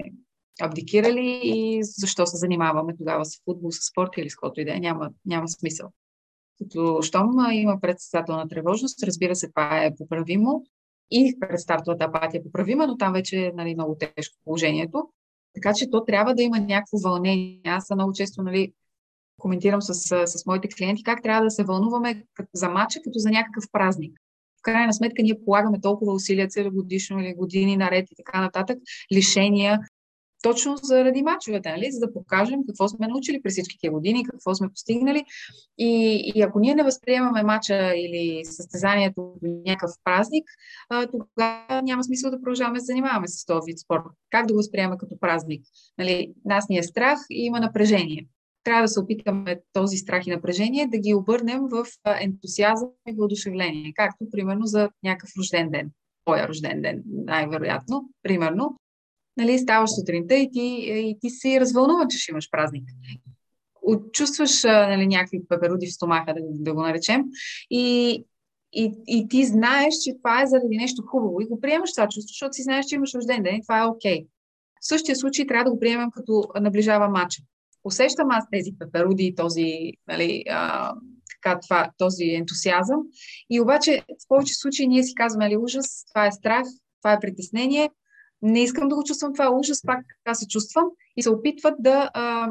абдикирали 0.61 1.41
и 1.45 1.79
защо 1.83 2.27
се 2.27 2.37
занимаваме 2.37 2.97
тогава 2.97 3.25
с 3.25 3.43
футбол, 3.45 3.71
с 3.71 3.91
спорт 3.91 4.11
или 4.17 4.31
с 4.31 4.35
каквото 4.35 4.61
и 4.61 4.65
да 4.65 4.77
е, 4.77 4.81
няма, 4.81 5.11
няма 5.27 5.49
смисъл. 5.49 5.89
Като 6.59 7.03
щом 7.03 7.31
има 7.53 7.81
предстателна 7.81 8.49
тревожност, 8.49 9.03
разбира 9.03 9.37
се, 9.37 9.49
това 9.49 9.85
е 9.85 9.95
поправимо 9.95 10.65
и 11.11 11.37
предстартовата 11.41 12.05
апатия 12.05 12.39
е 12.39 12.43
поправима, 12.43 12.87
но 12.87 12.97
там 12.97 13.13
вече 13.13 13.47
е 13.47 13.53
нали, 13.55 13.75
много 13.75 13.97
тежко 13.97 14.37
положението. 14.45 15.09
Така 15.55 15.73
че 15.75 15.91
то 15.91 16.05
трябва 16.05 16.35
да 16.35 16.43
има 16.43 16.61
някакво 16.61 16.99
вълнение. 16.99 17.61
Аз 17.65 17.91
много 17.91 18.13
често 18.13 18.43
нали, 18.43 18.73
коментирам 19.39 19.83
с, 19.83 19.95
с 20.27 20.47
моите 20.47 20.69
клиенти 20.69 21.03
как 21.03 21.23
трябва 21.23 21.45
да 21.45 21.51
се 21.51 21.65
вълнуваме 21.65 22.25
за 22.55 22.69
матча, 22.69 23.01
като 23.05 23.19
за 23.19 23.31
някакъв 23.31 23.65
празник. 23.73 24.19
В 24.59 24.63
крайна 24.63 24.93
сметка 24.93 25.23
ние 25.23 25.45
полагаме 25.45 25.81
толкова 25.81 26.13
усилия 26.13 26.49
целогодишно 26.49 27.21
или 27.21 27.35
години 27.35 27.77
наред 27.77 28.11
и 28.11 28.15
така 28.17 28.41
нататък, 28.41 28.79
лишения, 29.13 29.81
точно 30.43 30.77
заради 30.77 31.23
мачовете, 31.23 31.71
нали? 31.71 31.91
за 31.91 32.01
да 32.01 32.13
покажем 32.13 32.61
какво 32.69 32.89
сме 32.89 33.09
научили 33.09 33.43
през 33.43 33.53
всички 33.53 33.79
тези 33.83 33.91
години, 33.91 34.25
какво 34.25 34.55
сме 34.55 34.69
постигнали. 34.69 35.25
И, 35.79 36.23
и 36.35 36.43
ако 36.43 36.61
ние 36.61 36.75
не 36.75 36.83
възприемаме 36.83 37.43
мача 37.43 37.93
или 37.97 38.45
състезанието 38.45 39.35
до 39.43 39.63
някакъв 39.67 39.91
празник, 40.05 40.45
а, 40.89 41.07
тогава 41.07 41.83
няма 41.83 42.05
смисъл 42.05 42.31
да 42.31 42.41
продължаваме 42.41 42.79
да 42.79 42.85
занимаваме 42.85 43.29
с 43.29 43.47
този 43.47 43.67
вид 43.67 43.79
спорт. 43.79 44.03
Как 44.31 44.47
да 44.47 44.55
го 44.55 44.57
възприемаме 44.57 44.99
като 44.99 45.21
празник? 45.21 45.65
Нали, 45.99 46.33
нас 46.45 46.69
ни 46.69 46.79
е 46.79 46.83
страх 46.83 47.19
и 47.31 47.45
има 47.45 47.61
напрежение. 47.61 48.27
Трябва 48.65 48.83
да 48.83 48.89
се 48.89 49.01
опитаме 49.01 49.61
този 49.73 49.97
страх 49.97 50.27
и 50.27 50.31
напрежение 50.31 50.87
да 50.87 50.99
ги 50.99 51.15
обърнем 51.15 51.61
в 51.71 51.87
ентусиазъм 52.21 52.89
и 53.09 53.13
въодушевление, 53.13 53.93
както 53.97 54.31
примерно 54.31 54.67
за 54.67 54.91
някакъв 55.03 55.31
рожден 55.39 55.71
ден 55.71 55.91
твоя 56.25 56.49
рожден 56.49 56.83
ден, 56.83 57.03
най-вероятно, 57.07 58.09
примерно, 58.23 58.77
нали, 59.37 59.59
ставаш 59.59 59.91
сутринта 59.91 60.35
и 60.35 60.51
ти, 60.51 60.61
и 60.89 61.19
ти 61.21 61.31
си 61.31 61.61
развълнуван, 61.61 62.09
че 62.11 62.19
ще 62.19 62.31
имаш 62.33 62.51
празник. 62.51 62.85
Чувстваш 64.13 64.63
нали, 64.65 65.07
някакви 65.07 65.41
пеперуди 65.49 65.87
в 65.87 65.95
стомаха, 65.95 66.35
да, 66.35 66.41
да 66.43 66.75
го 66.75 66.83
наречем, 66.83 67.25
и, 67.71 68.11
и, 68.73 68.95
и 69.07 69.29
ти 69.29 69.45
знаеш, 69.45 69.95
че 70.05 70.17
това 70.17 70.43
е 70.43 70.47
заради 70.47 70.77
нещо 70.77 71.03
хубаво 71.07 71.41
и 71.41 71.47
го 71.47 71.61
приемаш 71.61 71.93
това 71.93 72.09
чувство, 72.09 72.33
защото 72.33 72.53
си 72.53 72.63
знаеш, 72.63 72.87
че 72.87 72.95
имаш 72.95 73.15
рожден 73.15 73.43
ден 73.43 73.55
и 73.55 73.63
това 73.63 73.83
е 73.83 73.87
окей. 73.87 74.21
Okay. 74.21 74.27
В 74.81 74.87
същия 74.87 75.17
случай 75.17 75.47
трябва 75.47 75.65
да 75.65 75.71
го 75.71 75.81
приемем 75.81 76.11
като 76.11 76.45
наближава 76.61 77.09
матча. 77.09 77.43
Усещам 77.85 78.31
аз 78.31 78.45
тези 78.51 78.71
пеперуди 78.79 79.25
и 79.25 79.35
този, 79.35 79.93
нали, 80.09 80.45
а, 80.51 80.93
така, 81.43 81.61
това, 81.61 81.91
този 81.99 82.25
ентусиазъм. 82.25 82.99
И 83.51 83.61
обаче 83.61 84.05
в 84.09 84.29
повече 84.29 84.55
случаи 84.55 84.87
ние 84.87 85.03
си 85.03 85.15
казваме, 85.15 85.45
нали, 85.45 85.57
ужас, 85.57 86.05
това 86.09 86.27
е 86.27 86.33
страх, 86.33 86.67
това 87.01 87.13
е 87.13 87.21
притеснение, 87.21 87.91
не 88.43 88.63
искам 88.63 88.89
да 88.89 88.95
го 88.95 89.05
чувствам 89.05 89.33
това 89.33 89.51
ужас, 89.51 89.83
пак 89.87 90.07
така 90.25 90.35
се 90.35 90.49
чувствам 90.49 90.85
и 91.17 91.23
се 91.23 91.31
опитват 91.31 91.75
да, 91.79 92.11
а, 92.15 92.51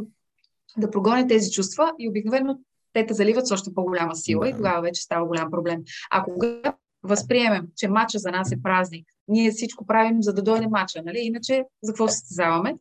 да 0.78 0.92
прогони 0.92 1.28
тези 1.28 1.52
чувства 1.52 1.92
и 2.00 2.10
обикновено 2.10 2.60
те 2.94 3.06
те 3.06 3.14
заливат 3.14 3.48
с 3.48 3.52
още 3.52 3.74
по-голяма 3.74 4.16
сила 4.16 4.44
да. 4.44 4.50
и 4.50 4.54
тогава 4.54 4.82
вече 4.82 5.02
става 5.02 5.26
голям 5.26 5.52
проблем. 5.52 5.84
А 6.12 6.24
когато 6.24 6.78
възприемем, 7.04 7.68
че 7.78 7.88
матча 7.88 8.20
за 8.20 8.32
нас 8.32 8.52
е 8.52 8.62
празник, 8.64 9.08
ние 9.28 9.52
всичко 9.52 9.86
правим 9.86 10.24
за 10.24 10.34
да 10.34 10.42
дойде 10.42 10.68
матча, 10.68 11.02
нали? 11.06 11.20
Иначе 11.20 11.64
за 11.84 11.92
какво 11.92 12.08
се 12.08 12.18
състезаваме? 12.18 12.76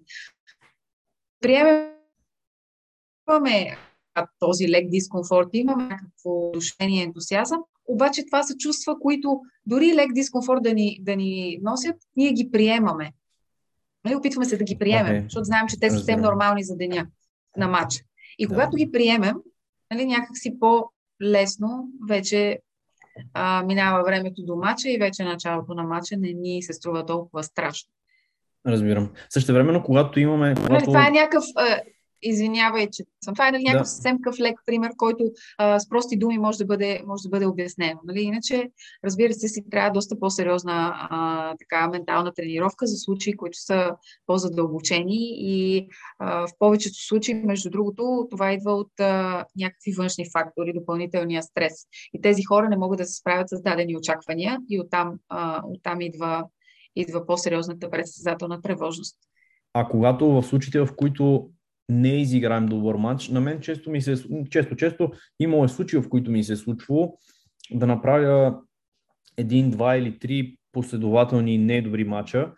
Приемем 1.41 1.91
този 4.39 4.69
лек 4.69 4.89
дискомфорт, 4.89 5.49
имаме 5.53 5.85
някакво 5.85 6.51
душение, 6.53 7.03
ентусиазъм, 7.03 7.63
обаче 7.87 8.27
това 8.27 8.43
са 8.43 8.57
чувства, 8.57 8.99
които 9.01 9.41
дори 9.67 9.95
лек 9.95 10.13
дискомфорт 10.13 10.63
да 10.63 10.75
ни, 10.75 10.99
да 11.03 11.17
ни 11.17 11.59
носят, 11.63 11.97
ние 12.17 12.33
ги 12.33 12.51
приемаме. 12.51 13.13
Нали, 14.05 14.17
опитваме 14.17 14.47
се 14.47 14.57
да 14.57 14.65
ги 14.65 14.79
приемем, 14.79 15.13
okay. 15.13 15.23
защото 15.23 15.45
знаем, 15.45 15.67
че 15.69 15.81
те 15.81 15.91
са 15.91 15.97
съвсем 15.97 16.21
нормални 16.21 16.65
за 16.65 16.77
деня 16.77 17.07
на 17.57 17.69
матч. 17.69 18.05
И 18.39 18.47
когато 18.47 18.71
да. 18.71 18.77
ги 18.77 18.93
приемем, 18.93 19.35
нали, 19.93 20.07
някакси 20.07 20.59
по-лесно 20.61 21.89
вече 22.09 22.59
а, 23.35 23.63
минава 23.63 24.05
времето 24.05 24.43
до 24.43 24.57
мача 24.57 24.91
и 24.91 24.99
вече 24.99 25.25
началото 25.25 25.75
на 25.75 25.83
мача 25.83 26.17
не 26.19 26.33
ни 26.33 26.63
се 26.63 26.73
струва 26.73 27.07
толкова 27.07 27.43
страшно. 27.43 27.91
Разбирам. 28.67 29.11
Също 29.31 29.53
времено, 29.53 29.83
когато 29.83 30.21
имаме... 30.21 30.49
Нали, 30.49 30.67
когато... 30.67 30.85
Това 30.85 31.07
е 31.07 31.11
някакъв 31.11 31.45
извинявай, 32.23 32.89
че 32.93 33.05
съм. 33.25 33.35
Това 33.35 33.49
е 33.49 33.53
нали, 33.53 33.63
някакъв 33.63 33.83
да. 33.83 33.89
съвсем 33.89 34.19
къв 34.23 34.41
лек 34.41 34.61
пример, 34.67 34.91
който 34.97 35.25
а, 35.59 35.81
с 35.81 35.89
прости 35.89 36.17
думи 36.17 36.39
може 36.39 36.59
да 36.59 36.65
бъде, 36.65 37.03
може 37.07 37.23
да 37.23 37.29
бъде 37.29 37.47
обяснено. 37.47 38.01
Нали? 38.05 38.21
Иначе, 38.21 38.71
разбира 39.05 39.33
се, 39.33 39.49
си 39.49 39.65
трябва 39.71 39.91
доста 39.91 40.19
по-сериозна 40.19 40.93
а, 41.11 41.55
така, 41.59 41.89
ментална 41.89 42.33
тренировка 42.33 42.87
за 42.87 42.97
случаи, 42.97 43.37
които 43.37 43.59
са 43.59 43.91
по-задълбочени 44.27 45.19
и 45.39 45.89
а, 46.19 46.47
в 46.47 46.51
повечето 46.59 47.07
случаи, 47.07 47.35
между 47.35 47.71
другото, 47.71 48.27
това 48.31 48.53
идва 48.53 48.73
от 48.73 49.01
а, 49.01 49.45
някакви 49.57 49.93
външни 49.93 50.25
фактори, 50.33 50.73
допълнителния 50.73 51.43
стрес. 51.43 51.73
И 52.13 52.21
тези 52.21 52.43
хора 52.43 52.69
не 52.69 52.77
могат 52.77 52.99
да 52.99 53.05
се 53.05 53.21
справят 53.21 53.49
с 53.49 53.63
дадени 53.63 53.97
очаквания 53.97 54.59
и 54.69 54.81
оттам, 54.81 55.15
а, 55.29 55.63
оттам 55.67 56.01
идва, 56.01 56.45
идва 56.97 57.27
по-сериозната 57.27 57.91
предсъзнателна 57.91 58.63
тревожност. 58.63 59.17
А 59.75 59.89
когато 59.89 60.29
в 60.29 60.43
случаите, 60.43 60.81
в 60.81 60.89
които 60.97 61.51
не 61.91 62.21
изиграем 62.21 62.67
добър 62.67 62.95
матч. 62.95 63.29
На 63.29 63.41
мен 63.41 63.61
често 63.61 63.91
ми 63.91 64.03
се, 64.03 64.25
често, 64.51 64.77
често 64.77 65.13
имало 65.41 65.65
е 65.65 65.69
случаи, 65.69 66.01
в 66.01 66.09
които 66.09 66.31
ми 66.31 66.45
се 66.45 66.53
е 66.53 66.57
случвало 66.57 67.19
да 67.71 67.87
направя 67.87 68.59
един, 69.37 69.71
два 69.71 69.97
или 69.97 70.19
три 70.19 70.57
последователни 70.73 71.59
недобри 71.59 72.05
матча 72.05 72.53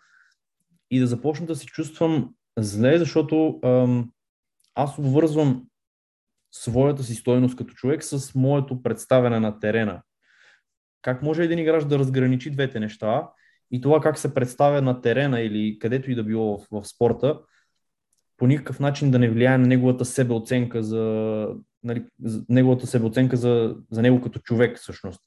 и 0.91 0.99
да 0.99 1.07
започна 1.07 1.45
да 1.45 1.55
се 1.55 1.65
чувствам 1.65 2.33
зле, 2.59 2.97
защото 2.97 3.59
ам, 3.63 4.11
аз 4.75 4.99
обвързвам 4.99 5.65
своята 6.51 7.03
си 7.03 7.15
стойност 7.15 7.55
като 7.55 7.73
човек 7.73 8.03
с 8.03 8.35
моето 8.35 8.83
представяне 8.83 9.39
на 9.39 9.59
терена. 9.59 10.01
Как 11.01 11.23
може 11.23 11.43
един 11.43 11.59
играч 11.59 11.85
да 11.85 11.99
разграничи 11.99 12.51
двете 12.51 12.79
неща 12.79 13.29
и 13.71 13.81
това 13.81 14.01
как 14.01 14.17
се 14.17 14.33
представя 14.33 14.81
на 14.81 15.01
терена 15.01 15.41
или 15.41 15.79
където 15.79 16.11
и 16.11 16.15
да 16.15 16.23
било 16.23 16.57
в, 16.57 16.67
в 16.71 16.87
спорта, 16.87 17.39
по 18.43 18.47
никакъв 18.47 18.79
начин 18.79 19.11
да 19.11 19.19
не 19.19 19.29
влияе 19.29 19.57
на 19.57 19.67
неговата 19.67 20.05
себеоценка 20.05 20.83
за, 20.83 21.47
нали, 21.83 22.05
за 22.23 22.45
неговата 22.49 22.87
себеоценка 22.87 23.37
за, 23.37 23.75
за 23.91 24.01
него 24.01 24.21
като 24.21 24.39
човек 24.39 24.77
всъщност. 24.77 25.21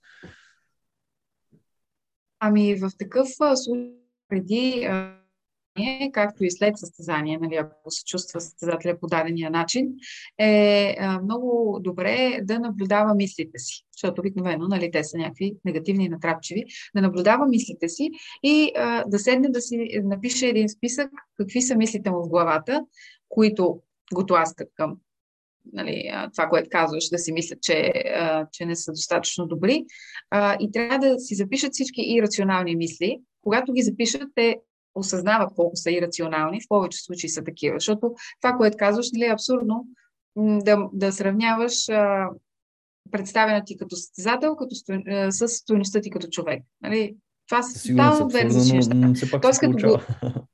Ами 2.40 2.74
в 2.74 2.90
такъв 2.98 3.28
случай 3.28 3.92
преди 4.28 4.88
както 6.12 6.44
и 6.44 6.50
след 6.50 6.78
състезание, 6.78 7.38
нали, 7.38 7.54
ако 7.54 7.90
се 7.90 8.04
чувства 8.04 8.40
състезателя 8.40 8.98
по 9.00 9.06
дадения 9.06 9.50
начин, 9.50 9.88
е 10.38 10.96
много 11.22 11.78
добре 11.80 12.38
да 12.42 12.58
наблюдава 12.58 13.14
мислите 13.14 13.58
си, 13.58 13.84
защото 13.96 14.20
обикновено 14.20 14.68
нали, 14.68 14.90
те 14.90 15.04
са 15.04 15.18
някакви 15.18 15.54
негативни 15.64 16.04
и 16.04 16.08
натрапчиви, 16.08 16.64
да 16.94 17.02
наблюдава 17.02 17.46
мислите 17.46 17.88
си 17.88 18.10
и 18.42 18.72
а, 18.76 19.04
да 19.06 19.18
седне 19.18 19.48
да 19.48 19.60
си 19.60 20.00
напише 20.04 20.46
един 20.46 20.68
списък 20.68 21.10
какви 21.36 21.62
са 21.62 21.76
мислите 21.76 22.10
му 22.10 22.24
в 22.24 22.28
главата, 22.28 22.84
които 23.28 23.80
го 24.14 24.26
тласкат 24.26 24.68
към 24.74 24.96
нали, 25.72 26.10
това, 26.32 26.48
което 26.48 26.68
казваш, 26.70 27.08
да 27.08 27.18
си 27.18 27.32
мислят, 27.32 27.62
че, 27.62 27.92
че 28.52 28.66
не 28.66 28.76
са 28.76 28.92
достатъчно 28.92 29.46
добри. 29.46 29.84
И 30.60 30.70
трябва 30.72 30.98
да 30.98 31.18
си 31.18 31.34
запишат 31.34 31.72
всички 31.72 32.02
ирационални 32.02 32.76
мисли. 32.76 33.20
Когато 33.42 33.72
ги 33.72 33.82
запишат, 33.82 34.22
те 34.34 34.56
осъзнават 34.96 35.54
колко 35.56 35.76
са 35.76 35.90
ирационални, 35.90 36.60
в 36.60 36.68
повече 36.68 37.02
случаи 37.02 37.30
са 37.30 37.44
такива. 37.44 37.76
Защото 37.76 38.14
това, 38.40 38.56
което 38.56 38.76
казваш, 38.76 39.06
нали, 39.12 39.24
е 39.24 39.32
абсурдно 39.32 39.86
да, 40.36 40.88
да 40.92 41.12
сравняваш 41.12 41.88
а, 41.88 42.28
представена 43.10 43.64
ти 43.64 43.76
като 43.76 43.96
състезател 43.96 44.56
като 44.56 44.74
сто, 44.74 44.92
а, 45.08 45.32
с 45.32 45.48
стоеността 45.48 46.00
ти 46.00 46.10
като 46.10 46.28
човек. 46.28 46.62
Нали? 46.82 47.16
Това 47.48 47.62
са 47.62 47.88
тотално 47.88 48.28
две 48.28 48.44
различни 48.44 48.78
неща. 48.78 49.40
Тоест, 49.40 49.60
като 49.60 49.88
го... 49.88 50.00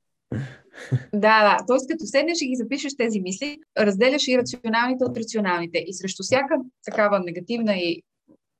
Да, 1.13 1.43
да. 1.43 1.57
Тоест, 1.67 1.89
като 1.89 2.05
седнеш 2.05 2.41
и 2.41 2.47
ги 2.47 2.55
запишеш 2.55 2.95
тези 2.97 3.21
мисли, 3.21 3.57
разделяш 3.77 4.27
и 4.27 4.37
рационалните 4.37 5.03
от 5.03 5.17
рационалните. 5.17 5.77
И 5.87 5.93
срещу 5.93 6.23
всяка 6.23 6.55
такава 6.85 7.19
негативна 7.19 7.75
и 7.75 8.03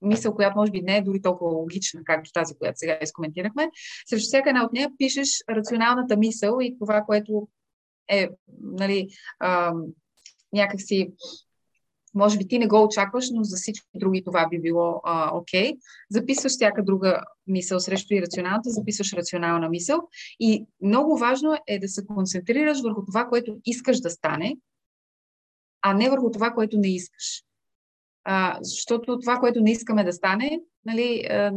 мисъл, 0.03 0.35
която 0.35 0.57
може 0.57 0.71
би 0.71 0.81
не 0.81 0.97
е 0.97 1.01
дори 1.01 1.21
толкова 1.21 1.51
логична, 1.51 2.01
както 2.03 2.31
тази, 2.31 2.55
която 2.55 2.79
сега 2.79 2.97
изкоментирахме, 3.01 3.69
срещу 4.05 4.27
всяка 4.27 4.49
една 4.49 4.65
от 4.65 4.73
нея 4.73 4.89
пишеш 4.97 5.29
рационалната 5.49 6.17
мисъл 6.17 6.57
и 6.61 6.75
това, 6.79 7.01
което 7.01 7.47
е 8.11 8.29
нали, 8.61 9.07
а, 9.39 9.73
някакси 10.53 11.13
може 12.15 12.37
би 12.37 12.47
ти 12.47 12.59
не 12.59 12.67
го 12.67 12.83
очакваш, 12.83 13.29
но 13.31 13.43
за 13.43 13.55
всички 13.55 13.87
други 13.95 14.23
това 14.23 14.47
би 14.49 14.59
било 14.59 15.01
окей. 15.33 15.71
Okay. 15.71 15.77
Записваш 16.09 16.51
всяка 16.51 16.83
друга 16.83 17.21
мисъл 17.47 17.79
срещу 17.79 18.13
ирационалната, 18.13 18.69
записваш 18.69 19.13
рационална 19.13 19.69
мисъл. 19.69 19.99
И 20.39 20.65
много 20.81 21.17
важно 21.17 21.57
е 21.67 21.79
да 21.79 21.87
се 21.87 22.05
концентрираш 22.05 22.81
върху 22.81 23.05
това, 23.05 23.25
което 23.25 23.57
искаш 23.65 23.99
да 23.99 24.09
стане, 24.09 24.55
а 25.81 25.93
не 25.93 26.09
върху 26.09 26.31
това, 26.31 26.51
което 26.51 26.77
не 26.77 26.95
искаш. 26.95 27.43
А, 28.25 28.57
защото 28.61 29.19
това, 29.19 29.37
което 29.37 29.61
не 29.61 29.71
искаме 29.71 30.03
да 30.03 30.13
стане, 30.13 30.59
нали, 30.85 31.25
а, 31.29 31.51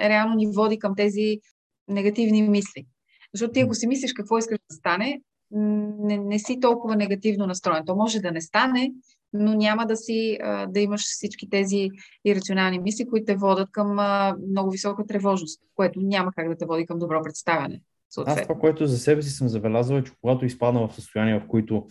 реално 0.00 0.34
ни 0.34 0.46
води 0.46 0.78
към 0.78 0.94
тези 0.96 1.40
негативни 1.88 2.42
мисли. 2.42 2.86
Защото 3.34 3.52
ти 3.52 3.60
ако 3.60 3.74
си 3.74 3.86
мислиш 3.86 4.12
какво 4.12 4.38
искаш 4.38 4.58
да 4.70 4.76
стане, 4.76 5.20
не, 5.50 6.16
не 6.16 6.38
си 6.38 6.60
толкова 6.60 6.96
негативно 6.96 7.46
настроен. 7.46 7.82
То 7.86 7.96
може 7.96 8.20
да 8.20 8.32
не 8.32 8.40
стане, 8.40 8.92
но 9.32 9.54
няма 9.54 9.86
да 9.86 9.96
си 9.96 10.38
а, 10.42 10.66
да 10.66 10.80
имаш 10.80 11.00
всички 11.00 11.50
тези 11.50 11.88
ирационални 12.24 12.78
мисли, 12.78 13.06
които 13.06 13.24
те 13.24 13.36
водят 13.36 13.68
към 13.72 13.98
а, 13.98 14.36
много 14.50 14.70
висока 14.70 15.06
тревожност, 15.06 15.60
което 15.74 16.00
няма 16.00 16.32
как 16.36 16.48
да 16.48 16.56
те 16.56 16.66
води 16.66 16.86
към 16.86 16.98
добро 16.98 17.22
представяне. 17.22 17.80
Аз 18.26 18.42
това, 18.42 18.54
което 18.54 18.86
за 18.86 18.98
себе 18.98 19.22
си 19.22 19.30
съм 19.30 19.48
забелязал, 19.48 19.96
е, 19.96 20.04
че 20.04 20.12
когато 20.20 20.46
изпадна 20.46 20.88
в 20.88 20.94
състояние, 20.94 21.40
в 21.40 21.46
които 21.48 21.86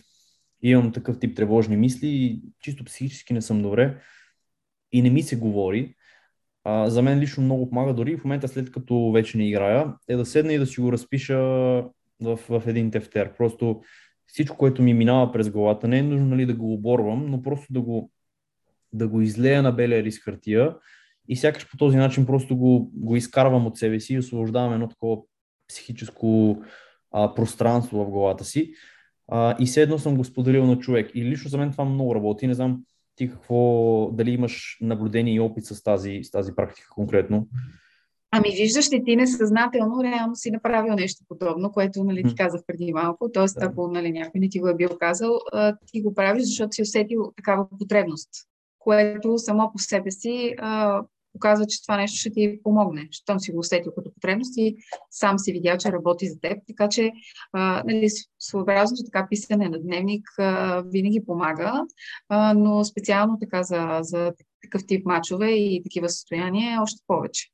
имам 0.70 0.92
такъв 0.92 1.18
тип 1.18 1.36
тревожни 1.36 1.76
мисли 1.76 2.08
и 2.08 2.42
чисто 2.60 2.84
психически 2.84 3.32
не 3.32 3.42
съм 3.42 3.62
добре 3.62 4.00
и 4.92 5.02
не 5.02 5.10
ми 5.10 5.22
се 5.22 5.36
говори. 5.36 5.94
А, 6.64 6.90
за 6.90 7.02
мен 7.02 7.18
лично 7.18 7.42
много 7.42 7.68
помага, 7.68 7.94
дори 7.94 8.16
в 8.16 8.24
момента 8.24 8.48
след 8.48 8.72
като 8.72 9.12
вече 9.12 9.38
не 9.38 9.48
играя, 9.48 9.94
е 10.08 10.16
да 10.16 10.26
седна 10.26 10.52
и 10.52 10.58
да 10.58 10.66
си 10.66 10.80
го 10.80 10.92
разпиша 10.92 11.38
в, 12.20 12.38
в 12.48 12.62
един 12.66 12.90
тефтер. 12.90 13.32
Просто 13.36 13.82
всичко, 14.26 14.56
което 14.56 14.82
ми 14.82 14.94
минава 14.94 15.32
през 15.32 15.50
главата, 15.50 15.88
не 15.88 15.98
е 15.98 16.02
нужно 16.02 16.26
нали, 16.26 16.46
да 16.46 16.54
го 16.54 16.72
оборвам, 16.72 17.30
но 17.30 17.42
просто 17.42 17.72
да 17.72 17.80
го, 17.80 18.10
да 18.92 19.08
го 19.08 19.20
излея 19.20 19.62
на 19.62 19.72
белия 19.72 20.02
лист 20.02 20.22
хартия 20.22 20.76
и 21.28 21.36
сякаш 21.36 21.70
по 21.70 21.76
този 21.76 21.96
начин 21.96 22.26
просто 22.26 22.56
го, 22.56 22.90
го 22.94 23.16
изкарвам 23.16 23.66
от 23.66 23.78
себе 23.78 24.00
си 24.00 24.14
и 24.14 24.18
освобождавам 24.18 24.72
едно 24.72 24.88
такова 24.88 25.16
психическо 25.68 26.56
а, 27.12 27.34
пространство 27.34 28.04
в 28.04 28.10
главата 28.10 28.44
си 28.44 28.72
а, 29.28 29.56
и 29.60 29.66
все 29.66 29.82
едно 29.82 29.98
съм 29.98 30.16
го 30.16 30.24
споделил 30.24 30.66
на 30.66 30.78
човек. 30.78 31.10
И 31.14 31.24
лично 31.24 31.50
за 31.50 31.58
мен 31.58 31.72
това 31.72 31.84
много 31.84 32.14
работи. 32.14 32.46
Не 32.46 32.54
знам 32.54 32.82
ти 33.16 33.30
какво, 33.30 34.10
дали 34.12 34.30
имаш 34.30 34.78
наблюдение 34.80 35.34
и 35.34 35.40
опит 35.40 35.64
с 35.64 35.82
тази, 35.82 36.20
с 36.22 36.30
тази 36.30 36.54
практика 36.54 36.88
конкретно. 36.90 37.48
Ами 38.30 38.50
виждаш 38.50 38.92
ли, 38.92 39.04
ти 39.04 39.16
несъзнателно 39.16 40.04
реално 40.04 40.36
си 40.36 40.50
направил 40.50 40.94
нещо 40.94 41.24
подобно, 41.28 41.72
което 41.72 42.04
нали, 42.04 42.24
ти 42.28 42.34
казах 42.34 42.60
преди 42.66 42.92
малко. 42.92 43.30
Тоест, 43.32 43.62
ако 43.62 43.88
нали, 43.88 44.12
някой 44.12 44.40
не 44.40 44.48
ти 44.48 44.60
го 44.60 44.68
е 44.68 44.74
бил 44.74 44.88
казал, 45.00 45.38
ти 45.86 46.02
го 46.02 46.14
правиш, 46.14 46.42
защото 46.42 46.72
си 46.72 46.82
усетил 46.82 47.32
такава 47.36 47.66
потребност, 47.78 48.30
което 48.78 49.38
само 49.38 49.72
по 49.72 49.78
себе 49.78 50.10
си 50.10 50.54
а, 50.58 51.02
показва, 51.36 51.66
че 51.66 51.82
това 51.82 51.96
нещо 51.96 52.18
ще 52.18 52.30
ти 52.30 52.60
помогне. 52.62 53.08
Щом 53.10 53.40
си 53.40 53.52
го 53.52 53.58
усетил 53.58 53.92
като 53.96 54.14
потребност 54.14 54.56
и 54.56 54.76
сам 55.10 55.38
си 55.38 55.52
видял, 55.52 55.78
че 55.78 55.92
работи 55.92 56.28
за 56.28 56.40
теб. 56.40 56.58
Така 56.66 56.88
че 56.88 57.12
а, 57.52 57.82
нали, 57.86 58.08
своеобразното 58.38 59.02
така 59.04 59.26
писане 59.30 59.68
на 59.68 59.82
дневник 59.82 60.28
а, 60.38 60.82
винаги 60.86 61.24
помага, 61.26 61.84
а, 62.28 62.54
но 62.54 62.84
специално 62.84 63.38
така 63.40 63.62
за, 63.62 63.98
за 64.02 64.32
такъв 64.62 64.86
тип 64.86 65.06
мачове 65.06 65.50
и 65.50 65.82
такива 65.82 66.08
състояния 66.08 66.82
още 66.82 67.02
повече. 67.06 67.48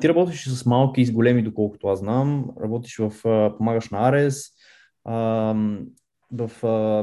Ти 0.00 0.08
работиш 0.08 0.48
с 0.48 0.66
малки 0.66 1.00
и 1.00 1.06
с 1.06 1.12
големи, 1.12 1.42
доколкото 1.42 1.86
аз 1.86 1.98
знам. 1.98 2.50
Работиш 2.62 2.96
в, 2.98 3.12
помагаш 3.58 3.90
на 3.90 4.08
Арес. 4.08 4.44
В, 6.32 6.50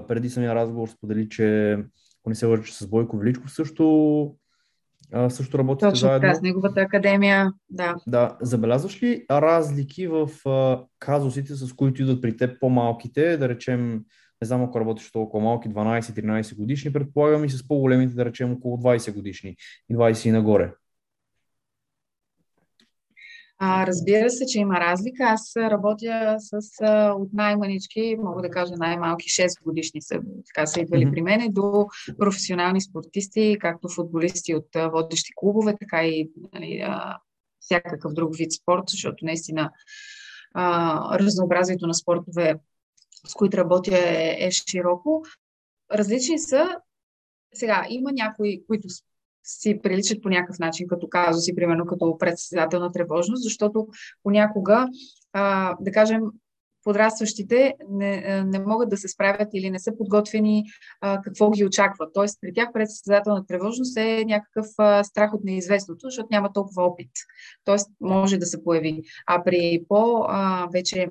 преди 0.07 0.30
самия 0.30 0.55
разговор 0.55 0.88
сподели, 0.88 1.30
че 1.30 1.74
ако 2.26 2.30
не 2.30 2.36
се 2.36 2.47
върши 2.47 2.74
с 2.74 2.88
Бойко 2.88 3.18
Величков, 3.18 3.51
също, 3.51 4.36
а, 5.14 5.30
също 5.30 5.58
работите 5.58 5.89
Точно 5.89 6.08
заедно. 6.08 6.22
така, 6.22 6.36
с 6.36 6.41
неговата 6.41 6.82
академия, 6.82 7.51
да. 7.70 7.95
Да, 8.08 8.38
забелязваш 8.41 9.03
ли 9.03 9.26
разлики 9.32 10.08
в 10.08 10.30
а, 10.45 10.84
казусите, 10.99 11.56
с 11.56 11.74
които 11.74 12.01
идват 12.01 12.22
при 12.22 12.38
теб 12.38 12.60
по-малките, 12.60 13.38
да 13.38 13.49
речем, 13.49 13.93
не 14.41 14.47
знам 14.47 14.64
ако 14.64 14.80
работиш 14.80 15.12
толкова 15.12 15.43
малки, 15.43 15.70
12-13 15.70 16.56
годишни, 16.56 16.93
предполагам 16.93 17.45
и 17.45 17.49
с 17.49 17.68
по-големите, 17.68 18.14
да 18.14 18.26
речем, 18.26 18.53
около 18.53 18.78
20 18.78 19.14
годишни 19.14 19.56
и 19.89 19.95
20 19.95 20.28
и 20.28 20.32
нагоре? 20.32 20.72
А, 23.58 23.88
разбира 23.88 24.30
се, 24.30 24.45
че 24.45 24.60
има 24.60 24.80
разлика. 24.80 25.24
Аз 25.24 25.56
работя 25.58 26.36
с 26.38 26.82
а, 26.82 27.12
от 27.12 27.34
най-манички, 27.34 28.16
мога 28.20 28.41
да 28.41 28.49
кажа 28.49 28.74
най-малки 28.78 29.30
6 29.30 29.64
годишни 29.64 30.01
са, 30.01 30.20
така 30.45 30.66
са 30.66 30.82
идвали 30.82 31.06
Мгм. 31.06 31.14
при 31.14 31.22
мене, 31.22 31.49
до 31.49 31.88
професионални 32.20 32.82
спортисти, 32.82 33.58
както 33.60 33.89
футболисти 33.89 34.56
от 34.56 34.76
а, 34.76 34.88
водещи 34.88 35.32
клубове, 35.36 35.76
така 35.80 36.06
и 36.06 36.32
нали, 36.53 36.82
а, 36.86 37.18
всякакъв 37.60 38.14
друг 38.14 38.36
вид 38.38 38.51
спорт, 38.51 38.84
защото 38.88 39.26
наистина 39.26 39.72
а, 40.53 41.20
разнообразието 41.20 41.88
на 41.88 41.93
спортове, 41.93 42.56
с 43.28 43.34
които 43.34 43.58
работя 43.58 43.97
е, 43.97 44.38
е 44.39 44.51
широко. 44.51 45.24
Различни 45.93 46.39
са. 46.39 46.76
Сега, 47.53 47.86
има 47.89 48.12
някои, 48.12 48.66
които 48.68 48.88
си 49.45 49.79
приличат 49.83 50.21
по 50.21 50.29
някакъв 50.29 50.59
начин 50.59 50.87
като 50.87 51.09
казуси, 51.09 51.55
примерно 51.55 51.85
като 51.85 52.17
председател 52.17 52.79
на 52.79 52.91
тревожност, 52.91 53.43
защото 53.43 53.87
понякога, 54.23 54.87
а, 55.33 55.75
да 55.79 55.91
кажем, 55.91 56.21
подрастващите 56.85 57.73
не, 57.89 58.43
не 58.43 58.59
могат 58.59 58.89
да 58.89 58.97
се 58.97 59.07
справят 59.07 59.47
или 59.53 59.69
не 59.69 59.79
са 59.79 59.97
подготвени 59.97 60.63
а, 61.01 61.21
какво 61.21 61.51
ги 61.51 61.65
очаква. 61.65 62.07
Тоест, 62.13 62.37
при 62.41 62.53
тях 62.53 62.69
председател 62.73 63.33
на 63.33 63.45
тревожност 63.45 63.97
е 63.97 64.25
някакъв 64.25 64.67
а, 64.77 65.03
страх 65.03 65.33
от 65.33 65.43
неизвестното, 65.43 66.07
защото 66.07 66.27
няма 66.31 66.53
толкова 66.53 66.83
опит. 66.83 67.11
Тоест, 67.63 67.89
може 68.01 68.37
да 68.37 68.45
се 68.45 68.63
появи. 68.63 69.03
А 69.27 69.43
при 69.43 69.85
по-вече 69.87 71.07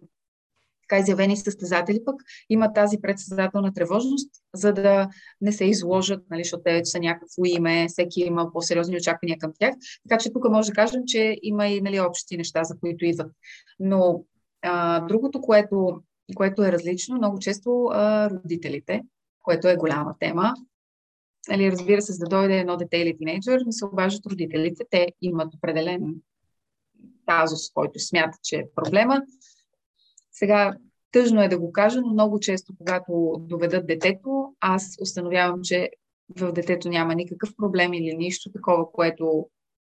така 0.89 1.01
изявени 1.01 1.37
състезатели 1.37 2.05
пък 2.05 2.14
има 2.51 2.72
тази 2.72 2.99
председателна 3.03 3.74
тревожност, 3.74 4.30
за 4.55 4.72
да 4.72 5.09
не 5.41 5.53
се 5.53 5.64
изложат, 5.64 6.24
нали, 6.30 6.45
защото 6.45 6.62
те 6.62 6.85
са 6.85 6.99
някакво 6.99 7.45
име, 7.45 7.87
всеки 7.89 8.20
има 8.20 8.53
по-сериозни 8.53 8.97
очаквания 8.97 9.39
към 9.39 9.53
тях. 9.59 9.74
Така 10.09 10.22
че 10.22 10.32
тук 10.32 10.49
може 10.51 10.68
да 10.68 10.74
кажем, 10.74 11.03
че 11.07 11.37
има 11.43 11.66
и 11.66 11.80
нали, 11.80 12.01
общи 12.01 12.37
неща, 12.37 12.64
за 12.64 12.78
които 12.80 13.05
идват. 13.05 13.32
Но 13.80 14.24
а, 14.62 15.01
другото, 15.01 15.41
което, 15.41 16.03
което 16.35 16.64
е 16.64 16.72
различно, 16.72 17.16
много 17.16 17.39
често 17.39 17.85
а, 17.85 18.30
родителите, 18.30 19.03
което 19.43 19.68
е 19.68 19.76
голяма 19.76 20.14
тема. 20.20 20.55
Нали, 21.49 21.72
разбира 21.72 22.03
се, 22.03 22.12
за 22.12 22.18
да 22.18 22.28
дойде 22.28 22.59
едно 22.59 22.76
дете 22.76 22.97
или 22.97 23.16
тинейджър, 23.18 23.61
ми 23.66 23.72
се 23.72 23.85
обаждат 23.85 24.26
родителите. 24.26 24.85
Те 24.91 25.09
имат 25.22 25.55
определен 25.55 26.14
казус, 27.26 27.72
който 27.74 27.99
смятат, 27.99 28.43
че 28.43 28.57
е 28.57 28.64
проблема. 28.74 29.22
Сега, 30.35 30.74
тъжно 31.12 31.43
е 31.43 31.49
да 31.49 31.59
го 31.59 31.72
кажа, 31.72 32.01
но 32.01 32.12
много 32.12 32.41
често, 32.41 32.72
когато 32.78 33.37
доведат 33.39 33.87
детето, 33.87 34.55
аз 34.61 34.97
установявам, 35.01 35.61
че 35.62 35.91
в 36.39 36.53
детето 36.53 36.89
няма 36.89 37.14
никакъв 37.14 37.51
проблем 37.57 37.93
или 37.93 38.16
нищо 38.16 38.53
такова, 38.53 38.93
което 38.93 39.49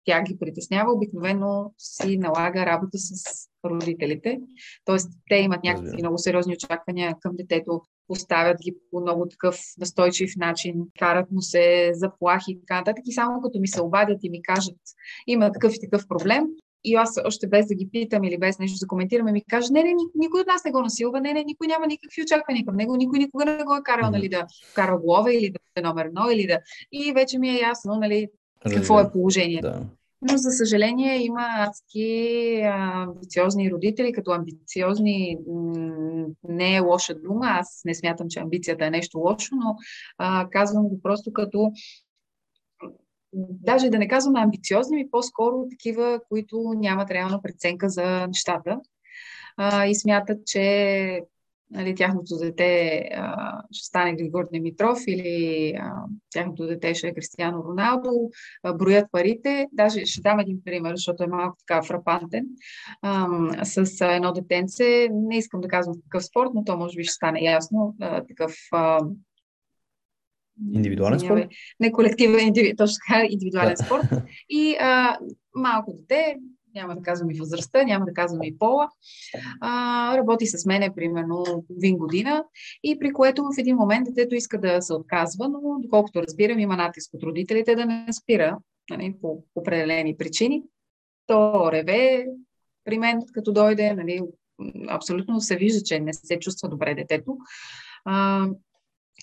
тя 0.04 0.22
ги 0.22 0.38
притеснява. 0.38 0.92
Обикновено 0.92 1.72
си 1.78 2.18
налага 2.18 2.66
работа 2.66 2.98
с 2.98 3.22
родителите. 3.64 4.40
Тоест, 4.84 5.10
те 5.28 5.36
имат 5.36 5.64
някакви 5.64 6.02
много 6.02 6.18
сериозни 6.18 6.54
очаквания 6.54 7.16
към 7.20 7.36
детето, 7.36 7.82
поставят 8.06 8.56
ги 8.62 8.76
по 8.90 9.00
много 9.00 9.28
такъв 9.28 9.58
настойчив 9.78 10.30
начин, 10.36 10.74
карат 10.98 11.30
му 11.30 11.42
се 11.42 11.90
заплахи 11.94 12.52
и 12.52 12.60
така 12.60 12.74
нататък. 12.74 13.02
И 13.06 13.12
само 13.12 13.40
като 13.40 13.60
ми 13.60 13.68
се 13.68 13.82
обадят 13.82 14.18
и 14.22 14.30
ми 14.30 14.42
кажат, 14.42 14.78
има 15.26 15.52
такъв 15.52 15.74
и 15.74 15.80
такъв 15.80 16.08
проблем, 16.08 16.44
и 16.84 16.94
аз 16.94 17.20
още 17.24 17.46
без 17.46 17.66
да 17.66 17.74
ги 17.74 17.88
питам 17.92 18.24
или 18.24 18.38
без 18.38 18.58
нещо 18.58 18.78
да 18.80 18.86
коментираме, 18.86 19.32
ми 19.32 19.44
каже, 19.44 19.72
не, 19.72 19.82
не, 19.82 19.88
ни- 19.88 20.10
никой 20.14 20.40
от 20.40 20.46
нас 20.46 20.64
не 20.64 20.70
го 20.70 20.80
насилва, 20.80 21.20
не, 21.20 21.32
не, 21.32 21.44
никой 21.44 21.66
няма 21.66 21.86
никакви 21.86 22.22
очаквания 22.22 22.64
към 22.64 22.76
него, 22.76 22.96
никой 22.96 23.18
никога 23.18 23.44
не 23.44 23.64
го 23.64 23.74
е 23.74 23.82
карал, 23.82 24.10
нали, 24.10 24.28
да 24.28 24.46
кара 24.74 24.98
глава 24.98 25.34
или 25.34 25.50
да 25.50 25.58
е 25.76 25.80
номер 25.80 26.04
едно, 26.04 26.30
или 26.30 26.46
да... 26.46 26.58
И 26.92 27.12
вече 27.12 27.38
ми 27.38 27.48
е 27.48 27.60
ясно, 27.60 27.96
нали, 27.96 28.28
какво 28.70 29.00
е 29.00 29.12
положението. 29.12 29.68
Да. 29.68 29.80
Но, 30.22 30.36
за 30.36 30.50
съжаление, 30.50 31.24
има 31.24 31.46
адски 31.58 32.60
амбициозни 32.64 33.70
родители, 33.70 34.12
като 34.12 34.30
амбициозни 34.30 35.38
м, 35.48 36.26
не 36.48 36.76
е 36.76 36.80
лоша 36.80 37.14
дума. 37.14 37.46
Аз 37.46 37.82
не 37.84 37.94
смятам, 37.94 38.26
че 38.30 38.40
амбицията 38.40 38.86
е 38.86 38.90
нещо 38.90 39.18
лошо, 39.18 39.54
но 39.56 39.76
а, 40.18 40.48
казвам 40.50 40.88
го 40.88 41.00
просто 41.02 41.32
като 41.32 41.72
даже 43.32 43.90
да 43.90 43.98
не 43.98 44.08
казваме 44.08 44.40
амбициозни, 44.40 44.96
ми 44.96 45.10
по-скоро 45.10 45.66
такива, 45.70 46.20
които 46.28 46.72
нямат 46.76 47.10
реална 47.10 47.42
преценка 47.42 47.88
за 47.88 48.26
нещата 48.26 48.80
а, 49.56 49.86
и 49.86 49.94
смятат, 49.94 50.46
че 50.46 51.20
нали, 51.70 51.94
тяхното 51.94 52.38
дете 52.38 52.98
а, 53.14 53.52
ще 53.72 53.86
стане 53.86 54.14
Григор 54.14 54.48
Димитров 54.52 54.98
или 55.06 55.72
а, 55.80 55.92
тяхното 56.30 56.66
дете 56.66 56.94
ще 56.94 57.08
е 57.08 57.14
Кристиано 57.14 57.64
Роналдо, 57.64 58.10
а, 58.62 58.72
броят 58.72 59.06
парите. 59.12 59.66
Даже 59.72 60.06
ще 60.06 60.20
дам 60.20 60.40
един 60.40 60.60
пример, 60.64 60.92
защото 60.96 61.22
е 61.22 61.26
малко 61.26 61.56
така 61.66 61.82
фрапантен. 61.82 62.46
А, 63.02 63.64
с 63.64 64.00
едно 64.00 64.32
детенце, 64.32 65.08
не 65.12 65.38
искам 65.38 65.60
да 65.60 65.68
казвам 65.68 65.94
в 65.94 66.02
какъв 66.02 66.24
спорт, 66.24 66.50
но 66.54 66.64
то 66.64 66.76
може 66.76 66.96
би 66.96 67.04
ще 67.04 67.12
стане 67.12 67.40
ясно, 67.40 67.96
а, 68.00 68.24
такъв 68.24 68.54
а, 68.72 69.00
Индивидуален 70.72 71.20
спорт? 71.20 71.48
Не 71.80 71.92
колективен, 71.92 72.46
индиви, 72.46 72.76
точно 72.76 72.96
така, 73.08 73.26
индивидуален 73.30 73.76
спорт. 73.76 74.04
И 74.48 74.76
а, 74.80 75.18
малко 75.54 75.92
дете, 75.92 76.36
няма 76.74 76.96
да 76.96 77.02
казвам 77.02 77.30
и 77.30 77.38
възрастта, 77.38 77.84
няма 77.84 78.04
да 78.04 78.12
казвам 78.12 78.42
и 78.42 78.58
пола, 78.58 78.88
а, 79.60 80.16
работи 80.16 80.46
с 80.46 80.66
мене 80.66 80.94
примерно 80.94 81.44
половин 81.68 81.96
година 81.96 82.44
и 82.82 82.98
при 82.98 83.12
което 83.12 83.42
в 83.42 83.58
един 83.58 83.76
момент 83.76 84.06
детето 84.06 84.34
иска 84.34 84.60
да 84.60 84.82
се 84.82 84.94
отказва, 84.94 85.48
но 85.48 85.60
доколкото 85.80 86.22
разбирам 86.22 86.58
има 86.58 86.76
натиск 86.76 87.14
от 87.14 87.22
родителите 87.22 87.74
да 87.74 87.86
не 87.86 88.06
спира 88.12 88.58
нали, 88.90 89.14
по 89.22 89.44
определени 89.54 90.16
причини. 90.16 90.62
То 91.26 91.72
реве 91.72 92.26
при 92.84 92.98
мен, 92.98 93.22
като 93.32 93.52
дойде, 93.52 93.94
нали, 93.94 94.20
абсолютно 94.88 95.40
се 95.40 95.56
вижда, 95.56 95.82
че 95.82 96.00
не 96.00 96.12
се 96.12 96.38
чувства 96.38 96.68
добре 96.68 96.94
детето. 96.94 97.36
А, 98.04 98.46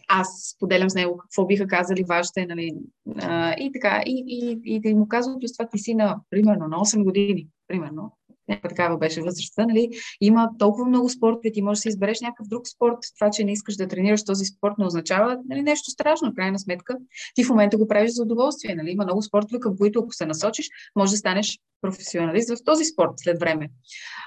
аз 0.08 0.54
споделям 0.56 0.90
с 0.90 0.96
него 0.96 1.18
какво 1.18 1.46
биха 1.46 1.68
казали 1.68 2.04
вашите, 2.04 2.46
нали, 2.46 2.76
а, 3.22 3.56
и 3.60 3.72
така, 3.72 4.04
и, 4.06 4.24
и, 4.28 4.76
и 4.76 4.80
да 4.80 4.96
му 4.96 5.08
казвам, 5.08 5.40
плюс 5.40 5.54
това 5.54 5.70
ти 5.70 5.78
си 5.78 5.96
на, 5.96 6.20
примерно, 6.30 6.68
на 6.68 6.78
8 6.78 7.04
години, 7.04 7.48
примерно, 7.68 8.12
някаква 8.50 8.70
такава 8.70 8.98
беше 8.98 9.22
възрастта, 9.22 9.66
нали, 9.66 9.90
има 10.22 10.50
толкова 10.60 10.86
много 10.86 11.10
спортове, 11.10 11.52
ти 11.52 11.62
можеш 11.62 11.80
да 11.80 11.82
си 11.82 11.90
избереш 11.90 12.22
някакъв 12.22 12.48
друг 12.48 12.68
спорт, 12.68 12.98
това, 13.20 13.30
че 13.30 13.44
не 13.44 13.52
искаш 13.52 13.76
да 13.76 13.88
тренираш 13.88 14.24
този 14.24 14.46
спорт 14.46 14.74
не 14.78 14.86
означава 14.86 15.38
нали, 15.50 15.62
нещо 15.62 15.92
страшно, 15.92 16.32
в 16.32 16.36
крайна 16.36 16.60
сметка, 16.60 16.98
ти 17.36 17.44
в 17.44 17.50
момента 17.50 17.78
го 17.78 17.88
правиш 17.88 18.12
за 18.12 18.24
удоволствие, 18.24 18.76
нали, 18.76 18.92
има 18.92 19.04
много 19.04 19.22
спортове, 19.22 19.60
към 19.60 19.78
които 19.78 20.00
ако 20.00 20.14
се 20.14 20.26
насочиш, 20.26 20.70
може 20.96 21.12
да 21.12 21.18
станеш 21.18 21.60
професионалист 21.82 22.50
в 22.50 22.64
този 22.66 22.86
спорт 22.86 23.12
след 23.18 23.40
време. 23.40 23.70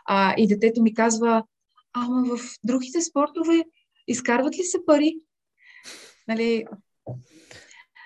А, 0.06 0.34
и 0.38 0.46
детето 0.46 0.82
ми 0.82 0.94
казва, 0.94 1.42
ама 1.92 2.36
в 2.36 2.40
другите 2.64 3.00
спортове 3.00 3.64
изкарват 4.08 4.58
ли 4.58 4.62
се 4.62 4.78
пари? 4.86 5.16
Нали, 6.28 6.64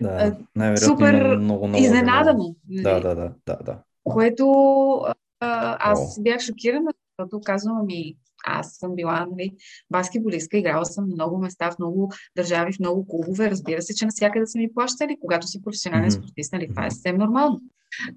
Да, 0.01 0.37
най-вероятно 0.57 0.97
супер 0.97 1.37
много, 1.37 1.69
много 1.69 1.85
изненадано. 1.85 2.57
Нали? 2.69 2.83
Да, 2.83 3.01
да, 3.01 3.15
да, 3.15 3.35
да, 3.47 3.59
да. 3.65 3.83
Което 4.05 4.47
а, 5.41 5.77
аз 5.91 6.19
О. 6.19 6.23
бях 6.23 6.41
шокирана, 6.41 6.91
защото 7.19 7.41
казвам 7.45 7.87
ми, 7.87 8.17
аз 8.47 8.75
съм 8.75 8.95
била 8.95 9.27
нали, 9.31 9.57
баскетболистка, 9.91 10.59
играла 10.59 10.87
съм 10.87 11.09
на 11.09 11.15
много 11.15 11.39
места, 11.39 11.71
в 11.71 11.79
много 11.79 12.13
държави, 12.37 12.73
в 12.73 12.79
много 12.79 13.07
клубове. 13.09 13.51
Разбира 13.51 13.83
се, 13.83 13.95
че 13.95 14.05
навсякъде 14.05 14.47
са 14.47 14.59
ми 14.59 14.75
плащали, 14.75 15.17
когато 15.21 15.47
си 15.47 15.63
професионален 15.63 16.09
Мгм. 16.09 16.11
спортист, 16.11 16.53
нали, 16.53 16.69
това 16.69 16.87
е 16.87 16.91
съвсем 16.91 17.17
нормално. 17.17 17.61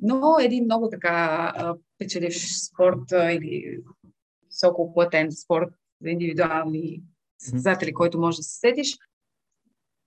Но 0.01 0.35
един 0.39 0.63
много 0.63 0.89
така 0.89 1.53
а, 1.55 1.75
печеливш 1.97 2.65
спорт 2.67 3.11
а, 3.11 3.31
или 3.31 3.77
високо 4.49 4.93
платен 4.93 5.31
спорт 5.31 5.69
за 6.01 6.09
индивидуални 6.09 7.01
състезатели, 7.39 7.93
който 7.93 8.19
може 8.19 8.37
да 8.37 8.43
се 8.43 8.59
сетиш, 8.59 8.97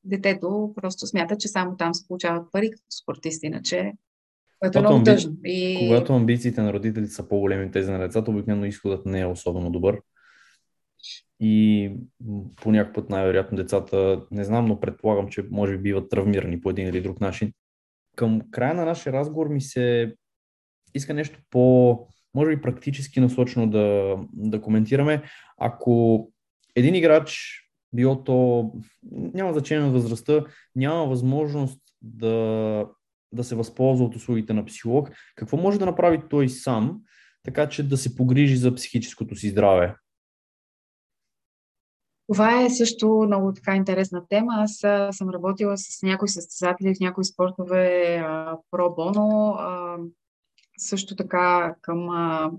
детето 0.08 0.72
просто 0.76 1.06
смята, 1.06 1.36
че 1.36 1.48
само 1.48 1.76
там 1.76 1.94
се 1.94 2.08
получават 2.08 2.52
пари 2.52 2.70
като 2.70 2.84
спортист, 3.02 3.42
иначе, 3.42 3.92
което 4.58 4.78
е 4.78 4.80
много 4.80 4.98
амби- 4.98 5.04
тъжно. 5.04 5.36
И... 5.44 5.76
Когато 5.88 6.14
амбициите 6.14 6.62
на 6.62 6.72
родителите 6.72 7.12
са 7.12 7.28
по-големи 7.28 7.64
от 7.64 7.72
тези 7.72 7.90
на 7.90 7.98
децата, 7.98 8.30
обикновено 8.30 8.66
изходът 8.66 9.06
не 9.06 9.20
е 9.20 9.26
особено 9.26 9.70
добър. 9.70 10.00
И 11.40 11.92
по 12.56 12.72
някакъв 12.72 12.94
път 12.94 13.10
най-вероятно 13.10 13.56
децата, 13.56 14.22
не 14.30 14.44
знам, 14.44 14.66
но 14.66 14.80
предполагам, 14.80 15.28
че 15.28 15.44
може 15.50 15.76
би 15.76 15.82
биват 15.82 16.10
травмирани 16.10 16.60
по 16.60 16.70
един 16.70 16.88
или 16.88 17.00
друг 17.00 17.20
начин. 17.20 17.52
Към 18.16 18.40
края 18.50 18.74
на 18.74 18.84
нашия 18.84 19.12
разговор 19.12 19.48
ми 19.48 19.60
се 19.60 20.14
иска 20.94 21.14
нещо 21.14 21.40
по, 21.50 21.98
може 22.34 22.56
би 22.56 22.62
практически 22.62 23.20
насочено 23.20 23.70
да, 23.70 24.16
да 24.32 24.60
коментираме. 24.60 25.22
Ако 25.58 26.28
един 26.76 26.94
играч 26.94 27.60
било 27.92 28.24
то, 28.24 28.72
няма 29.12 29.52
значение 29.52 29.86
на 29.86 29.92
възрастта, 29.92 30.44
няма 30.76 31.06
възможност 31.06 31.80
да, 32.02 32.86
да 33.32 33.44
се 33.44 33.54
възползва 33.54 34.04
от 34.04 34.16
услугите 34.16 34.52
на 34.52 34.64
психолог, 34.64 35.10
какво 35.36 35.56
може 35.56 35.78
да 35.78 35.86
направи 35.86 36.22
той 36.30 36.48
сам, 36.48 37.00
така 37.42 37.68
че 37.68 37.88
да 37.88 37.96
се 37.96 38.16
погрижи 38.16 38.56
за 38.56 38.74
психическото 38.74 39.36
си 39.36 39.48
здраве? 39.48 39.94
Това 42.32 42.62
е 42.62 42.70
също 42.70 43.08
много 43.26 43.52
така 43.52 43.76
интересна 43.76 44.22
тема. 44.28 44.52
Аз 44.56 44.84
а, 44.84 45.12
съм 45.12 45.30
работила 45.30 45.78
с 45.78 46.02
някои 46.02 46.28
състезатели 46.28 46.94
в 46.94 47.00
някои 47.00 47.24
спортове 47.24 48.22
про 48.70 48.94
боно. 48.94 49.56
също 50.78 51.16
така 51.16 51.74
към 51.82 52.10
а, 52.10 52.50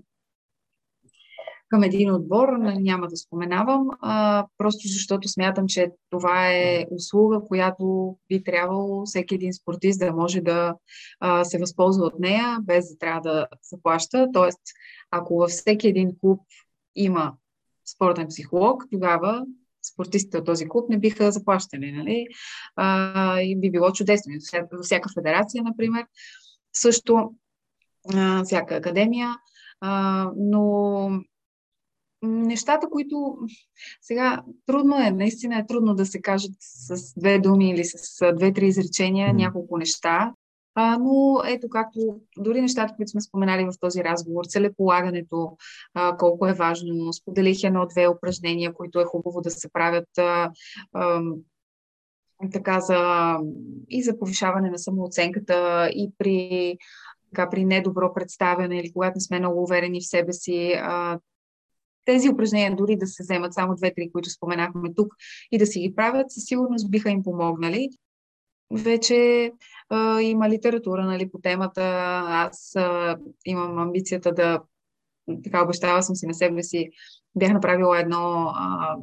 към 1.69 1.83
един 1.83 2.13
отбор, 2.13 2.49
няма 2.59 3.07
да 3.07 3.17
споменавам, 3.17 3.87
а, 4.01 4.45
просто 4.57 4.87
защото 4.87 5.27
смятам, 5.27 5.65
че 5.67 5.91
това 6.09 6.51
е 6.51 6.85
услуга, 6.91 7.41
която 7.47 8.15
би 8.29 8.43
трябвало 8.43 9.05
всеки 9.05 9.35
един 9.35 9.53
спортист 9.53 9.99
да 9.99 10.13
може 10.13 10.41
да 10.41 10.75
а, 11.19 11.43
се 11.43 11.59
възползва 11.59 12.05
от 12.05 12.19
нея, 12.19 12.57
без 12.61 12.89
да 12.89 12.97
трябва 12.97 13.21
да 13.21 13.47
заплаща. 13.71 14.27
Тоест, 14.33 14.59
ако 15.11 15.37
във 15.37 15.49
всеки 15.49 15.87
един 15.87 16.11
клуб 16.21 16.41
има 16.95 17.33
спортен 17.95 18.27
психолог, 18.27 18.83
тогава 18.91 19.45
спортистите 19.93 20.37
от 20.37 20.45
този 20.45 20.69
клуб 20.69 20.89
не 20.89 20.99
биха 20.99 21.31
заплащали. 21.31 21.91
Нали? 21.91 22.27
А, 22.75 23.41
и 23.41 23.59
би 23.59 23.71
било 23.71 23.91
чудесно. 23.91 24.33
Във 24.71 24.85
всяка 24.85 25.09
федерация, 25.13 25.63
например, 25.63 26.05
също 26.73 27.33
а, 28.13 28.43
всяка 28.43 28.75
академия. 28.75 29.35
А, 29.81 30.25
но 30.37 31.09
нещата, 32.21 32.89
които 32.89 33.37
сега 34.01 34.43
трудно 34.65 34.95
е, 34.97 35.11
наистина 35.11 35.59
е 35.59 35.65
трудно 35.65 35.95
да 35.95 36.05
се 36.05 36.21
кажат 36.21 36.51
с 36.59 37.13
две 37.19 37.39
думи 37.39 37.69
или 37.69 37.85
с 37.85 38.33
две-три 38.35 38.67
изречения 38.67 39.33
няколко 39.33 39.77
неща. 39.77 40.33
А, 40.75 40.97
но 40.97 41.41
ето 41.47 41.69
както 41.69 41.99
дори 42.37 42.61
нещата, 42.61 42.93
които 42.95 43.09
сме 43.09 43.21
споменали 43.21 43.65
в 43.65 43.79
този 43.79 44.03
разговор, 44.03 44.45
целеполагането, 44.45 45.57
а, 45.93 46.17
колко 46.17 46.47
е 46.47 46.53
важно, 46.53 47.13
споделих 47.13 47.63
едно-две 47.63 48.07
упражнения, 48.07 48.73
които 48.73 48.99
е 48.99 49.05
хубаво 49.05 49.41
да 49.41 49.51
се 49.51 49.69
правят 49.73 50.17
а, 50.17 50.51
а, 50.93 51.21
така 52.51 52.79
за, 52.79 53.35
и 53.89 54.03
за 54.03 54.19
повишаване 54.19 54.69
на 54.69 54.79
самооценката 54.79 55.89
и 55.93 56.11
при, 56.17 56.77
така, 57.33 57.49
при 57.49 57.65
недобро 57.65 58.13
представяне 58.13 58.79
или 58.79 58.93
когато 58.93 59.15
не 59.15 59.21
сме 59.21 59.39
много 59.39 59.63
уверени 59.63 60.01
в 60.01 60.07
себе 60.07 60.33
си, 60.33 60.73
а, 60.77 61.19
тези 62.05 62.29
упражнения, 62.29 62.75
дори 62.75 62.95
да 62.95 63.07
се 63.07 63.23
вземат 63.23 63.53
само 63.53 63.75
две-три, 63.75 64.11
които 64.11 64.29
споменахме 64.29 64.93
тук, 64.93 65.15
и 65.51 65.57
да 65.57 65.65
си 65.65 65.79
ги 65.79 65.95
правят, 65.95 66.31
със 66.31 66.43
сигурност 66.43 66.91
биха 66.91 67.09
им 67.09 67.23
помогнали. 67.23 67.89
Вече 68.71 69.51
а, 69.89 70.21
има 70.21 70.49
литература 70.49 71.05
нали, 71.05 71.31
по 71.31 71.39
темата. 71.39 71.81
Аз 72.27 72.75
а, 72.75 73.17
имам 73.45 73.77
амбицията 73.77 74.33
да 74.33 74.59
така 75.43 75.63
обещава 75.63 76.03
съм 76.03 76.15
си 76.15 76.27
на 76.27 76.33
себе 76.33 76.63
си, 76.63 76.89
бях 77.35 77.53
направила 77.53 77.99
едно 77.99 78.51
а, 78.55 78.95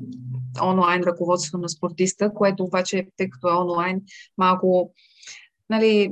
онлайн 0.62 1.02
ръководство 1.02 1.58
на 1.58 1.68
спортиста, 1.68 2.34
което 2.34 2.64
обаче, 2.64 3.06
тъй 3.16 3.30
като 3.30 3.48
е 3.48 3.56
онлайн, 3.56 4.02
малко 4.38 4.92
нали, 5.70 6.10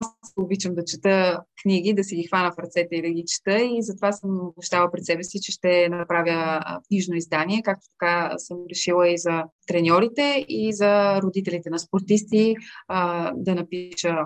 аз 0.00 0.32
обичам 0.36 0.74
да 0.74 0.84
чета 0.84 1.40
книги, 1.62 1.94
да 1.94 2.04
си 2.04 2.16
ги 2.16 2.26
хвана 2.26 2.52
в 2.52 2.58
ръцете 2.58 2.96
и 2.96 3.02
да 3.02 3.08
ги 3.08 3.24
чета 3.26 3.64
и 3.64 3.82
затова 3.82 4.12
съм 4.12 4.40
обещала 4.46 4.90
пред 4.92 5.04
себе 5.04 5.24
си, 5.24 5.38
че 5.42 5.52
ще 5.52 5.88
направя 5.88 6.60
книжно 6.88 7.16
издание, 7.16 7.62
както 7.62 7.86
така 7.98 8.34
съм 8.38 8.58
решила 8.70 9.08
и 9.08 9.18
за 9.18 9.44
треньорите 9.66 10.44
и 10.48 10.72
за 10.72 11.22
родителите 11.22 11.70
на 11.70 11.78
спортисти 11.78 12.56
а, 12.88 13.32
да 13.36 13.54
напиша 13.54 14.18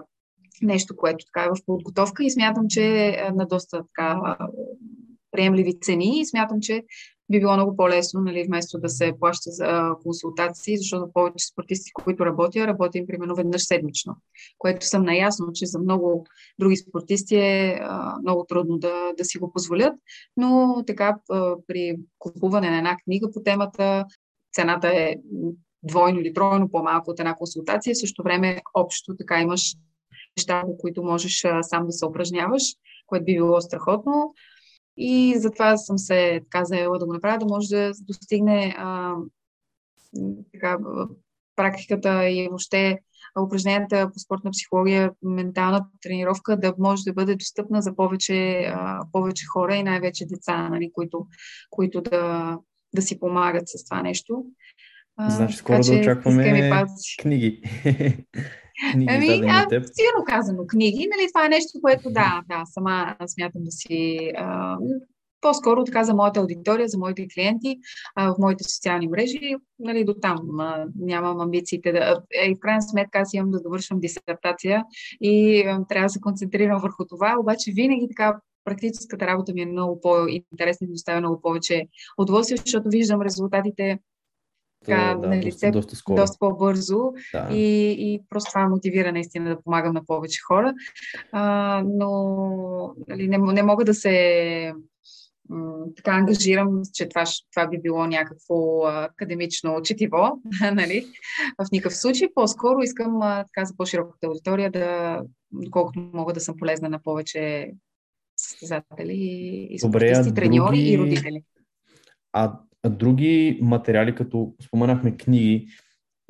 нещо, 0.62 0.96
което 0.96 1.24
така 1.24 1.44
е 1.46 1.48
в 1.48 1.64
подготовка. 1.66 2.24
И 2.24 2.30
смятам, 2.30 2.64
че 2.68 3.08
е 3.08 3.30
на 3.34 3.46
доста 3.46 3.82
така 3.96 4.36
приемливи 5.30 5.80
цени. 5.80 6.20
И 6.20 6.26
смятам, 6.26 6.58
че 6.60 6.82
би 7.30 7.40
било 7.40 7.52
много 7.54 7.76
по-лесно, 7.76 8.20
нали, 8.20 8.44
вместо 8.46 8.78
да 8.78 8.88
се 8.88 9.12
плаща 9.20 9.50
за 9.50 9.90
консултации, 10.02 10.78
защото 10.78 11.12
повече 11.12 11.46
спортисти, 11.46 11.90
които 11.92 12.26
работя, 12.26 12.66
работим 12.66 13.06
примерно 13.06 13.34
веднъж 13.34 13.62
седмично, 13.62 14.16
което 14.58 14.86
съм 14.86 15.04
наясно, 15.04 15.46
че 15.52 15.66
за 15.66 15.78
много 15.78 16.26
други 16.58 16.76
спортисти 16.76 17.36
е 17.36 17.80
много 18.22 18.44
трудно 18.48 18.78
да, 18.78 19.12
да 19.18 19.24
си 19.24 19.38
го 19.38 19.52
позволят, 19.52 19.94
но 20.36 20.82
така 20.86 21.16
при 21.66 21.96
купуване 22.18 22.70
на 22.70 22.78
една 22.78 22.96
книга 23.04 23.30
по 23.34 23.42
темата, 23.42 24.04
цената 24.52 24.88
е 24.88 25.16
двойно 25.82 26.20
или 26.20 26.34
тройно 26.34 26.70
по-малко 26.70 27.10
от 27.10 27.20
една 27.20 27.34
консултация, 27.34 27.94
в 27.94 27.98
същото 27.98 28.22
време 28.22 28.60
общо 28.74 29.16
така 29.16 29.40
имаш 29.40 29.74
неща, 30.36 30.64
които 30.78 31.02
можеш 31.02 31.44
сам 31.62 31.86
да 31.86 31.92
се 31.92 32.06
упражняваш, 32.06 32.62
което 33.06 33.24
би 33.24 33.34
било 33.34 33.60
страхотно. 33.60 34.34
И 34.96 35.34
затова 35.38 35.76
съм 35.76 35.98
се 35.98 36.40
така 36.44 36.64
заела 36.64 36.98
да 36.98 37.06
го 37.06 37.12
направя, 37.12 37.38
да 37.38 37.46
може 37.46 37.68
да 37.68 37.92
достигне 38.00 38.74
а, 38.78 39.14
така, 40.52 40.78
практиката 41.56 42.28
и 42.28 42.48
въобще 42.48 42.98
упражненията 43.40 44.10
по 44.12 44.18
спортна 44.18 44.50
психология, 44.50 45.12
ментална 45.22 45.86
тренировка 46.02 46.56
да 46.56 46.74
може 46.78 47.02
да 47.02 47.12
бъде 47.12 47.36
достъпна 47.36 47.82
за 47.82 47.96
повече, 47.96 48.64
а, 48.74 49.00
повече 49.12 49.46
хора 49.46 49.76
и 49.76 49.82
най-вече 49.82 50.26
деца, 50.26 50.68
нали, 50.68 50.90
които, 50.92 51.26
които 51.70 52.00
да, 52.00 52.58
да 52.94 53.02
си 53.02 53.20
помагат 53.20 53.68
с 53.68 53.84
това 53.84 54.02
нещо. 54.02 54.44
Значи 55.28 55.56
скоро 55.56 55.82
така, 55.82 55.94
да 55.94 56.00
очакваме 56.00 56.70
книги. 57.22 57.62
книги 58.92 59.06
ами, 59.10 59.26
а, 59.48 59.66
силно 59.70 60.24
казано 60.26 60.66
книги, 60.66 61.08
нали, 61.16 61.28
това 61.28 61.46
е 61.46 61.48
нещо, 61.48 61.80
което 61.82 62.10
да, 62.10 62.42
да, 62.48 62.62
сама 62.66 63.16
смятам 63.26 63.64
да 63.64 63.70
си 63.70 64.30
а, 64.36 64.76
по-скоро 65.40 65.84
така 65.84 66.04
за 66.04 66.14
моята 66.14 66.40
аудитория, 66.40 66.88
за 66.88 66.98
моите 66.98 67.26
клиенти, 67.34 67.78
а, 68.14 68.34
в 68.34 68.38
моите 68.38 68.64
социални 68.64 69.08
мрежи, 69.08 69.54
нали, 69.78 70.04
до 70.04 70.14
там 70.14 70.60
а, 70.60 70.86
нямам 70.98 71.40
амбициите 71.40 71.92
да... 71.92 72.22
Е, 72.44 72.54
в 72.54 72.60
крайна 72.60 72.82
сметка 72.82 73.18
аз 73.18 73.34
имам 73.34 73.50
да 73.50 73.62
довършвам 73.62 74.00
дисертация 74.00 74.84
и 75.20 75.62
а, 75.66 75.84
трябва 75.88 76.06
да 76.06 76.10
се 76.10 76.20
концентрирам 76.20 76.80
върху 76.80 77.04
това, 77.06 77.36
обаче 77.40 77.72
винаги 77.72 78.06
така 78.08 78.40
практическата 78.64 79.26
работа 79.26 79.52
ми 79.52 79.62
е 79.62 79.66
много 79.66 80.00
по-интересна 80.00 80.84
и 80.84 80.90
доставя 80.90 81.20
много 81.20 81.40
повече 81.40 81.86
удоволствие, 82.18 82.56
защото 82.56 82.88
виждам 82.88 83.22
резултатите 83.22 83.98
така, 84.86 85.14
да, 85.14 85.28
на 85.28 85.36
лице 85.36 85.70
доста, 85.70 85.70
доста, 85.70 85.96
скоро. 85.96 86.16
доста 86.16 86.36
по-бързо 86.38 87.12
да. 87.32 87.48
и, 87.52 87.90
и 87.98 88.20
просто 88.28 88.50
това 88.50 88.68
мотивира 88.68 89.12
наистина 89.12 89.50
да 89.50 89.62
помагам 89.62 89.94
на 89.94 90.04
повече 90.04 90.40
хора. 90.48 90.74
А, 91.32 91.82
но 91.86 92.94
нали, 93.08 93.28
не, 93.28 93.38
не 93.38 93.62
мога 93.62 93.84
да 93.84 93.94
се 93.94 94.72
така 95.96 96.10
ангажирам, 96.10 96.82
че 96.94 97.08
това, 97.08 97.24
това 97.54 97.66
би 97.68 97.80
било 97.80 98.06
някакво 98.06 98.86
академично 98.86 99.82
четиво, 99.82 100.42
нали? 100.74 101.06
В 101.58 101.66
никакъв 101.72 101.96
случай. 101.96 102.28
По-скоро 102.34 102.82
искам 102.82 103.20
така 103.20 103.64
за 103.64 103.76
по-широката 103.76 104.26
аудитория 104.26 104.70
да, 104.70 105.20
доколкото 105.52 106.10
мога 106.12 106.32
да 106.32 106.40
съм 106.40 106.56
полезна 106.58 106.88
на 106.88 107.02
повече 107.02 107.72
състезатели 108.36 109.68
и 109.70 109.78
спортисти, 109.78 110.34
треньори 110.34 110.76
други... 110.76 110.92
и 110.92 110.98
родители. 110.98 111.42
А 112.32 112.58
други 112.88 113.58
материали, 113.62 114.14
като 114.14 114.54
споменахме 114.62 115.16
книги, 115.16 115.68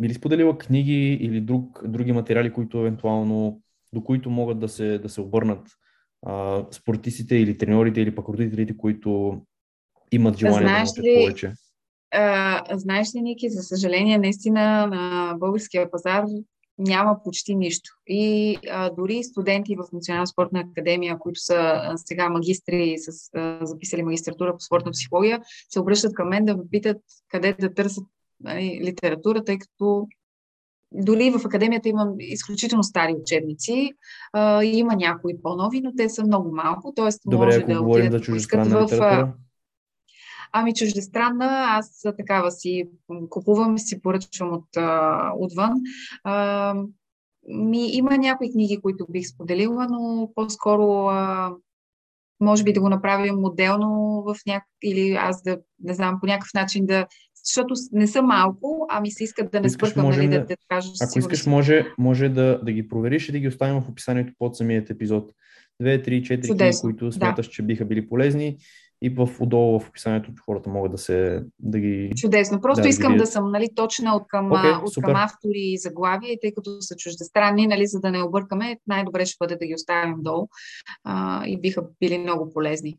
би 0.00 0.08
ли 0.08 0.14
споделила 0.14 0.58
книги 0.58 1.12
или 1.12 1.40
друг, 1.40 1.82
други 1.88 2.12
материали, 2.12 2.52
които 2.52 2.78
евентуално, 2.78 3.60
до 3.92 4.04
които 4.04 4.30
могат 4.30 4.60
да 4.60 4.68
се, 4.68 4.98
да 4.98 5.08
се 5.08 5.20
обърнат 5.20 5.68
а, 6.26 6.64
спортистите 6.70 7.36
или 7.36 7.58
треньорите 7.58 8.00
или 8.00 8.14
пък 8.14 8.28
родителите, 8.28 8.76
които 8.76 9.40
имат 10.12 10.38
желание 10.38 10.68
знаеш 10.68 10.90
да 10.90 11.02
научат 11.02 11.22
повече? 11.22 11.52
А, 12.10 12.64
знаеш 12.78 13.14
ли, 13.14 13.20
Ники, 13.20 13.50
за 13.50 13.62
съжаление, 13.62 14.18
наистина 14.18 14.86
на 14.86 15.34
българския 15.38 15.90
пазар 15.90 16.24
няма 16.80 17.22
почти 17.24 17.54
нищо. 17.54 17.90
И 18.06 18.56
а, 18.70 18.90
дори 18.90 19.24
студенти 19.24 19.76
в 19.76 19.92
Национална 19.92 20.26
спортна 20.26 20.60
академия, 20.60 21.18
които 21.18 21.40
са 21.40 21.54
а, 21.56 21.96
сега 21.96 22.28
магистри, 22.28 22.94
с, 22.98 23.30
а, 23.34 23.66
записали 23.66 24.02
магистратура 24.02 24.52
по 24.52 24.60
спортна 24.60 24.92
психология, 24.92 25.40
се 25.70 25.80
обръщат 25.80 26.14
към 26.14 26.28
мен 26.28 26.44
да 26.44 26.56
ме 26.56 26.62
питат 26.70 26.96
къде 27.28 27.56
да 27.60 27.74
търсят 27.74 28.04
нали, 28.40 28.80
литература, 28.84 29.44
тъй 29.44 29.58
като 29.58 30.08
дори 30.92 31.30
в 31.30 31.40
академията 31.44 31.88
имам 31.88 32.14
изключително 32.18 32.82
стари 32.82 33.14
учебници. 33.20 33.92
А, 34.32 34.64
има 34.64 34.96
някои 34.96 35.42
по-нови, 35.42 35.80
но 35.80 35.92
те 35.96 36.08
са 36.08 36.24
много 36.24 36.56
малко. 36.56 36.92
Тоест, 36.96 37.20
Добре, 37.26 37.46
може 37.46 37.58
ако 37.58 37.72
да 37.72 37.82
говорим 37.82 38.12
за 38.12 38.20
чуждестранна 38.20 38.82
литература. 38.84 39.34
Ами 40.52 40.74
чуждестранна, 40.74 41.64
аз 41.68 42.02
такава 42.18 42.50
си 42.50 42.88
купувам, 43.30 43.78
си 43.78 44.02
поръчвам 44.02 44.52
от, 44.52 44.68
отвън. 45.38 45.72
А, 46.24 46.74
ми, 47.48 47.88
има 47.92 48.18
някои 48.18 48.52
книги, 48.52 48.80
които 48.82 49.06
бих 49.10 49.28
споделила, 49.28 49.86
но 49.90 50.30
по-скоро 50.34 51.06
а, 51.06 51.52
може 52.40 52.64
би 52.64 52.72
да 52.72 52.80
го 52.80 52.88
направим 52.88 53.34
моделно 53.34 54.22
в 54.22 54.36
няк... 54.46 54.64
или 54.82 55.14
аз 55.14 55.42
да, 55.42 55.58
не 55.82 55.94
знам, 55.94 56.18
по 56.20 56.26
някакъв 56.26 56.54
начин 56.54 56.86
да 56.86 57.06
защото 57.44 57.74
не 57.92 58.06
са 58.06 58.22
малко, 58.22 58.86
а 58.90 59.00
ми 59.00 59.10
се 59.10 59.24
искат 59.24 59.50
да 59.50 59.60
не 59.60 59.68
сбъркам, 59.68 60.08
нали, 60.08 60.28
да, 60.28 60.44
да 60.46 60.56
кажа. 60.68 60.90
Ако 61.02 61.18
искаш, 61.18 61.46
може, 61.46 61.86
може 61.98 62.28
да, 62.28 62.60
да 62.64 62.72
ги 62.72 62.88
провериш 62.88 63.28
и 63.28 63.32
да 63.32 63.38
ги 63.38 63.48
оставим 63.48 63.80
в 63.80 63.88
описанието 63.88 64.32
под 64.38 64.56
самият 64.56 64.90
епизод. 64.90 65.32
Две, 65.80 66.02
три, 66.02 66.22
четири 66.22 66.56
книги, 66.56 66.76
които 66.80 67.12
смяташ, 67.12 67.46
да. 67.46 67.52
че 67.52 67.62
биха 67.62 67.84
били 67.84 68.08
полезни 68.08 68.58
и 69.02 69.08
в 69.08 69.28
отдолу 69.40 69.80
в 69.80 69.88
описанието 69.88 70.32
хората 70.44 70.70
могат 70.70 70.92
да 70.92 70.98
се 70.98 71.44
да 71.58 71.78
ги. 71.78 72.12
Чудесно. 72.16 72.60
Просто 72.60 72.82
да, 72.82 72.88
искам 72.88 73.12
да, 73.12 73.18
да 73.18 73.26
съм 73.26 73.50
нали, 73.50 73.68
точна 73.74 74.16
от 74.16 74.22
към, 74.28 74.50
okay, 74.50 74.82
от 74.82 75.04
към 75.04 75.16
автори 75.16 75.60
и 75.60 75.78
заглавия, 75.78 76.38
тъй 76.42 76.54
като 76.54 76.80
са 76.80 76.96
чуждестранни, 76.96 77.66
нали, 77.66 77.86
за 77.86 78.00
да 78.00 78.10
не 78.10 78.22
объркаме, 78.22 78.78
най-добре 78.86 79.26
ще 79.26 79.36
бъде 79.40 79.56
да 79.56 79.66
ги 79.66 79.74
оставим 79.74 80.14
долу 80.18 80.48
а, 81.04 81.46
и 81.46 81.60
биха 81.60 81.82
били 82.00 82.18
много 82.18 82.52
полезни. 82.52 82.98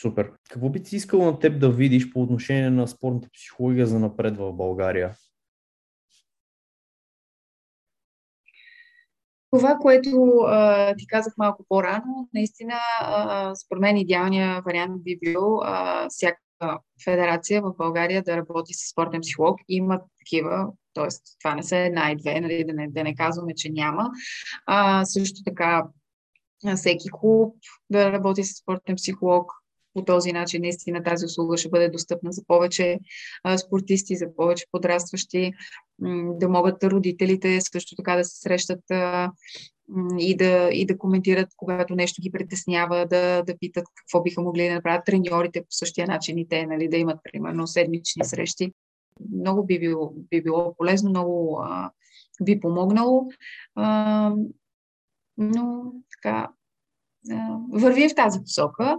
Супер. 0.00 0.32
Какво 0.50 0.68
би 0.68 0.82
ти 0.82 0.96
искал 0.96 1.24
на 1.24 1.38
теб 1.38 1.60
да 1.60 1.70
видиш 1.70 2.12
по 2.12 2.22
отношение 2.22 2.70
на 2.70 2.88
спортната 2.88 3.28
психология 3.34 3.86
за 3.86 3.98
напред 3.98 4.36
в 4.36 4.52
България? 4.52 5.14
Това, 9.54 9.76
което 9.80 10.38
а, 10.46 10.94
ти 10.98 11.06
казах 11.06 11.34
малко 11.38 11.64
по-рано, 11.68 12.28
наистина, 12.34 12.74
а, 13.00 13.54
според 13.54 13.80
мен 13.80 13.96
идеалният 13.96 14.64
вариант 14.64 15.02
би 15.02 15.18
бил 15.22 15.60
а, 15.62 16.06
всяка 16.08 16.38
федерация 17.04 17.62
в 17.62 17.72
България 17.78 18.22
да 18.22 18.36
работи 18.36 18.74
с 18.74 18.90
спортен 18.90 19.20
психолог. 19.20 19.60
Има 19.68 20.00
такива, 20.18 20.66
т.е. 20.94 21.08
това 21.40 21.54
не 21.54 21.62
са 21.62 21.76
една 21.76 22.10
и 22.10 22.16
две, 22.16 22.40
нали, 22.40 22.64
да, 22.64 22.72
не, 22.72 22.90
да 22.90 23.04
не 23.04 23.14
казваме, 23.14 23.54
че 23.54 23.70
няма. 23.70 24.10
А, 24.66 25.04
също 25.04 25.40
така 25.44 25.86
всеки 26.76 27.08
клуб 27.12 27.54
да 27.90 28.12
работи 28.12 28.44
с 28.44 28.56
спортен 28.62 28.96
психолог, 28.96 29.52
по 29.94 30.04
този 30.04 30.32
начин 30.32 30.62
наистина 30.62 31.02
тази 31.02 31.26
услуга 31.26 31.56
ще 31.56 31.68
бъде 31.68 31.88
достъпна 31.88 32.32
за 32.32 32.44
повече 32.46 32.98
а, 33.44 33.58
спортисти, 33.58 34.16
за 34.16 34.26
повече 34.36 34.66
подрастващи, 34.72 35.52
да 36.24 36.48
могат 36.48 36.84
родителите 36.84 37.60
също 37.60 37.96
така 37.96 38.16
да 38.16 38.24
се 38.24 38.40
срещат 38.40 38.90
а, 38.90 39.32
и, 40.18 40.36
да, 40.36 40.68
и 40.72 40.86
да 40.86 40.98
коментират, 40.98 41.48
когато 41.56 41.94
нещо 41.94 42.22
ги 42.22 42.32
притеснява, 42.32 43.06
да, 43.06 43.42
да 43.42 43.58
питат 43.58 43.84
какво 43.94 44.22
биха 44.22 44.42
могли 44.42 44.68
да 44.68 44.74
направят 44.74 45.04
треньорите 45.04 45.60
по 45.60 45.66
същия 45.70 46.06
начин 46.06 46.38
и 46.38 46.48
те, 46.48 46.66
нали, 46.66 46.88
да 46.88 46.96
имат 46.96 47.18
примерно 47.32 47.66
седмични 47.66 48.24
срещи. 48.24 48.72
Много 49.32 49.66
би 49.66 49.78
било, 49.78 50.14
би 50.30 50.42
било 50.42 50.74
полезно, 50.76 51.10
много 51.10 51.60
а, 51.62 51.90
би 52.42 52.60
помогнало. 52.60 53.28
А, 53.74 54.32
но 55.38 55.92
така, 56.10 56.50
върви 57.72 58.08
в 58.08 58.14
тази 58.14 58.40
посока 58.40 58.96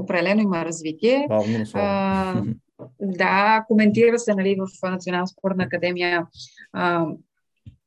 определено 0.00 0.42
има 0.42 0.64
развитие. 0.64 1.26
Бавно, 1.28 1.64
а, 1.74 2.42
да, 3.00 3.64
коментира 3.68 4.18
се 4.18 4.34
нали, 4.34 4.56
в 4.60 4.90
Национална 4.90 5.26
спортна 5.26 5.64
академия. 5.64 6.26
А, 6.72 7.06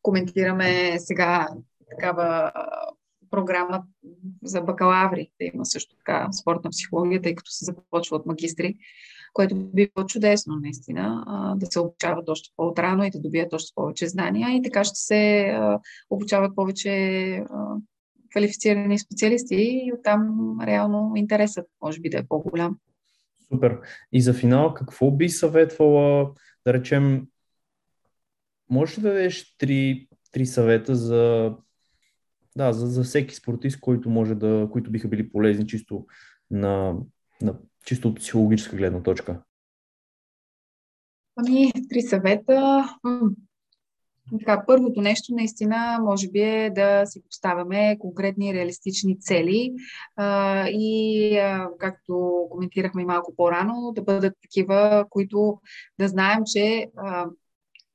коментираме 0.02 1.00
сега 1.00 1.48
такава 1.90 2.52
програма 3.32 3.84
за 4.44 4.62
бакалаври, 4.62 5.32
да 5.42 5.50
има 5.54 5.66
също 5.66 5.96
така 5.98 6.32
спортна 6.32 6.70
психология, 6.70 7.22
тъй 7.22 7.36
като 7.36 7.52
се 7.52 7.66
започва 7.66 8.18
от 8.18 8.26
магистри, 8.26 8.76
което 9.34 9.56
би 9.56 9.72
било 9.96 10.06
чудесно, 10.08 10.56
наистина, 10.56 11.24
да 11.58 11.66
се 11.66 11.80
обучават 11.80 12.30
още 12.30 12.50
по-отрано 12.58 13.04
и 13.04 13.12
да 13.12 13.20
добият 13.20 13.54
още 13.54 13.72
повече 13.76 14.08
знания 14.08 14.50
и 14.50 14.62
така 14.62 14.84
ще 14.84 14.96
се 14.96 15.54
обучават 16.10 16.56
повече 16.56 17.44
квалифицирани 18.32 19.00
специалисти 19.00 19.56
и 19.56 19.94
оттам 19.94 20.58
реално 20.64 21.12
интересът 21.16 21.68
може 21.82 22.00
би 22.00 22.10
да 22.10 22.18
е 22.18 22.24
по-голям. 22.24 22.78
Супер. 23.54 23.80
И 24.12 24.22
за 24.22 24.34
финал, 24.34 24.74
какво 24.74 25.12
би 25.12 25.30
съветвала, 25.30 26.34
да 26.66 26.74
речем, 26.74 27.28
можеш 28.70 28.98
ли 28.98 29.02
да 29.02 29.10
дадеш 29.10 29.58
три, 29.58 30.08
три 30.32 30.46
съвета 30.46 30.96
за, 30.96 31.54
да, 32.56 32.74
за, 32.74 32.88
за 32.88 33.04
всеки 33.04 33.36
спортист, 33.36 33.80
който 33.80 34.10
може 34.10 34.36
да, 34.36 34.70
които 34.72 34.92
биха 34.92 35.08
били 35.08 35.32
полезни 35.32 35.68
чисто 35.68 36.06
на, 36.52 36.96
на 37.42 37.56
чисто 37.86 38.08
от 38.08 38.18
психологическа 38.18 38.76
гледна 38.76 39.04
точка? 39.04 39.42
Ами, 41.36 41.72
три 41.90 42.02
съвета. 42.02 42.86
Така, 44.40 44.64
първото 44.68 45.02
нещо 45.02 45.34
наистина 45.34 46.00
може 46.02 46.30
би 46.30 46.40
е 46.40 46.70
да 46.70 47.06
си 47.06 47.22
поставяме 47.30 47.98
конкретни 48.00 48.54
реалистични 48.54 49.20
цели 49.20 49.74
а, 50.16 50.68
и, 50.70 51.38
а, 51.38 51.70
както 51.80 52.46
коментирахме 52.52 53.06
малко 53.06 53.36
по-рано, 53.36 53.92
да 53.96 54.02
бъдат 54.02 54.34
такива, 54.42 55.06
които 55.10 55.60
да 56.00 56.08
знаем, 56.08 56.44
че 56.46 56.88
а, 56.98 57.26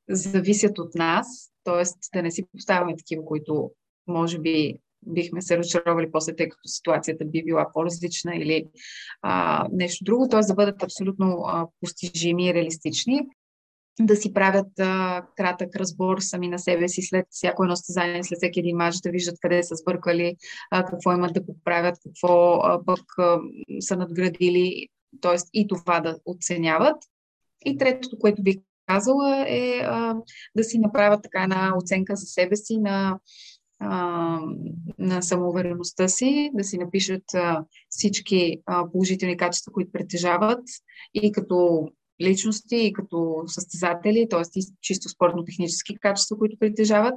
зависят 0.08 0.78
от 0.78 0.94
нас, 0.94 1.52
т.е. 1.64 1.84
да 2.14 2.22
не 2.22 2.30
си 2.30 2.44
поставяме 2.52 2.96
такива, 2.96 3.24
които 3.24 3.70
може 4.06 4.38
би 4.38 4.74
бихме 5.06 5.42
се 5.42 5.58
разчаровали 5.58 6.12
после, 6.12 6.36
тъй 6.36 6.48
като 6.48 6.68
ситуацията 6.68 7.24
би 7.24 7.44
била 7.44 7.70
по-различна 7.74 8.36
или 8.36 8.66
а, 9.22 9.66
нещо 9.72 10.04
друго, 10.04 10.28
т.е. 10.28 10.40
да 10.40 10.54
бъдат 10.54 10.82
абсолютно 10.82 11.42
а, 11.46 11.66
постижими 11.80 12.46
и 12.46 12.54
реалистични 12.54 13.20
да 14.00 14.16
си 14.16 14.32
правят 14.32 14.80
а, 14.80 15.22
кратък 15.36 15.76
разбор 15.76 16.18
сами 16.20 16.48
на 16.48 16.58
себе 16.58 16.88
си 16.88 17.02
след 17.02 17.26
всяко 17.30 17.64
едно 17.64 17.76
стезание, 17.76 18.24
след 18.24 18.36
всеки 18.36 18.60
един 18.60 18.76
мач, 18.76 18.96
да 18.96 19.10
виждат 19.10 19.40
къде 19.40 19.62
са 19.62 19.76
сбъркали, 19.76 20.36
а, 20.70 20.84
какво 20.84 21.12
имат 21.12 21.34
да 21.34 21.46
поправят, 21.46 21.98
какво 22.04 22.54
а, 22.54 22.84
пък 22.84 23.04
а, 23.18 23.38
са 23.80 23.96
надградили, 23.96 24.88
т.е. 25.20 25.36
и 25.52 25.66
това 25.68 26.00
да 26.00 26.18
оценяват. 26.26 26.96
И 27.64 27.78
третото, 27.78 28.18
което 28.18 28.42
бих 28.42 28.56
казала 28.86 29.44
е 29.48 29.80
а, 29.84 30.14
да 30.56 30.64
си 30.64 30.78
направят 30.78 31.22
така 31.22 31.42
една 31.42 31.72
оценка 31.76 32.16
за 32.16 32.26
себе 32.26 32.56
си 32.56 32.78
на, 32.78 33.18
а, 33.78 34.40
на 34.98 35.22
самоувереността 35.22 36.08
си, 36.08 36.50
да 36.54 36.64
си 36.64 36.78
напишат 36.78 37.34
а, 37.34 37.64
всички 37.88 38.62
а, 38.66 38.90
положителни 38.92 39.36
качества, 39.36 39.72
които 39.72 39.92
притежават 39.92 40.62
и 41.14 41.32
като 41.32 41.88
личности 42.22 42.76
и 42.76 42.92
като 42.92 43.42
състезатели, 43.46 44.26
т.е. 44.30 44.60
чисто 44.80 45.08
спортно-технически 45.08 45.98
качества, 46.00 46.38
които 46.38 46.58
притежават, 46.58 47.14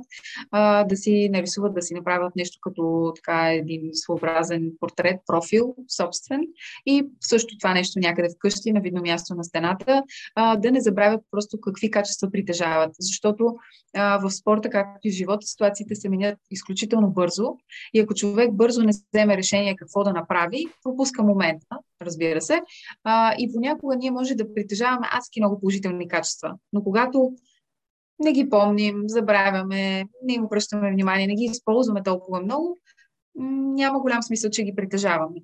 а, 0.52 0.84
да 0.84 0.97
си 0.97 1.30
нарисуват, 1.32 1.74
да 1.74 1.82
си 1.82 1.93
направят 1.93 2.36
нещо 2.36 2.58
като 2.62 3.14
така 3.16 3.54
един 3.54 3.89
своеобразен 3.93 4.72
портрет, 4.80 5.20
профил, 5.28 5.76
собствен. 5.97 6.41
И 6.86 7.08
също 7.22 7.58
това 7.58 7.74
нещо 7.74 8.00
някъде 8.00 8.30
вкъщи, 8.36 8.72
на 8.72 8.82
видно 8.82 9.02
място 9.02 9.36
на 9.36 9.43
стената, 9.43 10.04
а, 10.36 10.56
да 10.56 10.72
не 10.72 10.82
забравят 10.82 11.22
просто 11.32 11.62
какви 11.62 11.91
качества 11.91 12.32
притежават, 12.32 12.91
защото 13.00 13.56
а, 13.95 14.18
в 14.18 14.32
спорта, 14.32 14.70
както 14.70 15.08
и 15.08 15.12
в 15.12 15.16
живота, 15.16 15.47
ситуациите 15.47 15.95
се 15.95 16.10
менят 16.10 16.38
изключително 16.52 17.12
бързо. 17.12 17.58
И 17.93 18.00
ако 18.00 18.14
човек 18.14 18.54
бързо 18.54 18.84
не 18.84 18.93
вземе 19.14 19.38
решение 19.38 19.76
какво 19.76 20.04
да 20.04 20.14
направи, 20.14 20.66
пропуска 20.84 21.24
момента, 21.24 21.68
разбира 22.02 22.41
се, 22.41 22.62
а, 23.04 23.36
и 23.38 23.54
понякога 23.54 23.95
ние 23.95 24.12
може 24.12 24.36
да 24.36 24.54
притежаваме 24.54 25.08
адски 25.12 25.41
много 25.41 25.60
положителни 25.60 26.08
качества. 26.08 26.56
Но 26.74 26.84
когато 26.84 27.32
не 28.20 28.32
ги 28.32 28.50
помним, 28.50 29.04
забравяме, 29.08 30.06
не 30.24 30.34
им 30.34 30.45
обръщаме 30.45 30.91
внимание, 30.91 31.28
не 31.28 31.36
ги 31.36 31.43
използваме 31.43 32.04
толкова 32.04 32.41
много, 32.41 32.78
няма 33.76 34.00
голям 34.00 34.24
смисъл, 34.24 34.52
че 34.52 34.64
ги 34.64 34.76
притежаваме. 34.76 35.39